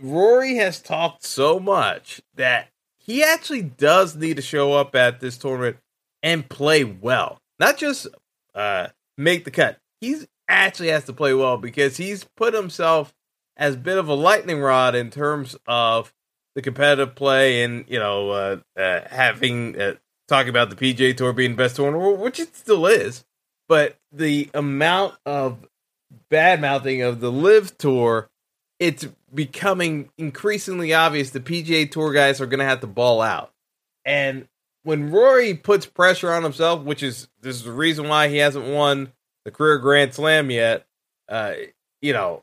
Rory 0.00 0.56
has 0.56 0.80
talked 0.80 1.24
so 1.24 1.58
much 1.58 2.20
that 2.36 2.68
he 2.98 3.22
actually 3.22 3.62
does 3.62 4.16
need 4.16 4.36
to 4.36 4.42
show 4.42 4.72
up 4.74 4.94
at 4.94 5.20
this 5.20 5.38
tournament 5.38 5.78
and 6.22 6.48
play 6.48 6.84
well, 6.84 7.38
not 7.58 7.78
just 7.78 8.06
uh, 8.54 8.88
make 9.16 9.44
the 9.44 9.50
cut. 9.50 9.78
He's 10.00 10.26
actually 10.48 10.88
has 10.88 11.04
to 11.04 11.12
play 11.12 11.34
well 11.34 11.56
because 11.56 11.96
he's 11.96 12.24
put 12.36 12.54
himself 12.54 13.12
as 13.56 13.74
a 13.74 13.78
bit 13.78 13.98
of 13.98 14.08
a 14.08 14.14
lightning 14.14 14.60
rod 14.60 14.94
in 14.94 15.10
terms 15.10 15.56
of 15.66 16.12
the 16.54 16.62
competitive 16.62 17.14
play 17.14 17.62
and 17.62 17.84
you 17.88 17.98
know 17.98 18.30
uh, 18.30 18.56
uh, 18.76 19.00
having 19.08 19.80
uh, 19.80 19.94
talking 20.28 20.50
about 20.50 20.70
the 20.70 20.76
PGA 20.76 21.16
Tour 21.16 21.32
being 21.32 21.56
best 21.56 21.76
tour 21.76 21.88
in 21.88 21.94
the 21.94 21.98
world, 21.98 22.20
which 22.20 22.38
it 22.38 22.54
still 22.54 22.86
is, 22.86 23.24
but 23.68 23.96
the 24.12 24.50
amount 24.54 25.14
of 25.26 25.66
bad 26.28 26.60
mouthing 26.60 27.02
of 27.02 27.20
the 27.20 27.32
LIV 27.32 27.76
Tour, 27.78 28.28
it's 28.78 29.06
becoming 29.34 30.10
increasingly 30.16 30.94
obvious 30.94 31.30
the 31.30 31.40
PGA 31.40 31.90
Tour 31.90 32.12
guys 32.12 32.40
are 32.40 32.46
going 32.46 32.60
to 32.60 32.64
have 32.64 32.80
to 32.80 32.86
ball 32.86 33.20
out. 33.20 33.52
And 34.04 34.48
when 34.84 35.10
Rory 35.10 35.54
puts 35.54 35.86
pressure 35.86 36.32
on 36.32 36.42
himself, 36.42 36.82
which 36.82 37.02
is 37.02 37.28
this 37.40 37.56
is 37.56 37.64
the 37.64 37.72
reason 37.72 38.08
why 38.08 38.28
he 38.28 38.38
hasn't 38.38 38.66
won 38.66 39.12
the 39.44 39.50
career 39.50 39.78
Grand 39.78 40.14
Slam 40.14 40.50
yet, 40.50 40.86
uh, 41.28 41.54
you 42.00 42.12
know, 42.12 42.42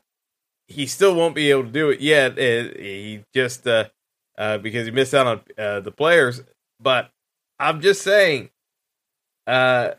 he 0.68 0.86
still 0.86 1.14
won't 1.14 1.34
be 1.34 1.50
able 1.50 1.64
to 1.64 1.70
do 1.70 1.90
it 1.90 2.00
yet. 2.00 2.38
It, 2.38 2.78
he 2.78 3.24
just 3.34 3.66
uh, 3.66 3.86
uh, 4.36 4.58
because 4.58 4.86
he 4.86 4.92
missed 4.92 5.14
out 5.14 5.26
on 5.26 5.40
uh, 5.58 5.80
the 5.80 5.90
players, 5.90 6.42
but 6.80 7.10
I'm 7.58 7.80
just 7.80 8.02
saying, 8.02 8.50
uh, 9.46 9.92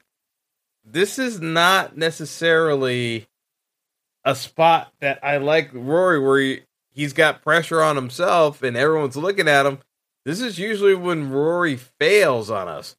this 0.86 1.20
is 1.20 1.42
not 1.42 1.98
necessarily 1.98 3.28
a 4.24 4.36
spot 4.36 4.94
that 5.00 5.20
I 5.24 5.38
like 5.38 5.70
Rory, 5.74 6.20
where 6.20 6.40
he, 6.40 6.62
he's 6.92 7.14
got 7.14 7.42
pressure 7.42 7.82
on 7.82 7.96
himself 7.96 8.62
and 8.64 8.78
everyone's 8.78 9.18
looking 9.18 9.48
at 9.48 9.66
him. 9.66 9.80
This 10.26 10.42
is 10.42 10.60
usually 10.60 10.96
when 10.96 11.32
Rory 11.32 11.78
fails 11.78 12.52
on 12.52 12.68
us. 12.68 12.96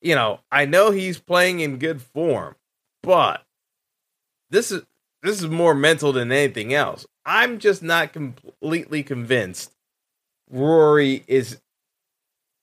You 0.00 0.14
know, 0.14 0.40
I 0.50 0.64
know 0.64 0.90
he's 0.90 1.18
playing 1.18 1.60
in 1.60 1.78
good 1.78 2.00
form, 2.00 2.56
but 3.02 3.44
this 4.48 4.72
is 4.72 4.82
this 5.22 5.42
is 5.42 5.48
more 5.48 5.74
mental 5.74 6.12
than 6.12 6.32
anything 6.32 6.72
else. 6.72 7.06
I'm 7.26 7.58
just 7.58 7.82
not 7.82 8.14
completely 8.14 9.02
convinced 9.02 9.74
Rory 10.50 11.22
is 11.28 11.60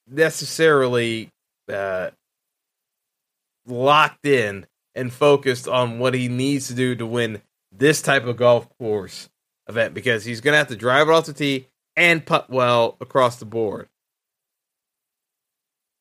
necessarily 0.07 1.29
uh, 1.69 2.11
locked 3.65 4.25
in 4.25 4.65
and 4.95 5.13
focused 5.13 5.67
on 5.67 5.99
what 5.99 6.13
he 6.13 6.27
needs 6.27 6.67
to 6.67 6.73
do 6.73 6.95
to 6.95 7.05
win 7.05 7.41
this 7.71 8.01
type 8.01 8.25
of 8.25 8.37
golf 8.37 8.67
course 8.77 9.29
event 9.67 9.93
because 9.93 10.25
he's 10.25 10.41
going 10.41 10.53
to 10.53 10.57
have 10.57 10.67
to 10.67 10.75
drive 10.75 11.07
it 11.07 11.11
off 11.11 11.25
the 11.25 11.33
tee 11.33 11.67
and 11.95 12.25
putt 12.25 12.49
well 12.49 12.97
across 13.01 13.37
the 13.37 13.45
board. 13.45 13.89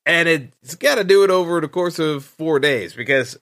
And 0.05 0.29
it's 0.29 0.75
got 0.75 0.95
to 0.95 1.03
do 1.03 1.23
it 1.23 1.29
over 1.29 1.59
the 1.59 1.67
course 1.67 1.99
of 1.99 2.23
four 2.23 2.59
days 2.59 2.93
because, 2.93 3.37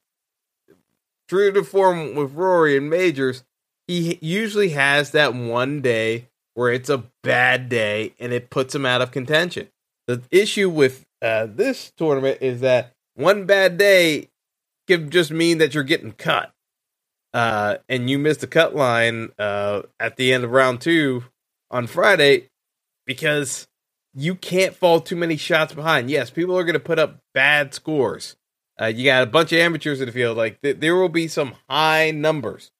true 1.29 1.51
to 1.51 1.63
form 1.63 2.15
with 2.15 2.33
Rory 2.33 2.75
and 2.75 2.89
majors, 2.89 3.43
he 3.87 4.17
usually 4.19 4.69
has 4.69 5.11
that 5.11 5.35
one 5.35 5.81
day 5.81 6.29
where 6.55 6.71
it's 6.71 6.89
a 6.89 7.03
bad 7.23 7.69
day 7.69 8.15
and 8.19 8.33
it 8.33 8.49
puts 8.49 8.73
him 8.73 8.85
out 8.85 9.01
of 9.01 9.11
contention. 9.11 9.67
The 10.07 10.23
issue 10.31 10.69
with 10.69 11.04
uh, 11.25 11.47
this 11.49 11.91
tournament 11.97 12.37
is 12.41 12.61
that 12.61 12.93
one 13.15 13.45
bad 13.45 13.79
day 13.79 14.29
can 14.87 15.09
just 15.09 15.31
mean 15.31 15.57
that 15.57 15.73
you're 15.73 15.83
getting 15.83 16.11
cut. 16.11 16.53
Uh, 17.33 17.77
and 17.89 18.09
you 18.09 18.19
missed 18.19 18.41
the 18.41 18.47
cut 18.47 18.75
line 18.75 19.29
uh, 19.39 19.81
at 19.99 20.17
the 20.17 20.31
end 20.31 20.43
of 20.43 20.51
round 20.51 20.79
two 20.79 21.23
on 21.71 21.87
Friday 21.87 22.47
because 23.07 23.67
you 24.13 24.35
can't 24.35 24.75
fall 24.75 25.01
too 25.01 25.15
many 25.15 25.35
shots 25.35 25.73
behind. 25.73 26.11
Yes, 26.11 26.29
people 26.29 26.57
are 26.57 26.63
going 26.63 26.73
to 26.73 26.79
put 26.79 26.99
up 26.99 27.17
bad 27.33 27.73
scores. 27.73 28.35
Uh, 28.79 28.85
you 28.85 29.05
got 29.05 29.23
a 29.23 29.25
bunch 29.25 29.51
of 29.51 29.57
amateurs 29.57 29.99
in 29.99 30.05
the 30.05 30.11
field. 30.11 30.37
Like 30.37 30.61
th- 30.61 30.79
there 30.79 30.95
will 30.95 31.09
be 31.09 31.27
some 31.27 31.55
high 31.67 32.11
numbers, 32.11 32.71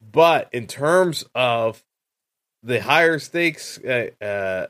but 0.00 0.48
in 0.52 0.66
terms 0.66 1.24
of 1.34 1.84
the 2.62 2.80
higher 2.80 3.18
stakes 3.18 3.78
uh, 3.78 4.10
uh, 4.24 4.66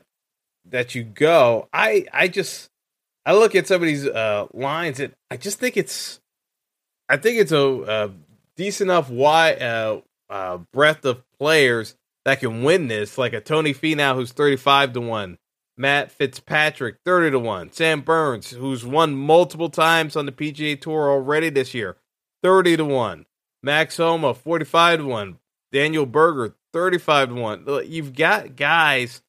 that 0.65 0.95
you 0.95 1.03
go, 1.03 1.69
I 1.71 2.05
I 2.11 2.27
just 2.27 2.70
I 3.25 3.33
look 3.33 3.55
at 3.55 3.67
some 3.67 3.81
of 3.81 3.87
these 3.87 4.07
uh, 4.07 4.47
lines 4.53 4.99
and 4.99 5.13
I 5.29 5.37
just 5.37 5.59
think 5.59 5.77
it's 5.77 6.19
I 7.07 7.17
think 7.17 7.37
it's 7.37 7.51
a, 7.51 7.65
a 7.65 8.11
decent 8.55 8.89
enough 8.89 9.09
wide 9.09 9.61
uh, 9.61 10.01
uh, 10.29 10.57
breadth 10.73 11.05
of 11.05 11.23
players 11.37 11.95
that 12.23 12.39
can 12.39 12.63
win 12.63 12.87
this, 12.87 13.17
like 13.17 13.33
a 13.33 13.41
Tony 13.41 13.73
Finau 13.73 14.15
who's 14.15 14.31
thirty 14.31 14.55
five 14.55 14.93
to 14.93 15.01
one, 15.01 15.37
Matt 15.77 16.11
Fitzpatrick 16.11 16.97
thirty 17.05 17.31
to 17.31 17.39
one, 17.39 17.71
Sam 17.71 18.01
Burns 18.01 18.51
who's 18.51 18.85
won 18.85 19.15
multiple 19.15 19.69
times 19.69 20.15
on 20.15 20.25
the 20.25 20.31
PGA 20.31 20.79
Tour 20.79 21.11
already 21.11 21.49
this 21.49 21.73
year, 21.73 21.97
thirty 22.41 22.77
to 22.77 22.85
one. 22.85 23.25
Max 23.63 23.97
Homa, 23.97 24.33
45 24.33 24.99
to 24.99 25.05
1. 25.05 25.37
Daniel 25.71 26.05
Berger, 26.05 26.55
35 26.73 27.29
to 27.29 27.35
1. 27.35 27.67
You've 27.85 28.13
got 28.13 28.55
guys 28.55 29.21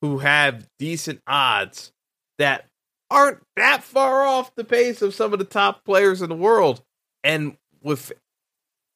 who 0.00 0.18
have 0.18 0.68
decent 0.78 1.20
odds 1.26 1.92
that 2.38 2.66
aren't 3.12 3.42
that 3.56 3.84
far 3.84 4.26
off 4.26 4.54
the 4.54 4.64
pace 4.64 5.02
of 5.02 5.14
some 5.14 5.34
of 5.34 5.38
the 5.38 5.44
top 5.44 5.84
players 5.84 6.22
in 6.22 6.30
the 6.30 6.34
world. 6.34 6.82
And 7.22 7.58
with 7.82 8.10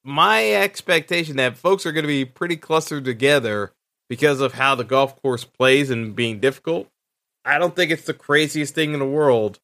my 0.02 0.52
expectation 0.52 1.36
that 1.36 1.58
folks 1.58 1.84
are 1.84 1.92
going 1.92 2.04
to 2.04 2.08
be 2.08 2.24
pretty 2.24 2.56
clustered 2.56 3.04
together 3.04 3.72
because 4.08 4.40
of 4.40 4.54
how 4.54 4.74
the 4.74 4.84
golf 4.84 5.20
course 5.20 5.44
plays 5.44 5.90
and 5.90 6.16
being 6.16 6.40
difficult, 6.40 6.88
I 7.44 7.58
don't 7.58 7.76
think 7.76 7.90
it's 7.90 8.06
the 8.06 8.14
craziest 8.14 8.74
thing 8.74 8.94
in 8.94 9.00
the 9.00 9.06
world 9.06 9.60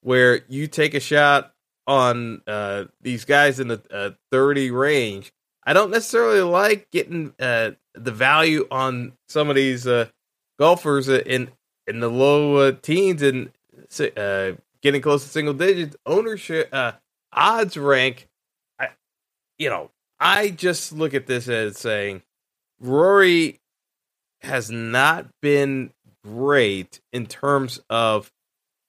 where 0.00 0.40
you 0.48 0.66
take 0.66 0.94
a 0.94 1.00
shot 1.00 1.54
on 1.86 2.42
uh, 2.46 2.84
these 3.00 3.24
guys 3.24 3.60
in 3.60 3.68
the 3.68 3.82
uh, 3.90 4.10
30 4.32 4.72
range. 4.72 5.32
I 5.64 5.74
don't 5.74 5.92
necessarily 5.92 6.40
like 6.40 6.90
getting 6.90 7.34
uh, 7.38 7.72
the 7.94 8.10
value 8.10 8.66
on 8.70 9.12
some 9.28 9.48
of 9.48 9.54
these 9.54 9.86
uh, 9.86 10.08
golfers 10.58 11.08
in 11.08 11.50
in 11.86 12.00
the 12.00 12.08
low 12.08 12.72
teens 12.72 13.22
and 13.22 13.50
uh, 14.00 14.52
getting 14.82 15.00
close 15.00 15.22
to 15.24 15.28
single 15.28 15.54
digits 15.54 15.96
ownership 16.06 16.68
uh, 16.72 16.92
odds 17.32 17.76
rank. 17.76 18.28
I, 18.78 18.88
you 19.58 19.70
know, 19.70 19.90
I 20.20 20.50
just 20.50 20.92
look 20.92 21.14
at 21.14 21.26
this 21.26 21.48
as 21.48 21.78
saying 21.78 22.22
Rory 22.80 23.60
has 24.42 24.70
not 24.70 25.26
been 25.40 25.92
great 26.24 27.00
in 27.12 27.26
terms 27.26 27.80
of 27.90 28.32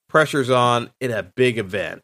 pressures 0.10 0.50
on 0.50 0.92
in 1.00 1.12
a 1.12 1.24
big 1.24 1.58
event. 1.58 2.02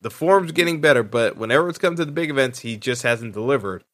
The 0.00 0.10
form's 0.10 0.52
getting 0.52 0.80
better, 0.80 1.02
but 1.02 1.36
whenever 1.36 1.68
it's 1.68 1.78
come 1.78 1.96
to 1.96 2.04
the 2.04 2.12
big 2.12 2.30
events, 2.30 2.60
he 2.60 2.76
just 2.76 3.02
hasn't 3.02 3.34
delivered. 3.34 3.84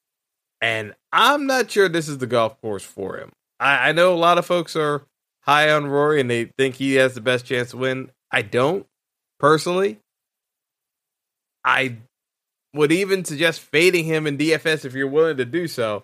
And 0.60 0.94
I'm 1.12 1.46
not 1.46 1.70
sure 1.70 1.88
this 1.88 2.08
is 2.08 2.18
the 2.18 2.26
golf 2.26 2.60
course 2.60 2.84
for 2.84 3.16
him. 3.16 3.32
I, 3.60 3.88
I 3.88 3.92
know 3.92 4.12
a 4.12 4.16
lot 4.16 4.38
of 4.38 4.46
folks 4.46 4.76
are 4.76 5.02
high 5.42 5.70
on 5.70 5.86
Rory 5.86 6.20
and 6.20 6.30
they 6.30 6.46
think 6.58 6.76
he 6.76 6.94
has 6.94 7.14
the 7.14 7.20
best 7.20 7.46
chance 7.46 7.70
to 7.70 7.76
win. 7.76 8.10
I 8.34 8.42
don't 8.42 8.84
personally. 9.38 10.00
I 11.64 11.98
would 12.74 12.90
even 12.90 13.24
suggest 13.24 13.60
fading 13.60 14.06
him 14.06 14.26
in 14.26 14.36
DFS 14.36 14.84
if 14.84 14.92
you're 14.92 15.06
willing 15.06 15.36
to 15.36 15.44
do 15.44 15.68
so. 15.68 16.02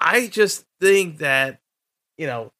I 0.00 0.26
just 0.26 0.64
think 0.80 1.18
that, 1.18 1.60
you 2.18 2.26
know, 2.26 2.50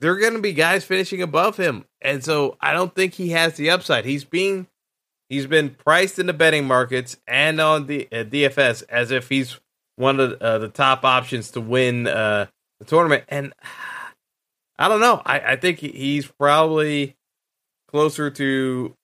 there 0.00 0.10
are 0.10 0.18
going 0.18 0.32
to 0.32 0.40
be 0.40 0.54
guys 0.54 0.84
finishing 0.84 1.22
above 1.22 1.56
him. 1.56 1.84
And 2.02 2.24
so 2.24 2.56
I 2.60 2.72
don't 2.72 2.92
think 2.92 3.14
he 3.14 3.28
has 3.28 3.54
the 3.54 3.70
upside. 3.70 4.04
He's 4.04 4.24
being 4.24 4.66
he's 5.28 5.46
been 5.46 5.70
priced 5.70 6.18
in 6.18 6.26
the 6.26 6.32
betting 6.32 6.66
markets 6.66 7.16
and 7.28 7.60
on 7.60 7.86
the 7.86 8.08
uh, 8.10 8.24
DFS 8.24 8.82
as 8.88 9.12
if 9.12 9.28
he's 9.28 9.60
one 9.94 10.18
of 10.18 10.32
uh, 10.42 10.58
the 10.58 10.68
top 10.68 11.04
options 11.04 11.52
to 11.52 11.60
win 11.60 12.08
uh, 12.08 12.46
the 12.80 12.86
tournament. 12.86 13.22
And 13.28 13.54
I 14.80 14.88
don't 14.88 15.00
know. 15.00 15.22
I, 15.24 15.52
I 15.52 15.56
think 15.56 15.78
he's 15.78 16.26
probably 16.26 17.15
closer 17.88 18.30
to. 18.30 18.94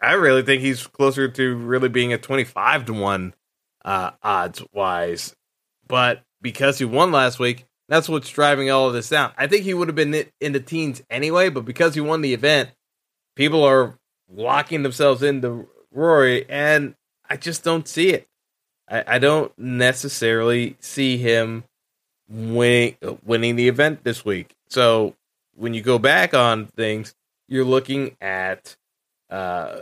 I 0.00 0.12
really 0.12 0.42
think 0.42 0.62
he's 0.62 0.86
closer 0.86 1.28
to 1.28 1.56
really 1.56 1.88
being 1.88 2.12
a 2.12 2.18
twenty-five 2.18 2.84
to 2.86 2.92
one 2.92 3.34
uh, 3.84 4.12
odds 4.22 4.62
wise, 4.72 5.34
but 5.86 6.22
because 6.40 6.78
he 6.78 6.84
won 6.84 7.10
last 7.10 7.38
week, 7.38 7.66
that's 7.88 8.08
what's 8.08 8.30
driving 8.30 8.70
all 8.70 8.86
of 8.86 8.92
this 8.92 9.08
down. 9.08 9.32
I 9.36 9.46
think 9.48 9.64
he 9.64 9.74
would 9.74 9.88
have 9.88 9.96
been 9.96 10.26
in 10.40 10.52
the 10.52 10.60
teens 10.60 11.02
anyway, 11.10 11.48
but 11.48 11.64
because 11.64 11.94
he 11.94 12.00
won 12.00 12.20
the 12.20 12.34
event, 12.34 12.70
people 13.34 13.64
are 13.64 13.98
locking 14.30 14.82
themselves 14.82 15.22
into 15.22 15.68
Rory, 15.90 16.48
and 16.48 16.94
I 17.28 17.36
just 17.36 17.64
don't 17.64 17.88
see 17.88 18.10
it. 18.10 18.28
I, 18.88 19.16
I 19.16 19.18
don't 19.18 19.52
necessarily 19.58 20.76
see 20.78 21.16
him 21.16 21.64
winning 22.28 22.96
winning 23.24 23.56
the 23.56 23.68
event 23.68 24.04
this 24.04 24.24
week. 24.24 24.54
So 24.68 25.16
when 25.58 25.74
you 25.74 25.82
go 25.82 25.98
back 25.98 26.34
on 26.34 26.66
things, 26.66 27.14
you're 27.48 27.64
looking 27.64 28.16
at 28.20 28.76
uh, 29.28 29.80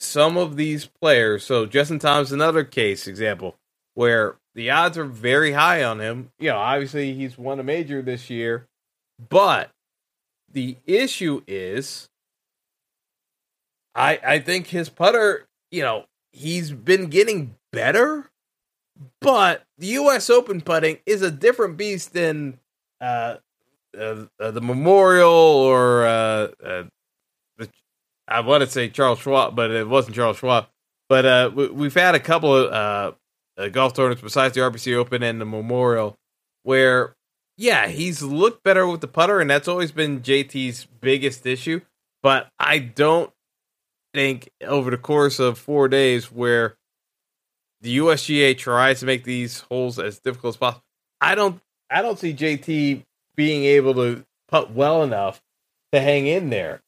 some 0.00 0.36
of 0.36 0.56
these 0.56 0.86
players. 0.86 1.44
So 1.44 1.66
Justin 1.66 1.98
Thomas, 1.98 2.32
another 2.32 2.64
case 2.64 3.06
example 3.06 3.56
where 3.94 4.36
the 4.54 4.70
odds 4.70 4.98
are 4.98 5.04
very 5.04 5.52
high 5.52 5.82
on 5.82 6.00
him. 6.00 6.30
You 6.38 6.50
know, 6.50 6.58
obviously 6.58 7.14
he's 7.14 7.38
won 7.38 7.60
a 7.60 7.64
major 7.64 8.02
this 8.02 8.28
year, 8.28 8.66
but 9.30 9.70
the 10.52 10.76
issue 10.86 11.42
is 11.46 12.08
I 13.94 14.18
I 14.24 14.38
think 14.38 14.68
his 14.68 14.88
putter, 14.88 15.46
you 15.70 15.82
know, 15.82 16.04
he's 16.32 16.72
been 16.72 17.06
getting 17.06 17.54
better, 17.72 18.30
but 19.20 19.62
the 19.78 19.88
U.S. 19.88 20.28
Open 20.30 20.60
putting 20.60 20.98
is 21.06 21.22
a 21.22 21.30
different 21.30 21.76
beast 21.76 22.12
than 22.12 22.58
uh, 23.00 23.36
uh, 23.98 24.26
uh 24.40 24.50
the 24.50 24.60
Memorial 24.60 25.30
or 25.30 26.04
uh, 26.04 26.48
uh, 26.64 26.84
the, 27.58 27.68
I 28.28 28.40
want 28.40 28.62
to 28.62 28.70
say 28.70 28.88
Charles 28.88 29.18
Schwab, 29.20 29.56
but 29.56 29.70
it 29.70 29.88
wasn't 29.88 30.16
Charles 30.16 30.38
Schwab. 30.38 30.66
But 31.08 31.24
uh, 31.24 31.50
we, 31.54 31.84
have 31.84 31.94
had 31.94 32.14
a 32.14 32.20
couple 32.20 32.54
of 32.54 33.14
golf 33.72 33.94
tournaments 33.94 34.22
besides 34.22 34.54
the 34.54 34.60
RBC 34.60 34.94
Open 34.94 35.22
and 35.22 35.40
the 35.40 35.44
Memorial 35.44 36.16
where, 36.66 37.14
yeah, 37.56 37.86
he's 37.86 38.22
looked 38.22 38.64
better 38.64 38.88
with 38.88 39.00
the 39.00 39.06
putter, 39.06 39.40
and 39.40 39.48
that's 39.48 39.68
always 39.68 39.92
been 39.92 40.20
JT's 40.20 40.86
biggest 41.00 41.46
issue. 41.46 41.80
But 42.24 42.48
I 42.58 42.80
don't 42.80 43.30
think 44.12 44.50
over 44.62 44.90
the 44.90 44.96
course 44.96 45.38
of 45.38 45.58
four 45.58 45.86
days 45.86 46.32
where 46.32 46.76
the 47.82 47.98
USGA 47.98 48.58
tries 48.58 48.98
to 49.00 49.06
make 49.06 49.22
these 49.22 49.60
holes 49.60 50.00
as 50.00 50.18
difficult 50.18 50.54
as 50.54 50.56
possible, 50.56 50.84
I 51.20 51.36
don't 51.36 51.60
I 51.88 52.02
don't 52.02 52.18
see 52.18 52.34
JT 52.34 53.04
being 53.36 53.64
able 53.64 53.94
to 53.94 54.24
putt 54.48 54.72
well 54.72 55.02
enough 55.02 55.42
to 55.92 56.00
hang 56.00 56.26
in 56.26 56.50
there. 56.50 56.82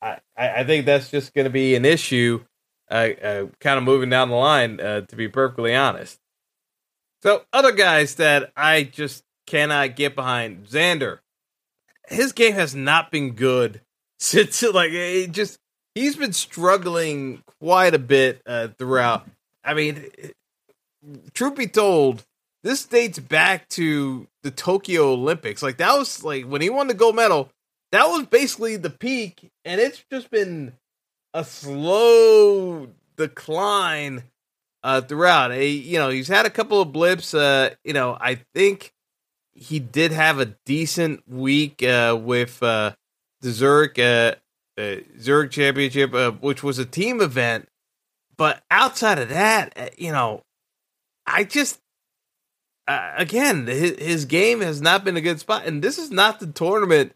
I, 0.00 0.18
I 0.36 0.64
think 0.64 0.86
that's 0.86 1.10
just 1.10 1.32
going 1.34 1.44
to 1.44 1.50
be 1.50 1.74
an 1.74 1.84
issue, 1.84 2.44
uh, 2.90 3.10
uh, 3.22 3.46
kind 3.60 3.78
of 3.78 3.84
moving 3.84 4.10
down 4.10 4.28
the 4.28 4.34
line, 4.34 4.80
uh, 4.80 5.02
to 5.02 5.16
be 5.16 5.28
perfectly 5.28 5.74
honest. 5.74 6.18
So, 7.22 7.42
other 7.52 7.72
guys 7.72 8.16
that 8.16 8.52
I 8.56 8.82
just 8.82 9.22
cannot 9.46 9.94
get 9.94 10.16
behind, 10.16 10.66
Xander. 10.66 11.20
His 12.08 12.32
game 12.32 12.54
has 12.54 12.74
not 12.74 13.12
been 13.12 13.34
good 13.34 13.80
since, 14.18 14.62
like, 14.62 14.90
it 14.90 15.30
just 15.30 15.58
he's 15.94 16.16
been 16.16 16.32
struggling 16.32 17.42
quite 17.60 17.94
a 17.94 17.98
bit 17.98 18.42
uh, 18.46 18.68
throughout. 18.78 19.26
I 19.64 19.74
mean, 19.74 20.04
truth 21.32 21.56
be 21.56 21.68
told, 21.68 22.24
this 22.62 22.84
dates 22.84 23.18
back 23.18 23.68
to 23.70 24.26
the 24.42 24.50
Tokyo 24.50 25.12
Olympics. 25.12 25.62
Like 25.62 25.78
that 25.78 25.96
was 25.96 26.22
like 26.24 26.44
when 26.44 26.62
he 26.62 26.70
won 26.70 26.88
the 26.88 26.94
gold 26.94 27.16
medal. 27.16 27.50
That 27.90 28.06
was 28.06 28.26
basically 28.26 28.76
the 28.76 28.90
peak, 28.90 29.50
and 29.64 29.80
it's 29.80 30.02
just 30.10 30.30
been 30.30 30.72
a 31.34 31.44
slow 31.44 32.88
decline 33.16 34.22
uh, 34.82 35.02
throughout. 35.02 35.52
He, 35.52 35.76
you 35.76 35.98
know, 35.98 36.08
he's 36.08 36.28
had 36.28 36.46
a 36.46 36.50
couple 36.50 36.80
of 36.80 36.92
blips. 36.92 37.34
Uh, 37.34 37.74
you 37.84 37.92
know, 37.92 38.16
I 38.18 38.40
think 38.54 38.92
he 39.54 39.78
did 39.78 40.12
have 40.12 40.38
a 40.38 40.54
decent 40.64 41.28
week 41.28 41.82
uh, 41.82 42.18
with 42.20 42.62
uh, 42.62 42.92
the 43.40 43.50
Zurich 43.50 43.98
uh, 43.98 44.36
uh, 44.78 44.96
Zurich 45.20 45.50
Championship, 45.50 46.14
uh, 46.14 46.30
which 46.32 46.62
was 46.62 46.78
a 46.78 46.86
team 46.86 47.20
event. 47.20 47.68
But 48.36 48.62
outside 48.70 49.18
of 49.18 49.28
that, 49.28 49.72
uh, 49.76 49.88
you 49.98 50.12
know, 50.12 50.42
I 51.26 51.44
just 51.44 51.78
uh, 52.92 53.14
again 53.16 53.66
his, 53.66 53.98
his, 53.98 54.24
game 54.24 54.60
has 54.60 54.80
not 54.80 55.04
been 55.04 55.16
a 55.16 55.20
good 55.20 55.40
spot, 55.40 55.66
and 55.66 55.82
this 55.82 55.98
is 55.98 56.10
not 56.10 56.40
the 56.40 56.46
tournament 56.46 57.12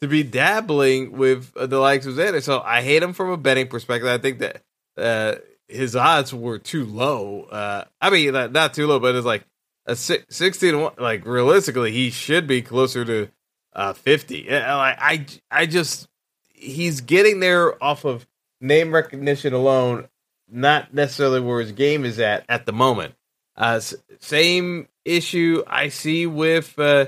to 0.00 0.08
be 0.08 0.22
dabbling 0.22 1.12
with 1.12 1.52
uh, 1.56 1.66
the 1.66 1.78
likes 1.78 2.06
of 2.06 2.14
Xander. 2.14 2.42
So 2.42 2.60
I 2.60 2.82
hate 2.82 3.02
him 3.02 3.12
from 3.12 3.30
a 3.30 3.36
betting 3.36 3.68
perspective. 3.68 4.08
I 4.08 4.18
think 4.18 4.38
that 4.40 4.62
uh, 4.96 5.36
his 5.68 5.94
odds 5.94 6.34
were 6.34 6.58
too 6.58 6.84
low. 6.84 7.42
Uh, 7.44 7.84
I 8.00 8.10
mean, 8.10 8.32
not 8.32 8.74
too 8.74 8.86
low, 8.86 8.98
but 8.98 9.14
it's 9.14 9.26
like 9.26 9.44
a 9.86 9.96
sixteen. 9.96 10.88
Like 10.98 11.24
realistically, 11.24 11.92
he 11.92 12.10
should 12.10 12.46
be 12.46 12.62
closer 12.62 13.04
to 13.04 13.28
uh, 13.72 13.92
fifty. 13.92 14.52
I, 14.52 15.26
I 15.50 15.66
just 15.66 16.08
he's 16.48 17.00
getting 17.00 17.40
there 17.40 17.82
off 17.82 18.04
of 18.04 18.26
name 18.60 18.94
recognition 18.94 19.52
alone, 19.52 20.08
not 20.48 20.92
necessarily 20.92 21.40
where 21.40 21.60
his 21.60 21.72
game 21.72 22.04
is 22.04 22.18
at 22.18 22.44
at 22.48 22.66
the 22.66 22.72
moment. 22.72 23.14
Uh, 23.56 23.80
same 24.20 24.88
issue 25.04 25.62
I 25.66 25.88
see 25.88 26.26
with 26.26 26.78
uh, 26.78 27.06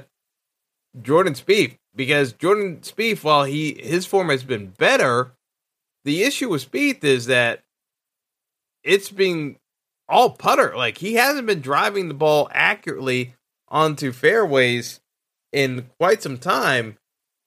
Jordan 1.01 1.35
Spieth 1.35 1.77
because 1.95 2.33
Jordan 2.33 2.79
Spieth, 2.79 3.23
while 3.23 3.45
he 3.45 3.79
his 3.81 4.07
form 4.07 4.29
has 4.29 4.45
been 4.45 4.69
better, 4.69 5.33
the 6.05 6.23
issue 6.23 6.51
with 6.51 6.71
Spieth 6.71 7.05
is 7.05 7.27
that 7.27 7.63
it's 8.83 9.11
been 9.11 9.57
all 10.09 10.31
putter. 10.31 10.77
Like 10.77 10.99
he 10.99 11.15
hasn't 11.15 11.47
been 11.47 11.61
driving 11.61 12.09
the 12.09 12.15
ball 12.15 12.49
accurately 12.53 13.35
onto 13.69 14.13
fairways 14.13 15.01
in 15.53 15.89
quite 15.99 16.23
some 16.23 16.39
time 16.39 16.99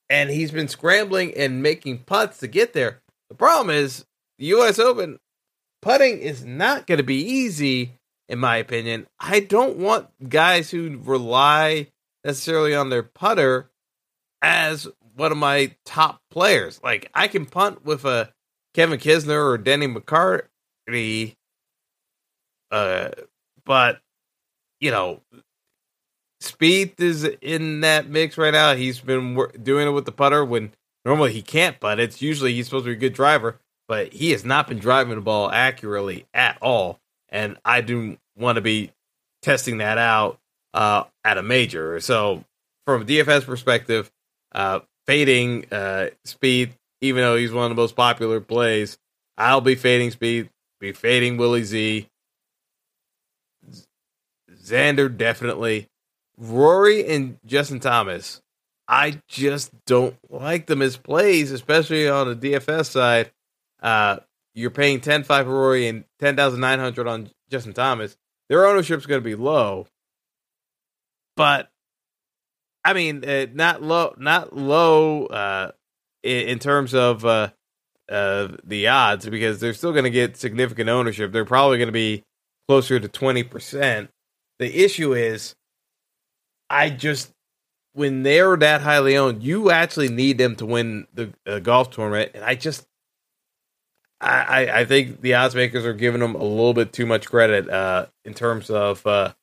and 0.10 0.30
he's 0.30 0.52
been 0.52 0.68
scrambling 0.68 1.34
and 1.36 1.64
making 1.64 2.00
putts 2.00 2.40
to 2.40 2.48
get 2.48 2.74
there. 2.74 3.02
The 3.30 3.36
problem 3.36 3.76
is 3.76 4.06
the 4.38 4.46
U.S. 4.48 4.80
Open 4.80 5.20
putting 5.82 6.20
is 6.20 6.44
not 6.44 6.88
going 6.88 6.98
to 6.98 7.04
be 7.04 7.22
easy, 7.22 7.94
in 8.28 8.40
my 8.40 8.58
opinion. 8.58 9.08
I 9.20 9.40
don't 9.40 9.78
want 9.78 10.08
guys 10.28 10.72
who 10.72 11.00
rely 11.04 11.88
necessarily 12.24 12.76
on 12.76 12.90
their 12.90 13.04
putter 13.04 13.70
as 14.42 14.88
one 15.16 15.32
of 15.32 15.38
my 15.38 15.76
top 15.86 16.22
players. 16.30 16.80
Like 16.84 17.10
I 17.14 17.28
can 17.28 17.46
punt 17.46 17.86
with 17.86 18.06
a 18.06 18.32
Kevin 18.74 19.00
Kisner 19.00 19.46
or 19.46 19.58
Denny 19.58 19.88
McCarthy, 19.88 21.38
uh, 22.72 23.10
but 23.66 24.02
you 24.80 24.92
know, 24.92 25.22
Spieth 26.42 27.00
is 27.00 27.24
in 27.24 27.82
that 27.82 28.10
mix 28.10 28.38
right 28.38 28.52
now. 28.52 28.76
He's 28.76 29.00
been 29.00 29.40
doing 29.62 29.88
it 29.88 29.92
with 29.92 30.06
the 30.06 30.12
putter 30.12 30.44
when 30.44 30.74
normally 31.06 31.32
he 31.34 31.42
can't 31.42 31.80
putt. 31.80 32.00
It's 32.00 32.22
usually 32.22 32.54
he's 32.54 32.66
supposed 32.66 32.86
to 32.86 32.92
be 32.92 32.98
a 32.98 33.00
good 33.00 33.14
driver, 33.14 33.60
but 33.88 34.14
he 34.14 34.32
has 34.32 34.44
not 34.44 34.68
been 34.68 34.80
driving 34.80 35.16
the 35.16 35.22
ball 35.22 35.50
accurately 35.50 36.26
at 36.34 36.58
all. 36.62 37.00
And 37.30 37.58
I 37.66 37.82
do 37.82 38.18
want 38.38 38.58
to 38.58 38.62
be 38.62 38.92
testing 39.42 39.80
that 39.80 39.98
out 39.98 40.40
uh, 40.74 41.06
at 41.24 41.38
a 41.38 41.44
major. 41.44 42.00
So, 42.00 42.44
from 42.86 43.02
a 43.02 43.06
DFS 43.06 43.46
perspective, 43.46 44.12
uh, 44.54 44.80
fading 45.06 45.66
uh, 45.72 46.10
Spieth, 46.26 46.72
even 47.02 47.22
though 47.22 47.36
he's 47.36 47.52
one 47.52 47.66
of 47.66 47.70
the 47.70 47.82
most 47.82 47.96
popular 47.96 48.40
plays, 48.40 48.98
I'll 49.38 49.62
be 49.62 49.76
fading 49.76 50.12
Spieth, 50.12 50.50
be 50.80 50.92
fading 50.92 51.38
Willie 51.38 51.64
Z. 51.64 52.08
Xander 54.64 55.16
definitely. 55.16 55.88
Rory 56.38 57.08
and 57.08 57.38
Justin 57.46 57.80
Thomas, 57.80 58.42
I 58.88 59.22
just 59.28 59.72
don't 59.86 60.16
like 60.30 60.66
them 60.66 60.82
as 60.82 60.98
plays, 60.98 61.52
especially 61.52 62.10
on 62.10 62.28
the 62.28 62.36
DFS 62.36 62.88
side. 62.88 63.32
Uh, 63.82 64.18
you're 64.56 64.72
paying 64.72 65.02
10 65.02 65.24
5 65.24 65.46
for 65.46 65.52
Rory 65.52 65.88
and 65.88 66.06
10900 66.20 67.08
on 67.08 67.30
Justin 67.50 67.74
Thomas. 67.74 68.18
Their 68.50 68.65
ownership's 68.65 69.06
going 69.06 69.22
to 69.22 69.26
be 69.26 69.36
low. 69.36 69.88
But 71.36 71.70
I 72.84 72.94
mean, 72.94 73.28
uh, 73.28 73.48
not 73.54 73.82
low, 73.82 74.13
not 74.18 74.56
low 74.56 75.26
uh, 75.26 75.72
in, 76.24 76.50
in, 76.50 76.60
terms 76.60 76.94
of 76.94 77.26
uh, 77.26 77.50
the 78.08 78.88
odds 78.88 79.28
because 79.28 79.60
they're 79.60 79.74
still 79.74 79.91
going 79.91 80.04
to 80.06 80.12
get 80.12 80.38
significant 80.38 80.89
ownership. 80.89 81.32
They're 81.32 81.46
probably 81.46 81.78
going 81.78 81.88
to 81.88 81.94
be 81.94 82.24
closer 82.68 83.00
to 83.00 83.08
twenty 83.08 83.44
percent. 83.44 84.12
The 84.60 84.84
issue 84.84 85.13
is, 85.13 85.56
I 86.70 86.91
just 86.91 87.32
when 87.94 88.24
they're 88.24 88.56
that 88.58 88.82
highly 88.82 89.18
owned, 89.18 89.44
you 89.44 89.72
actually 89.72 90.10
need 90.10 90.38
them 90.38 90.56
to 90.58 90.65
win 90.65 91.08
the 91.13 91.60
golf 91.62 91.89
tournament, 91.91 92.32
and 92.34 92.44
I 92.44 92.56
just. 92.56 92.86
I, 94.21 94.80
I 94.82 94.86
think 94.86 95.21
the 95.21 95.36
odds 95.36 95.56
makers 95.56 95.86
are 95.86 95.93
giving 95.93 96.21
them 96.21 96.36
a 96.36 96.43
little 96.43 96.73
bit 96.73 96.93
too 96.93 97.06
much 97.06 97.30
credit 97.30 97.69
uh, 97.69 98.08
in 98.23 98.34
terms 98.34 98.69
of 98.69 99.06
uh, 99.06 99.34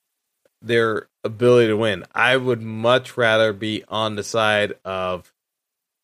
their 0.63 1.09
ability 1.25 1.69
to 1.69 1.77
win. 1.77 2.05
I 2.15 2.37
would 2.37 2.63
much 2.63 3.17
rather 3.17 3.53
be 3.53 3.85
on 3.89 4.17
the 4.17 4.23
side 4.23 4.75
of 4.85 5.33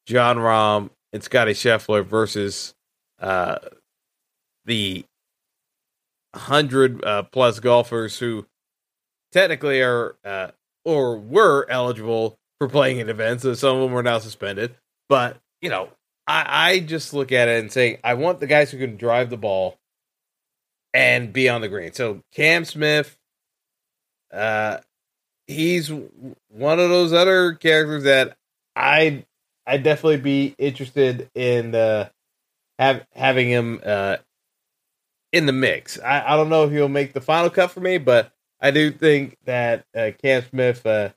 Jon 0.06 0.36
Rahm 0.36 0.90
and 1.12 1.22
Scotty 1.22 1.52
Scheffler 1.52 2.04
versus 2.04 2.74
uh, 3.20 3.56
the 4.64 5.04
hundred 6.34 7.04
uh, 7.04 7.22
plus 7.24 7.60
golfers 7.60 8.18
who 8.18 8.46
technically 9.32 9.80
are 9.80 10.16
uh, 10.24 10.48
or 10.84 11.18
were 11.18 11.66
eligible 11.68 12.38
for 12.58 12.68
playing 12.68 12.98
in 12.98 13.08
events. 13.08 13.42
So 13.42 13.54
some 13.54 13.76
of 13.76 13.82
them 13.82 13.92
were 13.92 14.02
now 14.02 14.18
suspended. 14.18 14.74
But 15.08 15.38
you 15.60 15.70
know, 15.70 15.88
I, 16.28 16.44
I 16.70 16.80
just 16.80 17.14
look 17.14 17.32
at 17.32 17.48
it 17.48 17.60
and 17.60 17.72
say 17.72 17.98
I 18.04 18.14
want 18.14 18.38
the 18.38 18.46
guys 18.46 18.70
who 18.70 18.78
can 18.78 18.96
drive 18.98 19.30
the 19.30 19.38
ball 19.38 19.78
and 20.92 21.32
be 21.32 21.48
on 21.48 21.62
the 21.62 21.68
green. 21.68 21.94
So 21.94 22.22
Cam 22.32 22.66
Smith, 22.66 23.18
uh, 24.30 24.78
he's 25.46 25.90
one 25.90 26.78
of 26.78 26.90
those 26.90 27.14
other 27.14 27.54
characters 27.54 28.04
that 28.04 28.36
I 28.76 29.24
I 29.66 29.78
definitely 29.78 30.18
be 30.18 30.54
interested 30.58 31.30
in 31.34 31.74
uh, 31.74 32.10
have 32.78 33.06
having 33.14 33.48
him 33.48 33.80
uh, 33.84 34.18
in 35.32 35.46
the 35.46 35.52
mix. 35.52 35.98
I, 35.98 36.34
I 36.34 36.36
don't 36.36 36.50
know 36.50 36.64
if 36.64 36.70
he'll 36.72 36.88
make 36.88 37.14
the 37.14 37.22
final 37.22 37.48
cut 37.48 37.70
for 37.70 37.80
me, 37.80 37.96
but 37.96 38.32
I 38.60 38.70
do 38.70 38.90
think 38.90 39.38
that 39.46 39.86
uh, 39.96 40.10
Cam 40.22 40.44
Smith 40.50 40.84
uh, 40.84 41.10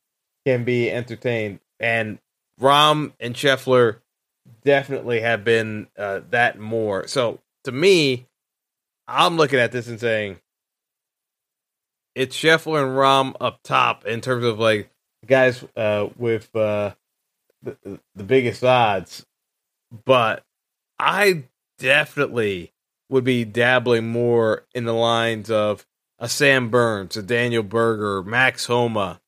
can 0.45 0.63
be 0.63 0.89
entertained, 0.89 1.59
and 1.81 2.19
Rahm 2.61 3.11
and 3.19 3.35
Scheffler 3.35 3.97
definitely 4.63 5.21
have 5.21 5.43
been 5.43 5.87
uh, 5.97 6.21
that 6.29 6.59
more. 6.59 7.07
So 7.07 7.39
to 7.63 7.71
me, 7.71 8.27
I'm 9.07 9.37
looking 9.37 9.59
at 9.59 9.71
this 9.71 9.87
and 9.87 9.99
saying 9.99 10.37
it's 12.15 12.35
Scheffler 12.35 12.83
and 12.83 12.97
Rahm 12.97 13.35
up 13.39 13.59
top 13.63 14.05
in 14.05 14.21
terms 14.21 14.45
of 14.45 14.59
like 14.59 14.89
guys 15.25 15.63
uh, 15.75 16.09
with 16.17 16.53
uh, 16.55 16.93
the, 17.63 17.99
the 18.15 18.23
biggest 18.23 18.63
odds, 18.63 19.25
but 20.05 20.43
I 20.99 21.43
definitely 21.79 22.71
would 23.09 23.23
be 23.23 23.43
dabbling 23.43 24.07
more 24.07 24.65
in 24.73 24.85
the 24.85 24.93
lines 24.93 25.51
of 25.51 25.85
a 26.19 26.29
Sam 26.29 26.69
Burns, 26.69 27.17
a 27.17 27.23
Daniel 27.23 27.63
Berger, 27.63 28.23
Max 28.23 28.65
Homa. 28.67 29.19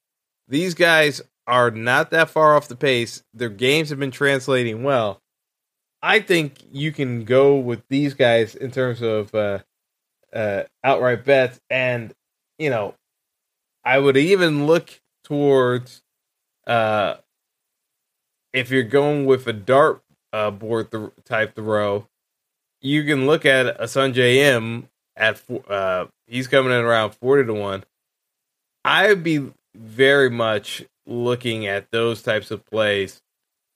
These 0.47 0.73
guys 0.75 1.21
are 1.47 1.71
not 1.71 2.11
that 2.11 2.29
far 2.29 2.55
off 2.55 2.67
the 2.67 2.75
pace. 2.75 3.23
Their 3.33 3.49
games 3.49 3.89
have 3.89 3.99
been 3.99 4.11
translating 4.11 4.83
well. 4.83 5.21
I 6.03 6.19
think 6.19 6.57
you 6.69 6.91
can 6.91 7.23
go 7.23 7.55
with 7.55 7.81
these 7.87 8.13
guys 8.13 8.55
in 8.55 8.71
terms 8.71 9.01
of 9.01 9.33
uh, 9.33 9.59
uh, 10.33 10.63
outright 10.83 11.23
bets, 11.23 11.61
and 11.69 12.13
you 12.59 12.69
know, 12.69 12.95
I 13.85 13.99
would 13.99 14.17
even 14.17 14.67
look 14.67 14.99
towards 15.23 16.01
uh, 16.67 17.15
if 18.51 18.69
you're 18.69 18.83
going 18.83 19.25
with 19.25 19.47
a 19.47 19.53
dart 19.53 20.03
uh, 20.33 20.51
board 20.51 20.91
th- 20.91 21.11
type 21.23 21.55
throw, 21.55 22.09
you 22.81 23.05
can 23.05 23.25
look 23.25 23.45
at 23.45 23.67
a 23.67 23.85
Sungjae 23.85 24.35
Im 24.35 24.89
at 25.15 25.41
uh, 25.69 26.07
he's 26.27 26.47
coming 26.47 26.73
in 26.73 26.83
around 26.83 27.11
forty 27.11 27.45
to 27.45 27.53
one. 27.53 27.85
I'd 28.83 29.23
be 29.23 29.53
very 29.73 30.29
much 30.29 30.83
looking 31.05 31.65
at 31.65 31.91
those 31.91 32.21
types 32.21 32.51
of 32.51 32.65
plays 32.65 33.21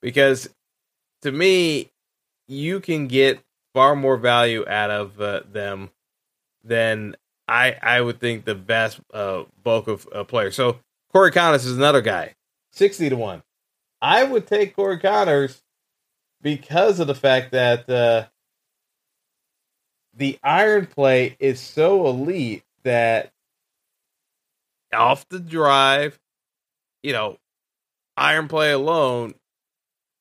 because 0.01 0.49
to 1.21 1.31
me, 1.31 1.89
you 2.47 2.79
can 2.79 3.07
get 3.07 3.39
far 3.73 3.95
more 3.95 4.17
value 4.17 4.67
out 4.67 4.89
of 4.89 5.19
uh, 5.21 5.41
them 5.51 5.89
than 6.63 7.15
I 7.47 7.75
I 7.81 8.01
would 8.01 8.19
think 8.19 8.45
the 8.45 8.55
vast 8.55 8.99
uh, 9.13 9.43
bulk 9.63 9.87
of 9.87 10.07
uh, 10.13 10.23
players. 10.23 10.55
So 10.55 10.79
Corey 11.11 11.31
Conners 11.31 11.65
is 11.65 11.77
another 11.77 12.01
guy, 12.01 12.35
sixty 12.71 13.09
to 13.09 13.15
one. 13.15 13.43
I 14.01 14.23
would 14.23 14.47
take 14.47 14.75
Corey 14.75 14.99
Conners 14.99 15.61
because 16.41 16.99
of 16.99 17.07
the 17.07 17.15
fact 17.15 17.51
that 17.51 17.89
uh, 17.89 18.27
the 20.13 20.37
iron 20.43 20.85
play 20.85 21.35
is 21.39 21.59
so 21.59 22.07
elite 22.07 22.63
that 22.83 23.31
off 24.93 25.27
the 25.29 25.39
drive, 25.39 26.19
you 27.03 27.13
know, 27.13 27.37
iron 28.15 28.47
play 28.47 28.71
alone. 28.71 29.33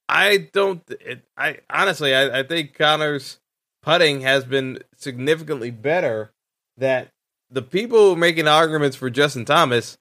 I 0.08 0.48
don't. 0.52 0.82
It, 0.88 1.24
I 1.36 1.58
honestly, 1.68 2.14
I, 2.14 2.40
I 2.40 2.42
think 2.42 2.74
Conners' 2.74 3.38
putting 3.82 4.20
has 4.20 4.44
been 4.44 4.80
significantly 4.96 5.70
better. 5.70 6.32
That 6.78 7.12
the 7.50 7.62
people 7.62 8.16
making 8.16 8.46
arguments 8.48 8.96
for 8.96 9.10
Justin 9.10 9.44
Thomas, 9.44 9.98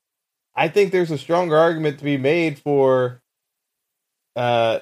I 0.56 0.68
think 0.68 0.92
there's 0.92 1.12
a 1.12 1.18
stronger 1.18 1.58
argument 1.58 2.00
to 2.00 2.04
be 2.04 2.18
made 2.18 2.60
for 2.60 3.22
uh, 4.36 4.80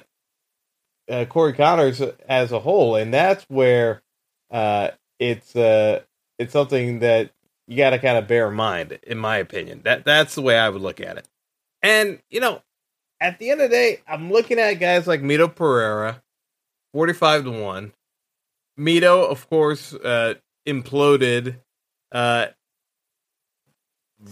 uh, 1.08 1.24
Corey 1.26 1.52
Conners 1.52 2.00
as 2.28 2.52
a 2.52 2.60
whole, 2.60 2.96
and 2.96 3.12
that's 3.12 3.44
where 3.48 4.02
uh, 4.50 4.90
it's 5.18 5.54
uh, 5.56 6.00
it's 6.38 6.52
something 6.52 7.00
that 7.00 7.30
you 7.66 7.76
got 7.76 7.90
to 7.90 7.98
kind 7.98 8.18
of 8.18 8.26
bear 8.28 8.48
in 8.48 8.54
mind, 8.54 8.98
in 9.02 9.18
my 9.18 9.38
opinion. 9.38 9.82
That 9.84 10.04
that's 10.04 10.34
the 10.34 10.42
way 10.42 10.58
I 10.58 10.68
would 10.68 10.82
look 10.82 11.00
at 11.00 11.16
it. 11.16 11.28
And 11.82 12.20
you 12.30 12.40
know, 12.40 12.62
at 13.24 13.38
the 13.38 13.50
end 13.50 13.62
of 13.62 13.70
the 13.70 13.74
day, 13.74 14.02
I'm 14.06 14.30
looking 14.30 14.58
at 14.58 14.74
guys 14.74 15.06
like 15.06 15.22
Mito 15.22 15.52
Pereira, 15.52 16.22
forty-five 16.92 17.44
to 17.44 17.50
one. 17.50 17.92
Mito, 18.78 19.30
of 19.30 19.48
course, 19.48 19.94
uh, 19.94 20.34
imploded 20.68 21.56
uh, 22.12 22.48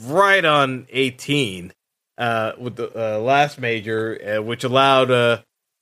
right 0.04 0.44
on 0.44 0.86
18 0.90 1.72
uh, 2.18 2.52
with 2.58 2.76
the 2.76 2.90
uh, 2.94 3.18
last 3.18 3.58
major, 3.58 4.36
uh, 4.38 4.42
which 4.42 4.62
allowed 4.62 5.10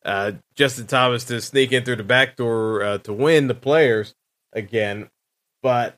uh, 0.05 0.33
Justin 0.55 0.87
Thomas 0.87 1.25
to 1.25 1.41
sneak 1.41 1.73
in 1.73 1.85
through 1.85 1.97
the 1.97 2.05
back 2.05 2.37
door 2.37 2.99
to 3.03 3.13
win 3.13 3.49
the 3.49 3.55
players 3.55 4.15
again. 4.53 5.11
But 5.63 5.97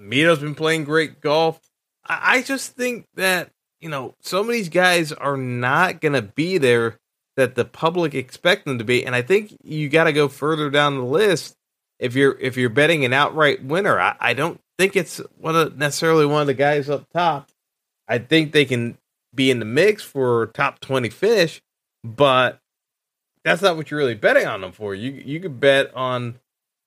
Mito's 0.00 0.40
been 0.40 0.56
playing 0.56 0.84
great 0.84 1.20
golf. 1.20 1.60
I, 2.04 2.38
I 2.38 2.42
just 2.42 2.72
think 2.72 3.06
that, 3.14 3.51
you 3.82 3.88
know, 3.88 4.14
some 4.20 4.46
of 4.46 4.52
these 4.52 4.68
guys 4.68 5.12
are 5.12 5.36
not 5.36 6.00
going 6.00 6.12
to 6.12 6.22
be 6.22 6.56
there 6.56 6.98
that 7.36 7.56
the 7.56 7.64
public 7.64 8.14
expect 8.14 8.64
them 8.64 8.78
to 8.78 8.84
be. 8.84 9.04
And 9.04 9.14
I 9.14 9.22
think 9.22 9.58
you 9.62 9.88
got 9.88 10.04
to 10.04 10.12
go 10.12 10.28
further 10.28 10.70
down 10.70 10.96
the 10.96 11.04
list 11.04 11.56
if 11.98 12.14
you're 12.14 12.38
if 12.40 12.56
you're 12.56 12.70
betting 12.70 13.04
an 13.04 13.12
outright 13.12 13.64
winner, 13.64 13.98
I, 13.98 14.16
I 14.18 14.34
don't 14.34 14.60
think 14.78 14.96
it's 14.96 15.20
one 15.38 15.56
of 15.56 15.76
necessarily 15.76 16.26
one 16.26 16.40
of 16.40 16.46
the 16.46 16.54
guys 16.54 16.88
up 16.88 17.08
top. 17.12 17.48
I 18.08 18.18
think 18.18 18.52
they 18.52 18.64
can 18.64 18.98
be 19.34 19.50
in 19.50 19.60
the 19.60 19.64
mix 19.64 20.02
for 20.02 20.46
top 20.48 20.80
twenty 20.80 21.10
finish, 21.10 21.62
but 22.02 22.60
that's 23.44 23.62
not 23.62 23.76
what 23.76 23.90
you're 23.90 23.98
really 23.98 24.14
betting 24.14 24.46
on 24.46 24.62
them 24.62 24.72
for. 24.72 24.94
You 24.94 25.12
you 25.12 25.38
could 25.38 25.60
bet 25.60 25.94
on 25.94 26.40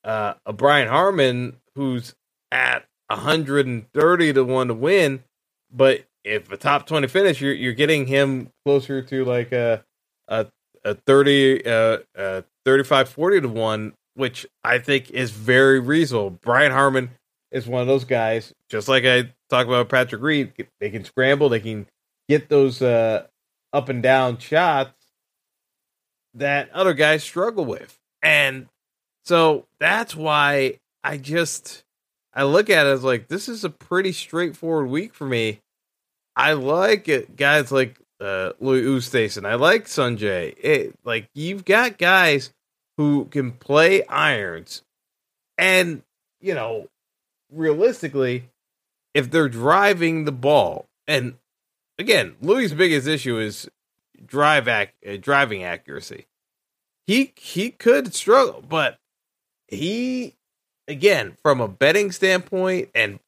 uh, 0.04 0.34
a 0.46 0.52
Brian 0.52 0.90
Harman 0.90 1.58
who's 1.76 2.14
at 2.52 2.86
130 3.08 4.34
to 4.34 4.44
one 4.44 4.68
to 4.68 4.74
win, 4.74 5.24
but 5.72 6.06
if 6.26 6.52
a 6.52 6.58
top 6.58 6.88
20 6.88 7.08
finish, 7.08 7.40
you're 7.40 7.54
you're 7.54 7.74
getting 7.74 8.08
him 8.08 8.50
closer 8.66 9.02
to 9.02 9.24
like 9.24 9.52
a 9.52 9.84
a 10.28 10.48
a 10.84 10.96
30 10.96 11.66
uh, 11.66 11.98
uh 12.18 12.42
35 12.66 13.10
40 13.10 13.42
to 13.42 13.48
one 13.48 13.94
which 14.16 14.48
I 14.64 14.80
think 14.80 15.12
is 15.12 15.32
very 15.32 15.80
reasonable. 15.80 16.32
Brian 16.32 16.72
Harman 16.72 17.12
is 17.52 17.68
one 17.68 17.82
of 17.82 17.88
those 17.88 18.06
guys, 18.06 18.54
just 18.70 18.88
like 18.88 19.06
I 19.06 19.34
talked 19.50 19.68
about 19.68 19.90
Patrick 19.90 20.22
Reed. 20.22 20.54
They 20.80 20.90
can 20.90 21.04
scramble, 21.04 21.50
they 21.50 21.60
can 21.60 21.86
get 22.28 22.50
those 22.50 22.82
uh, 22.82 23.28
up 23.74 23.90
and 23.90 24.02
down 24.02 24.38
shots 24.40 24.94
that 26.34 26.70
other 26.72 26.94
guys 26.94 27.24
struggle 27.24 27.66
with. 27.66 27.98
And 28.22 28.68
so 29.26 29.68
that's 29.80 30.16
why 30.16 30.80
I 31.04 31.18
just 31.18 31.84
I 32.34 32.44
look 32.44 32.70
at 32.70 32.88
it 32.88 32.90
as 32.90 33.04
like 33.04 33.28
this 33.28 33.48
is 33.48 33.64
a 33.64 33.70
pretty 33.70 34.12
straightforward 34.12 34.88
week 34.88 35.14
for 35.14 35.26
me. 35.26 35.60
I 36.36 36.54
like 36.54 37.08
it, 37.08 37.36
guys 37.36 37.72
like 37.72 37.98
uh, 38.20 38.52
Louis 38.60 38.84
Oosthuizen. 38.84 39.46
I 39.46 39.56
like 39.56 39.86
Sungjae. 39.86 40.56
It, 40.62 40.96
like 41.04 41.30
you've 41.34 41.66
got 41.66 41.98
guys 41.98 42.52
who 42.98 43.26
can 43.26 43.52
play 43.52 44.06
irons. 44.08 44.82
And, 45.58 46.04
you 46.42 46.54
know, 46.54 46.88
realistically, 47.52 48.50
if 49.14 49.32
they're 49.32 49.50
driving 49.50 50.26
the 50.26 50.32
ball, 50.32 50.86
and 51.08 51.36
again, 51.98 52.36
Louis' 52.42 52.74
biggest 52.74 53.08
issue 53.08 53.40
is 53.40 53.70
drive 54.26 54.68
ac- 54.68 54.92
uh, 55.08 55.18
driving 55.20 55.64
accuracy. 55.64 56.28
He 57.08 57.34
he 57.38 57.70
could 57.70 58.14
struggle, 58.14 58.64
but 58.68 58.98
he 59.68 60.36
again, 60.88 61.38
from 61.42 61.62
a 61.62 61.68
betting 61.68 62.12
standpoint 62.12 62.90
and 62.96 63.20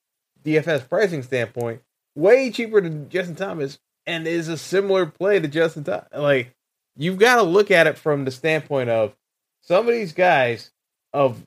DFS 0.44 0.90
pricing 0.90 1.24
standpoint, 1.24 1.82
way 2.18 2.50
cheaper 2.52 2.82
than 2.82 3.10
Justin 3.10 3.36
Thomas 3.36 3.80
and 4.06 4.28
is 4.28 4.48
a 4.48 4.58
similar 4.58 5.06
play 5.06 5.40
to 5.40 5.48
Justin 5.48 5.84
Thomas. 5.84 6.08
Like 6.14 6.54
you've 6.96 7.20
got 7.20 7.36
to 7.36 7.44
look 7.44 7.70
at 7.72 7.88
it 7.88 7.98
from 7.98 8.26
the 8.26 8.32
standpoint 8.32 8.90
of 8.90 9.16
some 9.62 9.88
of 9.88 9.94
these 9.94 10.14
guys 10.14 10.72
of 11.14 11.46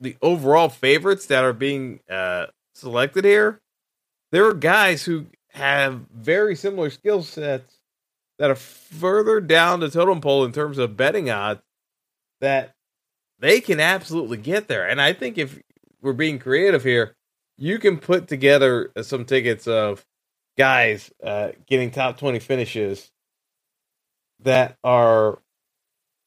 the 0.00 0.16
overall 0.22 0.68
favorites 0.68 1.26
that 1.26 1.44
are 1.44 1.52
being 1.52 2.00
uh, 2.10 2.46
selected 2.74 3.24
here, 3.24 3.60
there 4.32 4.46
are 4.46 4.54
guys 4.54 5.04
who 5.04 5.26
have 5.50 6.00
very 6.12 6.56
similar 6.56 6.90
skill 6.90 7.22
sets 7.22 7.78
that 8.38 8.50
are 8.50 8.56
further 8.56 9.40
down 9.40 9.80
the 9.80 9.90
totem 9.90 10.20
pole 10.20 10.44
in 10.44 10.52
terms 10.52 10.78
of 10.78 10.96
betting 10.96 11.30
odds 11.30 11.62
that 12.40 12.74
they 13.38 13.60
can 13.60 13.80
absolutely 13.80 14.36
get 14.36 14.66
there. 14.66 14.88
And 14.88 15.00
I 15.00 15.12
think 15.12 15.38
if 15.38 15.60
we're 16.02 16.12
being 16.12 16.38
creative 16.38 16.82
here, 16.82 17.16
you 17.56 17.78
can 17.78 17.98
put 17.98 18.28
together 18.28 18.90
some 19.02 19.24
tickets 19.24 19.66
of 19.66 20.04
guys 20.56 21.10
uh, 21.22 21.50
getting 21.66 21.90
top 21.90 22.18
20 22.18 22.38
finishes 22.38 23.10
that 24.40 24.76
are 24.84 25.38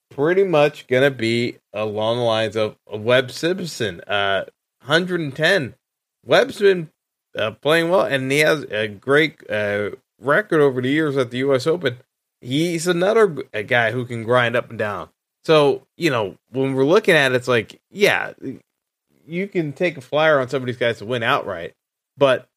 pretty 0.09 0.43
much 0.43 0.87
going 0.87 1.03
to 1.03 1.11
be 1.11 1.57
along 1.73 2.17
the 2.17 2.23
lines 2.23 2.55
of 2.55 2.75
Webb 2.91 3.31
Simpson. 3.31 4.01
Uh, 4.01 4.45
110. 4.81 5.75
Webb's 6.25 6.59
been 6.59 6.89
uh, 7.37 7.51
playing 7.51 7.89
well, 7.89 8.01
and 8.01 8.31
he 8.31 8.39
has 8.39 8.63
a 8.63 8.87
great 8.87 9.49
uh, 9.49 9.91
record 10.19 10.61
over 10.61 10.81
the 10.81 10.89
years 10.89 11.17
at 11.17 11.31
the 11.31 11.39
U.S. 11.39 11.67
Open. 11.67 11.97
He's 12.41 12.87
another 12.87 13.27
guy 13.27 13.91
who 13.91 14.05
can 14.05 14.23
grind 14.23 14.55
up 14.55 14.69
and 14.69 14.79
down. 14.79 15.09
So, 15.43 15.87
you 15.95 16.09
know, 16.09 16.37
when 16.51 16.73
we're 16.73 16.85
looking 16.85 17.15
at 17.15 17.31
it, 17.31 17.35
it's 17.35 17.47
like, 17.47 17.79
yeah, 17.89 18.33
you 19.27 19.47
can 19.47 19.73
take 19.73 19.97
a 19.97 20.01
flyer 20.01 20.39
on 20.39 20.49
some 20.49 20.61
of 20.61 20.67
these 20.67 20.77
guys 20.77 20.99
to 20.99 21.05
win 21.05 21.23
outright, 21.23 21.73
but, 22.17 22.47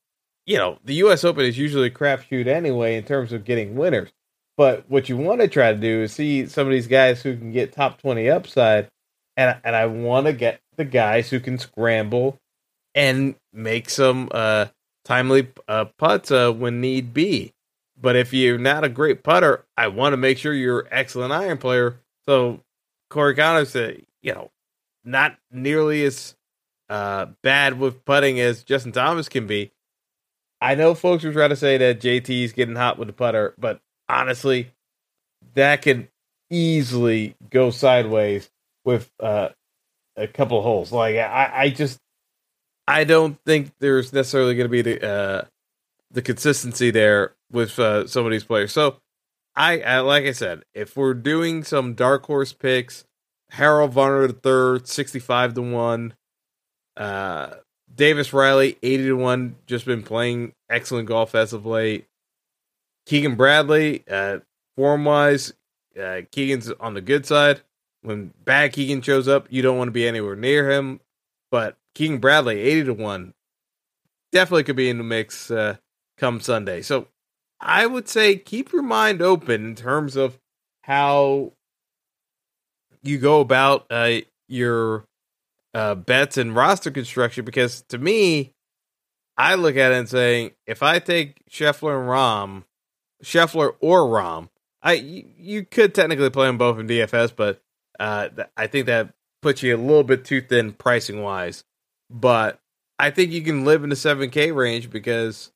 you 0.46 0.56
know, 0.56 0.78
the 0.84 0.94
U.S. 0.94 1.24
Open 1.24 1.44
is 1.44 1.58
usually 1.58 1.88
a 1.88 1.90
crapshoot 1.90 2.46
anyway 2.46 2.96
in 2.96 3.04
terms 3.04 3.32
of 3.32 3.44
getting 3.44 3.76
winners. 3.76 4.10
But 4.56 4.84
what 4.88 5.08
you 5.08 5.16
want 5.16 5.40
to 5.40 5.48
try 5.48 5.72
to 5.72 5.78
do 5.78 6.02
is 6.02 6.12
see 6.12 6.46
some 6.46 6.66
of 6.66 6.72
these 6.72 6.86
guys 6.86 7.22
who 7.22 7.36
can 7.36 7.52
get 7.52 7.72
top 7.72 8.00
20 8.00 8.28
upside. 8.28 8.88
And, 9.36 9.56
and 9.64 9.74
I 9.74 9.86
want 9.86 10.26
to 10.26 10.32
get 10.32 10.60
the 10.76 10.84
guys 10.84 11.30
who 11.30 11.40
can 11.40 11.58
scramble 11.58 12.36
and 12.94 13.36
make 13.52 13.88
some 13.88 14.28
uh, 14.32 14.66
timely 15.04 15.48
uh, 15.68 15.86
putts 15.98 16.30
uh, 16.30 16.52
when 16.52 16.80
need 16.80 17.14
be. 17.14 17.52
But 18.00 18.16
if 18.16 18.32
you're 18.32 18.58
not 18.58 18.84
a 18.84 18.88
great 18.88 19.22
putter, 19.22 19.64
I 19.76 19.88
want 19.88 20.12
to 20.12 20.18
make 20.18 20.38
sure 20.38 20.52
you're 20.52 20.88
excellent 20.90 21.32
iron 21.32 21.58
player. 21.58 22.00
So 22.26 22.60
Corey 23.08 23.34
Conners, 23.34 23.76
uh, 23.76 23.94
you 24.22 24.34
know, 24.34 24.50
not 25.04 25.36
nearly 25.50 26.04
as 26.04 26.34
uh, 26.90 27.26
bad 27.42 27.78
with 27.78 28.04
putting 28.04 28.40
as 28.40 28.64
Justin 28.64 28.92
Thomas 28.92 29.28
can 29.28 29.46
be. 29.46 29.70
I 30.60 30.74
know 30.74 30.94
folks 30.94 31.24
are 31.24 31.32
trying 31.32 31.50
to 31.50 31.56
say 31.56 31.78
that 31.78 32.00
JT's 32.00 32.52
getting 32.52 32.76
hot 32.76 32.98
with 32.98 33.08
the 33.08 33.14
putter, 33.14 33.54
but 33.56 33.80
honestly, 34.08 34.72
that 35.54 35.82
can 35.82 36.08
easily 36.50 37.36
go 37.48 37.70
sideways 37.70 38.50
with 38.84 39.10
uh, 39.20 39.50
a 40.16 40.26
couple 40.26 40.60
holes. 40.60 40.92
Like 40.92 41.16
I, 41.16 41.50
I 41.54 41.68
just, 41.70 41.98
I 42.86 43.04
don't 43.04 43.38
think 43.46 43.70
there's 43.78 44.12
necessarily 44.12 44.54
going 44.54 44.66
to 44.66 44.68
be 44.68 44.82
the 44.82 45.08
uh, 45.08 45.44
the 46.10 46.22
consistency 46.22 46.90
there 46.90 47.34
with 47.52 47.78
uh, 47.78 48.06
some 48.06 48.26
of 48.26 48.32
these 48.32 48.44
players. 48.44 48.72
So, 48.72 48.96
I, 49.54 49.80
I 49.80 50.00
like 50.00 50.24
I 50.24 50.32
said, 50.32 50.64
if 50.74 50.96
we're 50.96 51.14
doing 51.14 51.62
some 51.62 51.94
dark 51.94 52.26
horse 52.26 52.52
picks, 52.52 53.04
Harold 53.50 53.92
Varner 53.92 54.26
the 54.26 54.32
third, 54.32 54.88
sixty-five 54.88 55.54
to 55.54 55.62
one. 55.62 56.14
Uh, 57.00 57.54
Davis 57.92 58.32
Riley, 58.32 58.76
eighty 58.82 59.04
to 59.04 59.14
one. 59.14 59.56
Just 59.66 59.86
been 59.86 60.02
playing 60.02 60.52
excellent 60.68 61.08
golf 61.08 61.34
as 61.34 61.52
of 61.52 61.64
late. 61.66 62.06
Keegan 63.06 63.34
Bradley, 63.34 64.04
uh, 64.08 64.40
form 64.76 65.04
wise, 65.04 65.54
uh, 66.00 66.20
Keegan's 66.30 66.70
on 66.72 66.94
the 66.94 67.00
good 67.00 67.26
side. 67.26 67.62
When 68.02 68.32
bad 68.44 68.72
Keegan 68.72 69.02
shows 69.02 69.28
up, 69.28 69.46
you 69.50 69.62
don't 69.62 69.78
want 69.78 69.88
to 69.88 69.92
be 69.92 70.06
anywhere 70.06 70.36
near 70.36 70.70
him. 70.70 71.00
But 71.50 71.76
Keegan 71.94 72.18
Bradley, 72.18 72.60
80 72.60 72.84
to 72.84 72.94
1, 72.94 73.34
definitely 74.30 74.64
could 74.64 74.76
be 74.76 74.88
in 74.88 74.98
the 74.98 75.04
mix 75.04 75.50
uh, 75.50 75.76
come 76.16 76.40
Sunday. 76.40 76.82
So 76.82 77.08
I 77.60 77.86
would 77.86 78.08
say 78.08 78.36
keep 78.36 78.72
your 78.72 78.82
mind 78.82 79.20
open 79.20 79.64
in 79.64 79.74
terms 79.74 80.16
of 80.16 80.38
how 80.82 81.52
you 83.02 83.18
go 83.18 83.40
about 83.40 83.86
uh, 83.90 84.20
your 84.48 85.04
uh, 85.74 85.94
bets 85.94 86.36
and 86.36 86.54
roster 86.54 86.90
construction 86.90 87.44
because 87.44 87.82
to 87.82 87.98
me, 87.98 88.54
I 89.36 89.54
look 89.54 89.76
at 89.76 89.92
it 89.92 89.98
and 89.98 90.08
saying 90.08 90.52
if 90.66 90.82
I 90.82 90.98
take 90.98 91.42
Scheffler 91.48 91.98
and 91.98 92.08
Rahm, 92.08 92.64
Scheffler 93.22 93.74
or 93.80 94.02
Rahm, 94.02 94.48
I 94.82 94.94
you, 94.94 95.64
could 95.64 95.94
technically 95.94 96.30
play 96.30 96.46
them 96.46 96.58
both 96.58 96.78
in 96.78 96.86
DFS, 96.86 97.34
but 97.34 97.62
uh, 97.98 98.28
I 98.56 98.66
think 98.66 98.86
that 98.86 99.14
puts 99.42 99.62
you 99.62 99.76
a 99.76 99.78
little 99.78 100.04
bit 100.04 100.24
too 100.24 100.40
thin 100.40 100.72
pricing 100.72 101.22
wise. 101.22 101.64
But 102.08 102.60
I 102.98 103.10
think 103.10 103.32
you 103.32 103.42
can 103.42 103.64
live 103.64 103.84
in 103.84 103.90
the 103.90 103.96
seven 103.96 104.30
K 104.30 104.52
range 104.52 104.90
because 104.90 105.52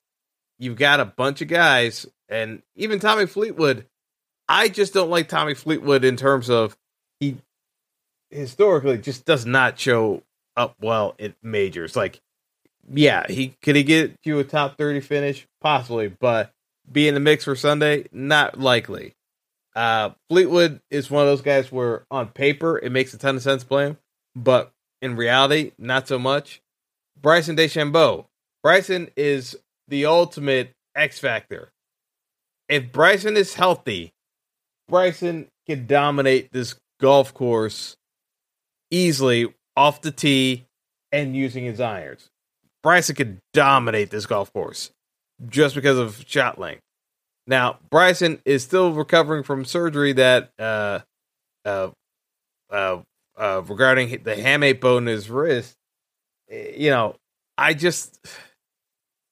you've 0.59 0.77
got 0.77 1.01
a 1.01 1.05
bunch 1.05 1.41
of 1.41 1.49
guys, 1.49 2.07
and 2.29 2.62
even 2.77 3.01
Tommy 3.01 3.27
Fleetwood. 3.27 3.87
I 4.47 4.69
just 4.69 4.93
don't 4.93 5.09
like 5.09 5.29
Tommy 5.29 5.55
Fleetwood 5.55 6.05
in 6.05 6.17
terms 6.17 6.51
of 6.51 6.77
historically 8.35 8.99
just 8.99 9.24
does 9.24 9.47
not 9.47 9.78
show 9.78 10.22
up 10.57 10.76
well 10.80 11.14
in 11.18 11.35
majors. 11.43 11.97
Like, 11.97 12.20
yeah, 12.93 13.26
he 13.28 13.57
could 13.62 13.76
he 13.76 13.82
get 13.82 14.14
you 14.24 14.39
a 14.39 14.45
top 14.45 14.76
thirty 14.76 15.01
finish 15.01 15.47
possibly, 15.61 16.09
but 16.09 16.51
be 16.91 17.09
in 17.09 17.14
the 17.14 17.20
mix 17.20 17.45
for 17.45 17.57
Sunday? 17.57 18.07
Not 18.12 18.59
likely. 18.59 19.14
Uh, 19.74 20.11
Fleetwood 20.28 20.80
is 20.91 21.11
one 21.11 21.22
of 21.22 21.28
those 21.28 21.43
guys 21.43 21.72
where 21.72 22.05
on 22.11 22.28
paper 22.28 22.78
it 22.78 22.93
makes 22.93 23.12
a 23.14 23.18
ton 23.18 23.37
of 23.37 23.43
sense 23.43 23.64
play 23.64 23.87
him, 23.87 23.99
but 24.37 24.70
in 25.03 25.16
reality, 25.16 25.72
not 25.78 26.07
so 26.07 26.18
much. 26.18 26.61
Bryson 27.20 27.57
DeChambeau. 27.57 28.26
Bryson 28.62 29.11
is 29.16 29.57
the 29.89 30.07
ultimate 30.07 30.72
X 30.95 31.18
factor. 31.18 31.70
If 32.68 32.93
Bryson 32.93 33.37
is 33.37 33.55
healthy, 33.55 34.12
Bryson 34.89 35.49
can 35.66 35.87
dominate 35.87 36.53
this 36.53 36.76
golf 37.01 37.35
course 37.35 37.97
easily 38.91 39.53
off 39.76 40.01
the 40.01 40.11
tee 40.11 40.66
and 41.12 41.37
using 41.37 41.64
his 41.64 41.80
irons. 41.80 42.30
Bryson 42.82 43.16
could 43.16 43.39
dominate 43.53 44.11
this 44.11 44.26
golf 44.26 44.53
course 44.53 44.91
just 45.49 45.74
because 45.74 45.99
of 45.99 46.24
shot 46.26 46.59
length. 46.59 46.82
Now, 47.47 47.78
Bryson 47.91 48.41
is 48.45 48.62
still 48.62 48.93
recovering 48.93 49.43
from 49.43 49.64
surgery 49.64 50.12
that 50.14 50.51
uh, 50.59 51.01
uh, 51.64 51.91
uh, 52.70 52.99
uh, 53.37 53.62
regarding 53.66 54.11
the 54.22 54.35
hamate 54.35 54.80
bone 54.80 55.09
in 55.09 55.14
his 55.14 55.28
wrist, 55.28 55.74
eh, 56.51 56.72
you 56.76 56.91
know, 56.91 57.16
I 57.59 57.74
just 57.74 58.18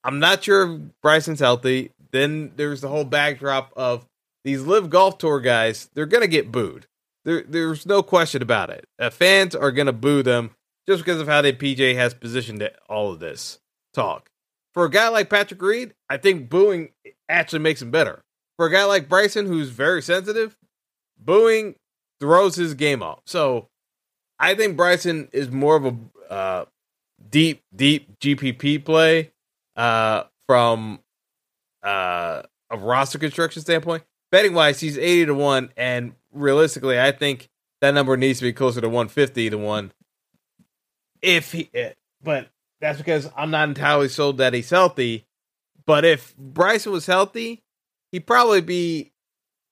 I'm 0.04 0.18
not 0.18 0.44
sure 0.44 0.78
Bryson's 1.02 1.40
healthy. 1.40 1.90
Then 2.10 2.52
there's 2.56 2.80
the 2.80 2.88
whole 2.88 3.04
backdrop 3.04 3.72
of 3.76 4.04
these 4.44 4.62
LIV 4.62 4.90
golf 4.90 5.18
tour 5.18 5.40
guys. 5.40 5.88
They're 5.94 6.06
gonna 6.06 6.26
get 6.26 6.52
booed. 6.52 6.86
There, 7.24 7.44
there's 7.46 7.86
no 7.86 8.02
question 8.02 8.42
about 8.42 8.70
it. 8.70 8.86
Uh, 8.98 9.10
fans 9.10 9.54
are 9.54 9.72
gonna 9.72 9.92
boo 9.92 10.22
them 10.22 10.50
just 10.86 11.04
because 11.04 11.20
of 11.20 11.28
how 11.28 11.42
the 11.42 11.52
PJ 11.52 11.94
has 11.94 12.14
positioned 12.14 12.62
it, 12.62 12.76
all 12.88 13.12
of 13.12 13.20
this 13.20 13.60
talk. 13.94 14.28
For 14.74 14.84
a 14.84 14.90
guy 14.90 15.08
like 15.08 15.30
Patrick 15.30 15.60
Reed, 15.60 15.94
I 16.08 16.16
think 16.16 16.48
booing 16.48 16.90
actually 17.28 17.60
makes 17.60 17.82
him 17.82 17.90
better. 17.90 18.22
For 18.56 18.66
a 18.66 18.70
guy 18.70 18.84
like 18.84 19.08
Bryson, 19.08 19.46
who's 19.46 19.68
very 19.68 20.02
sensitive, 20.02 20.56
booing 21.18 21.76
throws 22.20 22.56
his 22.56 22.74
game 22.74 23.02
off. 23.02 23.20
So 23.26 23.68
I 24.38 24.54
think 24.54 24.76
Bryson 24.76 25.28
is 25.32 25.50
more 25.50 25.76
of 25.76 25.84
a 25.86 26.32
uh, 26.32 26.64
deep, 27.28 27.62
deep 27.74 28.18
GPP 28.18 28.84
play 28.84 29.30
uh, 29.76 30.24
from 30.46 31.00
uh, 31.82 32.42
a 32.70 32.76
roster 32.76 33.18
construction 33.18 33.62
standpoint. 33.62 34.04
Betting 34.30 34.54
wise, 34.54 34.80
he's 34.80 34.96
80 34.96 35.26
to 35.26 35.34
1. 35.34 35.72
And 35.76 36.14
realistically, 36.32 37.00
I 37.00 37.12
think 37.12 37.48
that 37.80 37.94
number 37.94 38.16
needs 38.16 38.38
to 38.38 38.44
be 38.44 38.52
closer 38.52 38.80
to 38.80 38.88
150 38.88 39.50
to 39.50 39.58
1. 39.58 39.92
If 41.20 41.52
he, 41.52 41.70
eh, 41.74 41.92
but 42.22 42.48
that's 42.80 42.98
because 42.98 43.30
I'm 43.36 43.50
not 43.50 43.68
entirely 43.68 44.08
sold 44.08 44.38
that 44.38 44.54
he's 44.54 44.70
healthy. 44.70 45.26
But 45.86 46.04
if 46.04 46.36
Bryson 46.36 46.92
was 46.92 47.06
healthy, 47.06 47.62
he'd 48.10 48.26
probably 48.26 48.60
be 48.60 49.12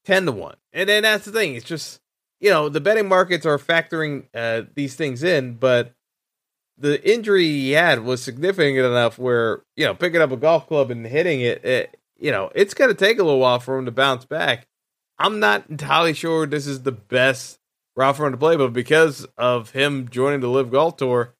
10 0.05 0.27
to 0.27 0.33
1. 0.33 0.55
And 0.73 0.89
then 0.89 1.03
that's 1.03 1.25
the 1.25 1.33
thing. 1.33 1.55
It's 1.55 1.67
just, 1.67 2.01
you 2.41 2.51
know, 2.51 2.69
the 2.69 2.81
betting 2.81 3.09
markets 3.09 3.47
are 3.47 3.59
factoring 3.59 4.27
uh, 4.35 4.63
these 4.75 4.95
things 4.95 5.23
in, 5.23 5.55
but 5.55 5.93
the 6.79 7.03
injury 7.09 7.45
he 7.45 7.73
had 7.73 8.01
was 8.01 8.23
significant 8.23 8.79
enough 8.79 9.19
where, 9.19 9.63
you 9.77 9.85
know, 9.85 9.95
picking 9.95 10.21
up 10.21 10.33
a 10.33 10.37
golf 10.37 10.67
club 10.67 10.91
and 10.91 11.07
hitting 11.07 11.41
it, 11.41 11.65
it 11.65 11.97
you 12.19 12.31
know, 12.31 12.51
it's 12.55 12.75
going 12.75 12.91
to 12.91 12.95
take 12.95 13.19
a 13.19 13.23
little 13.23 13.41
while 13.41 13.61
for 13.61 13.79
him 13.79 13.87
to 13.87 13.91
bounce 13.91 14.25
back. 14.25 14.67
I'm 15.21 15.39
not 15.39 15.68
entirely 15.68 16.14
sure 16.14 16.47
this 16.47 16.66
is 16.66 16.83
the 16.83 16.93
best 16.93 17.59
route 17.95 18.16
for 18.16 18.27
him 18.27 18.33
to 18.33 18.39
play, 18.39 18.57
but 18.57 18.73
because 18.73 19.27
of 19.37 19.71
him 19.71 20.09
joining 20.09 20.41
the 20.41 20.49
LIV 20.49 20.71
Golf 20.71 20.97
Tour, 20.97 21.35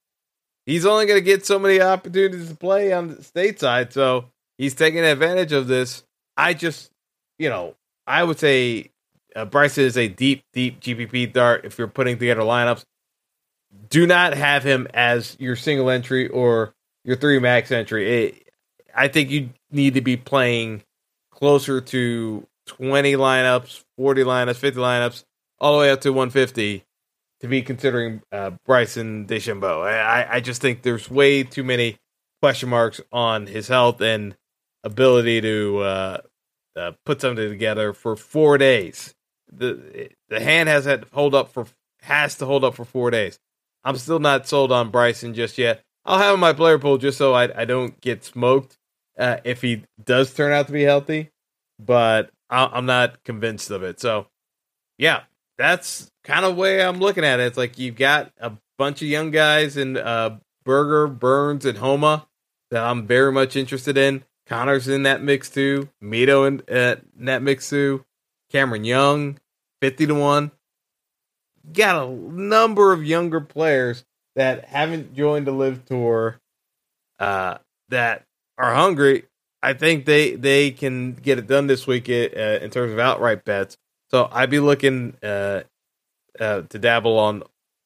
he's 0.67 0.85
only 0.85 1.07
going 1.07 1.19
to 1.19 1.25
get 1.25 1.47
so 1.47 1.59
many 1.59 1.81
opportunities 1.81 2.51
to 2.51 2.55
play 2.55 2.93
on 2.93 3.09
the 3.09 3.15
stateside. 3.15 3.95
So 3.95 4.27
he's 4.59 4.75
taking 4.75 5.01
advantage 5.01 5.53
of 5.53 5.67
this. 5.67 6.05
I 6.37 6.53
just, 6.53 6.91
you 7.39 7.49
know, 7.49 7.75
I 8.07 8.23
would 8.23 8.39
say 8.39 8.91
uh, 9.35 9.47
Bryson 9.47 9.85
is 9.85 9.97
a 9.97 10.09
deep, 10.09 10.43
deep 10.53 10.81
GPP 10.81 11.33
dart 11.33 11.65
if 11.65 11.79
you're 11.79 11.89
putting 11.89 12.19
together 12.19 12.43
lineups. 12.43 12.85
Do 13.89 14.07
not 14.07 14.35
have 14.35 14.63
him 14.63 14.89
as 14.93 15.39
your 15.41 15.57
single 15.57 15.89
entry 15.89 16.29
or 16.29 16.75
your 17.03 17.17
three 17.17 17.39
max 17.39 17.73
entry. 17.73 18.25
It, 18.27 18.49
I 18.95 19.09
think 19.09 19.31
you 19.31 19.51
need 19.71 19.95
to 19.95 20.03
be 20.03 20.19
playing 20.19 20.83
closer 21.31 21.81
to 21.81 22.47
20 22.71 23.15
lineups, 23.15 23.85
40 23.97 24.23
lineups, 24.23 24.57
50 24.57 24.81
lineups, 24.81 25.25
all 25.59 25.73
the 25.75 25.79
way 25.81 25.91
up 25.91 26.01
to 26.03 26.13
150 26.13 26.85
to 27.41 27.49
be 27.49 27.63
considering 27.63 28.23
uh, 28.31 28.53
Bryson 28.65 29.27
DeChambeau. 29.27 29.83
I, 29.83 30.37
I 30.37 30.41
just 30.41 30.63
think 30.63 30.83
there's 30.83 31.11
way 31.11 31.43
too 31.43 31.65
many 31.65 31.99
question 32.41 32.69
marks 32.69 33.01
on 33.13 33.47
his 33.47 33.69
health 33.69 34.01
and 34.01 34.37
ability 34.85 35.41
to 35.41 35.79
uh, 35.79 36.19
uh, 36.77 36.93
put 37.05 37.21
something 37.21 37.49
together 37.49 37.93
for 37.93 38.17
four 38.17 38.57
days. 38.57 39.15
The 39.53 40.11
the 40.29 40.41
hand 40.41 40.69
has 40.69 40.85
had 40.85 41.03
to 41.03 41.09
hold 41.13 41.35
up 41.35 41.51
for 41.51 41.67
has 42.03 42.37
to 42.37 42.47
hold 42.47 42.65
up 42.65 42.75
for 42.77 42.85
four 42.85 43.11
days. 43.11 43.39
I'm 43.83 43.97
still 43.97 44.21
not 44.21 44.47
sold 44.47 44.71
on 44.71 44.91
Bryson 44.91 45.35
just 45.35 45.59
yet. 45.59 45.83
I'll 46.05 46.19
have 46.19 46.39
my 46.39 46.53
player 46.53 46.79
pool 46.79 46.99
just 46.99 47.19
so 47.19 47.35
I, 47.35 47.63
I 47.63 47.65
don't 47.65 48.01
get 48.01 48.25
smoked 48.25 48.79
uh, 49.19 49.39
if 49.45 49.61
he 49.61 49.85
does 50.03 50.33
turn 50.33 50.53
out 50.53 50.67
to 50.67 50.73
be 50.73 50.83
healthy, 50.83 51.31
but 51.79 52.31
I, 52.51 52.77
am 52.77 52.87
not 52.87 53.23
convinced 53.25 53.71
of 53.71 53.83
it. 53.83 54.01
So, 54.01 54.27
yeah, 54.99 55.23
that's 55.57 56.11
kind 56.25 56.45
of 56.45 56.57
way 56.57 56.83
I'm 56.83 56.99
looking 56.99 57.25
at 57.25 57.41
it. 57.41 57.45
It's 57.45 57.57
like 57.57 57.79
you've 57.79 57.97
got 57.97 58.33
a 58.41 58.53
bunch 58.77 59.03
of 59.03 59.09
young 59.09 59.31
guys 59.31 59.77
in 59.77 59.97
uh, 59.97 60.39
Berger, 60.65 61.07
Burns, 61.07 61.65
and 61.65 61.79
Homa 61.79 62.27
that 62.71 62.83
I'm 62.83 63.07
very 63.07 63.33
much 63.33 63.57
interested 63.57 63.97
in. 63.97 64.25
Conners 64.47 64.89
in 64.89 65.05
that 65.05 65.23
mix 65.23 65.49
too. 65.49 65.89
Mito 66.03 66.47
in, 66.47 66.63
uh, 66.75 66.97
in 67.19 67.27
that 67.27 67.43
mix 67.43 67.71
too. 67.71 68.05
Cameron 68.51 68.85
Young, 68.85 69.39
50 69.81 70.07
to 70.07 70.15
1. 70.15 70.51
Got 71.73 72.05
a 72.05 72.11
number 72.11 72.93
of 72.93 73.05
younger 73.05 73.41
players 73.41 74.05
that 74.35 74.65
haven't 74.65 75.15
joined 75.15 75.47
the 75.47 75.53
LIV 75.53 75.85
tour 75.85 76.41
uh, 77.19 77.59
that 77.91 78.25
are 78.59 78.75
hungry. 78.75 79.25
I 79.63 79.75
think 79.75 80.07
they 80.07 80.37
they 80.37 80.71
can 80.71 81.15
get 81.15 81.39
it 81.39 81.47
done 81.47 81.67
this 81.67 81.87
week 81.87 82.09
uh, 82.09 82.13
in 82.13 82.71
terms 82.71 82.93
of 82.93 82.99
outright 82.99 83.45
bets. 83.45 83.77
So 84.11 84.29
I'd 84.33 84.51
be 84.51 84.59
looking 84.61 85.17
uh, 85.23 85.63
uh, 86.39 86.63
to 86.63 86.79
dabble 86.79 87.19
on 87.19 87.43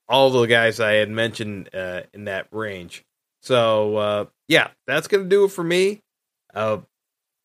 all 0.09 0.31
the 0.31 0.47
guys 0.47 0.81
I 0.81 0.93
had 0.93 1.11
mentioned 1.11 1.71
uh, 1.75 2.03
in 2.13 2.25
that 2.25 2.47
range. 2.51 3.05
So 3.43 3.97
uh, 3.97 4.25
yeah, 4.49 4.69
that's 4.87 5.09
gonna 5.09 5.25
do 5.25 5.45
it 5.45 5.51
for 5.51 5.65
me. 5.65 6.01
Uh, 6.55 6.79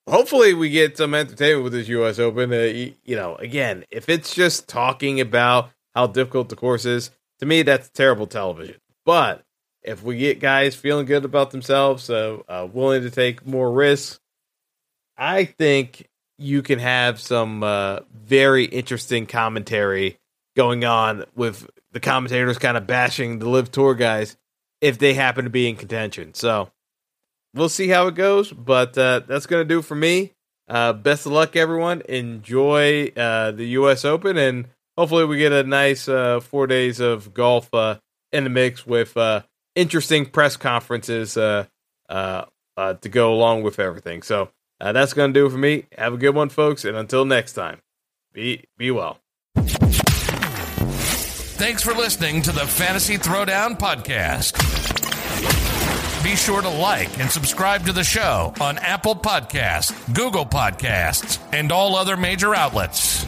hopefully, 0.08 0.54
we 0.54 0.70
get 0.70 0.98
some 0.98 1.16
entertainment 1.16 1.64
with 1.64 1.74
this 1.74 1.88
U.S. 1.88 2.20
Open. 2.20 2.52
You, 2.52 2.94
you 3.04 3.16
know, 3.16 3.36
again, 3.36 3.86
if 3.90 4.10
it's 4.10 4.34
just 4.34 4.68
talking 4.68 5.20
about 5.20 5.72
how 5.96 6.08
difficult 6.08 6.50
the 6.50 6.56
course 6.56 6.86
is, 6.86 7.12
to 7.40 7.46
me, 7.46 7.64
that's 7.64 7.90
terrible 7.90 8.28
television. 8.28 8.76
But 9.06 9.44
if 9.84 10.04
we 10.04 10.18
get 10.18 10.40
guys 10.40 10.76
feeling 10.76 11.06
good 11.06 11.26
about 11.26 11.52
themselves, 11.52 12.10
uh, 12.10 12.38
uh, 12.48 12.68
willing 12.72 13.02
to 13.04 13.10
take 13.10 13.46
more 13.46 13.72
risks, 13.72 14.20
I 15.18 15.46
think 15.46 16.08
you 16.38 16.62
can 16.62 16.80
have 16.80 17.20
some 17.20 17.64
uh, 17.64 18.00
very 18.14 18.66
interesting 18.66 19.26
commentary 19.26 20.18
going 20.56 20.86
on 20.86 21.26
with 21.36 21.70
the 21.92 22.00
commentators 22.00 22.58
kind 22.58 22.78
of 22.78 22.88
bashing 22.88 23.40
the 23.40 23.50
LIV 23.50 23.72
tour 23.72 23.96
guys 23.96 24.38
if 24.82 24.98
they 24.98 25.14
happen 25.14 25.44
to 25.44 25.50
be 25.50 25.68
in 25.68 25.76
contention. 25.76 26.34
So 26.34 26.72
we'll 27.54 27.70
see 27.70 27.90
how 27.90 28.08
it 28.08 28.16
goes, 28.16 28.52
but 28.52 28.98
uh, 28.98 29.22
that's 29.28 29.46
going 29.46 29.62
to 29.62 29.68
do 29.68 29.82
for 29.82 29.96
me. 29.96 30.34
Uh, 30.68 30.94
best 30.94 31.26
of 31.26 31.32
luck, 31.32 31.56
everyone. 31.56 32.02
Enjoy 32.08 33.12
uh, 33.18 33.52
the 33.52 33.66
U.S. 33.70 34.06
Open, 34.06 34.38
and 34.38 34.68
hopefully, 34.96 35.26
we 35.26 35.40
get 35.40 35.52
a 35.52 35.64
nice 35.64 36.08
uh, 36.08 36.40
four 36.40 36.68
days 36.68 37.00
of 37.00 37.34
golf 37.34 37.74
uh, 37.74 37.98
in 38.32 38.44
the 38.44 38.52
mix 38.52 38.86
with 38.86 39.18
uh, 39.18 39.42
interesting 39.76 40.26
press 40.26 40.58
conferences 40.58 41.38
uh, 41.38 41.66
uh, 42.10 42.46
uh, 42.78 42.94
to 42.96 43.10
go 43.10 43.34
along 43.34 43.64
with 43.64 43.80
everything. 43.80 44.22
So 44.22 44.50
uh, 44.82 44.92
that's 44.92 45.14
going 45.14 45.34
to 45.34 45.40
do 45.40 45.46
it 45.46 45.50
for 45.50 45.58
me. 45.58 45.86
Have 45.98 46.14
a 46.14 46.18
good 46.18 46.36
one, 46.36 46.50
folks, 46.50 46.86
and 46.86 46.96
until 46.96 47.26
next 47.26 47.54
time, 47.54 47.80
be 48.34 48.66
be 48.78 48.92
well. 48.92 49.20
Thanks 51.60 51.84
for 51.84 51.94
listening 51.94 52.42
to 52.44 52.52
the 52.54 52.66
Fantasy 52.66 53.18
Throwdown 53.18 53.78
podcast. 53.78 54.56
Be 56.24 56.36
sure 56.36 56.62
to 56.62 56.70
like 56.70 57.20
and 57.20 57.30
subscribe 57.30 57.86
to 57.86 57.94
the 57.94 58.04
show 58.04 58.54
on 58.62 58.78
Apple 58.78 59.16
Podcasts, 59.16 60.14
Google 60.14 60.46
Podcasts, 60.46 61.40
and 61.54 61.72
all 61.72 61.96
other 61.96 62.18
major 62.18 62.56
outlets. 62.56 63.26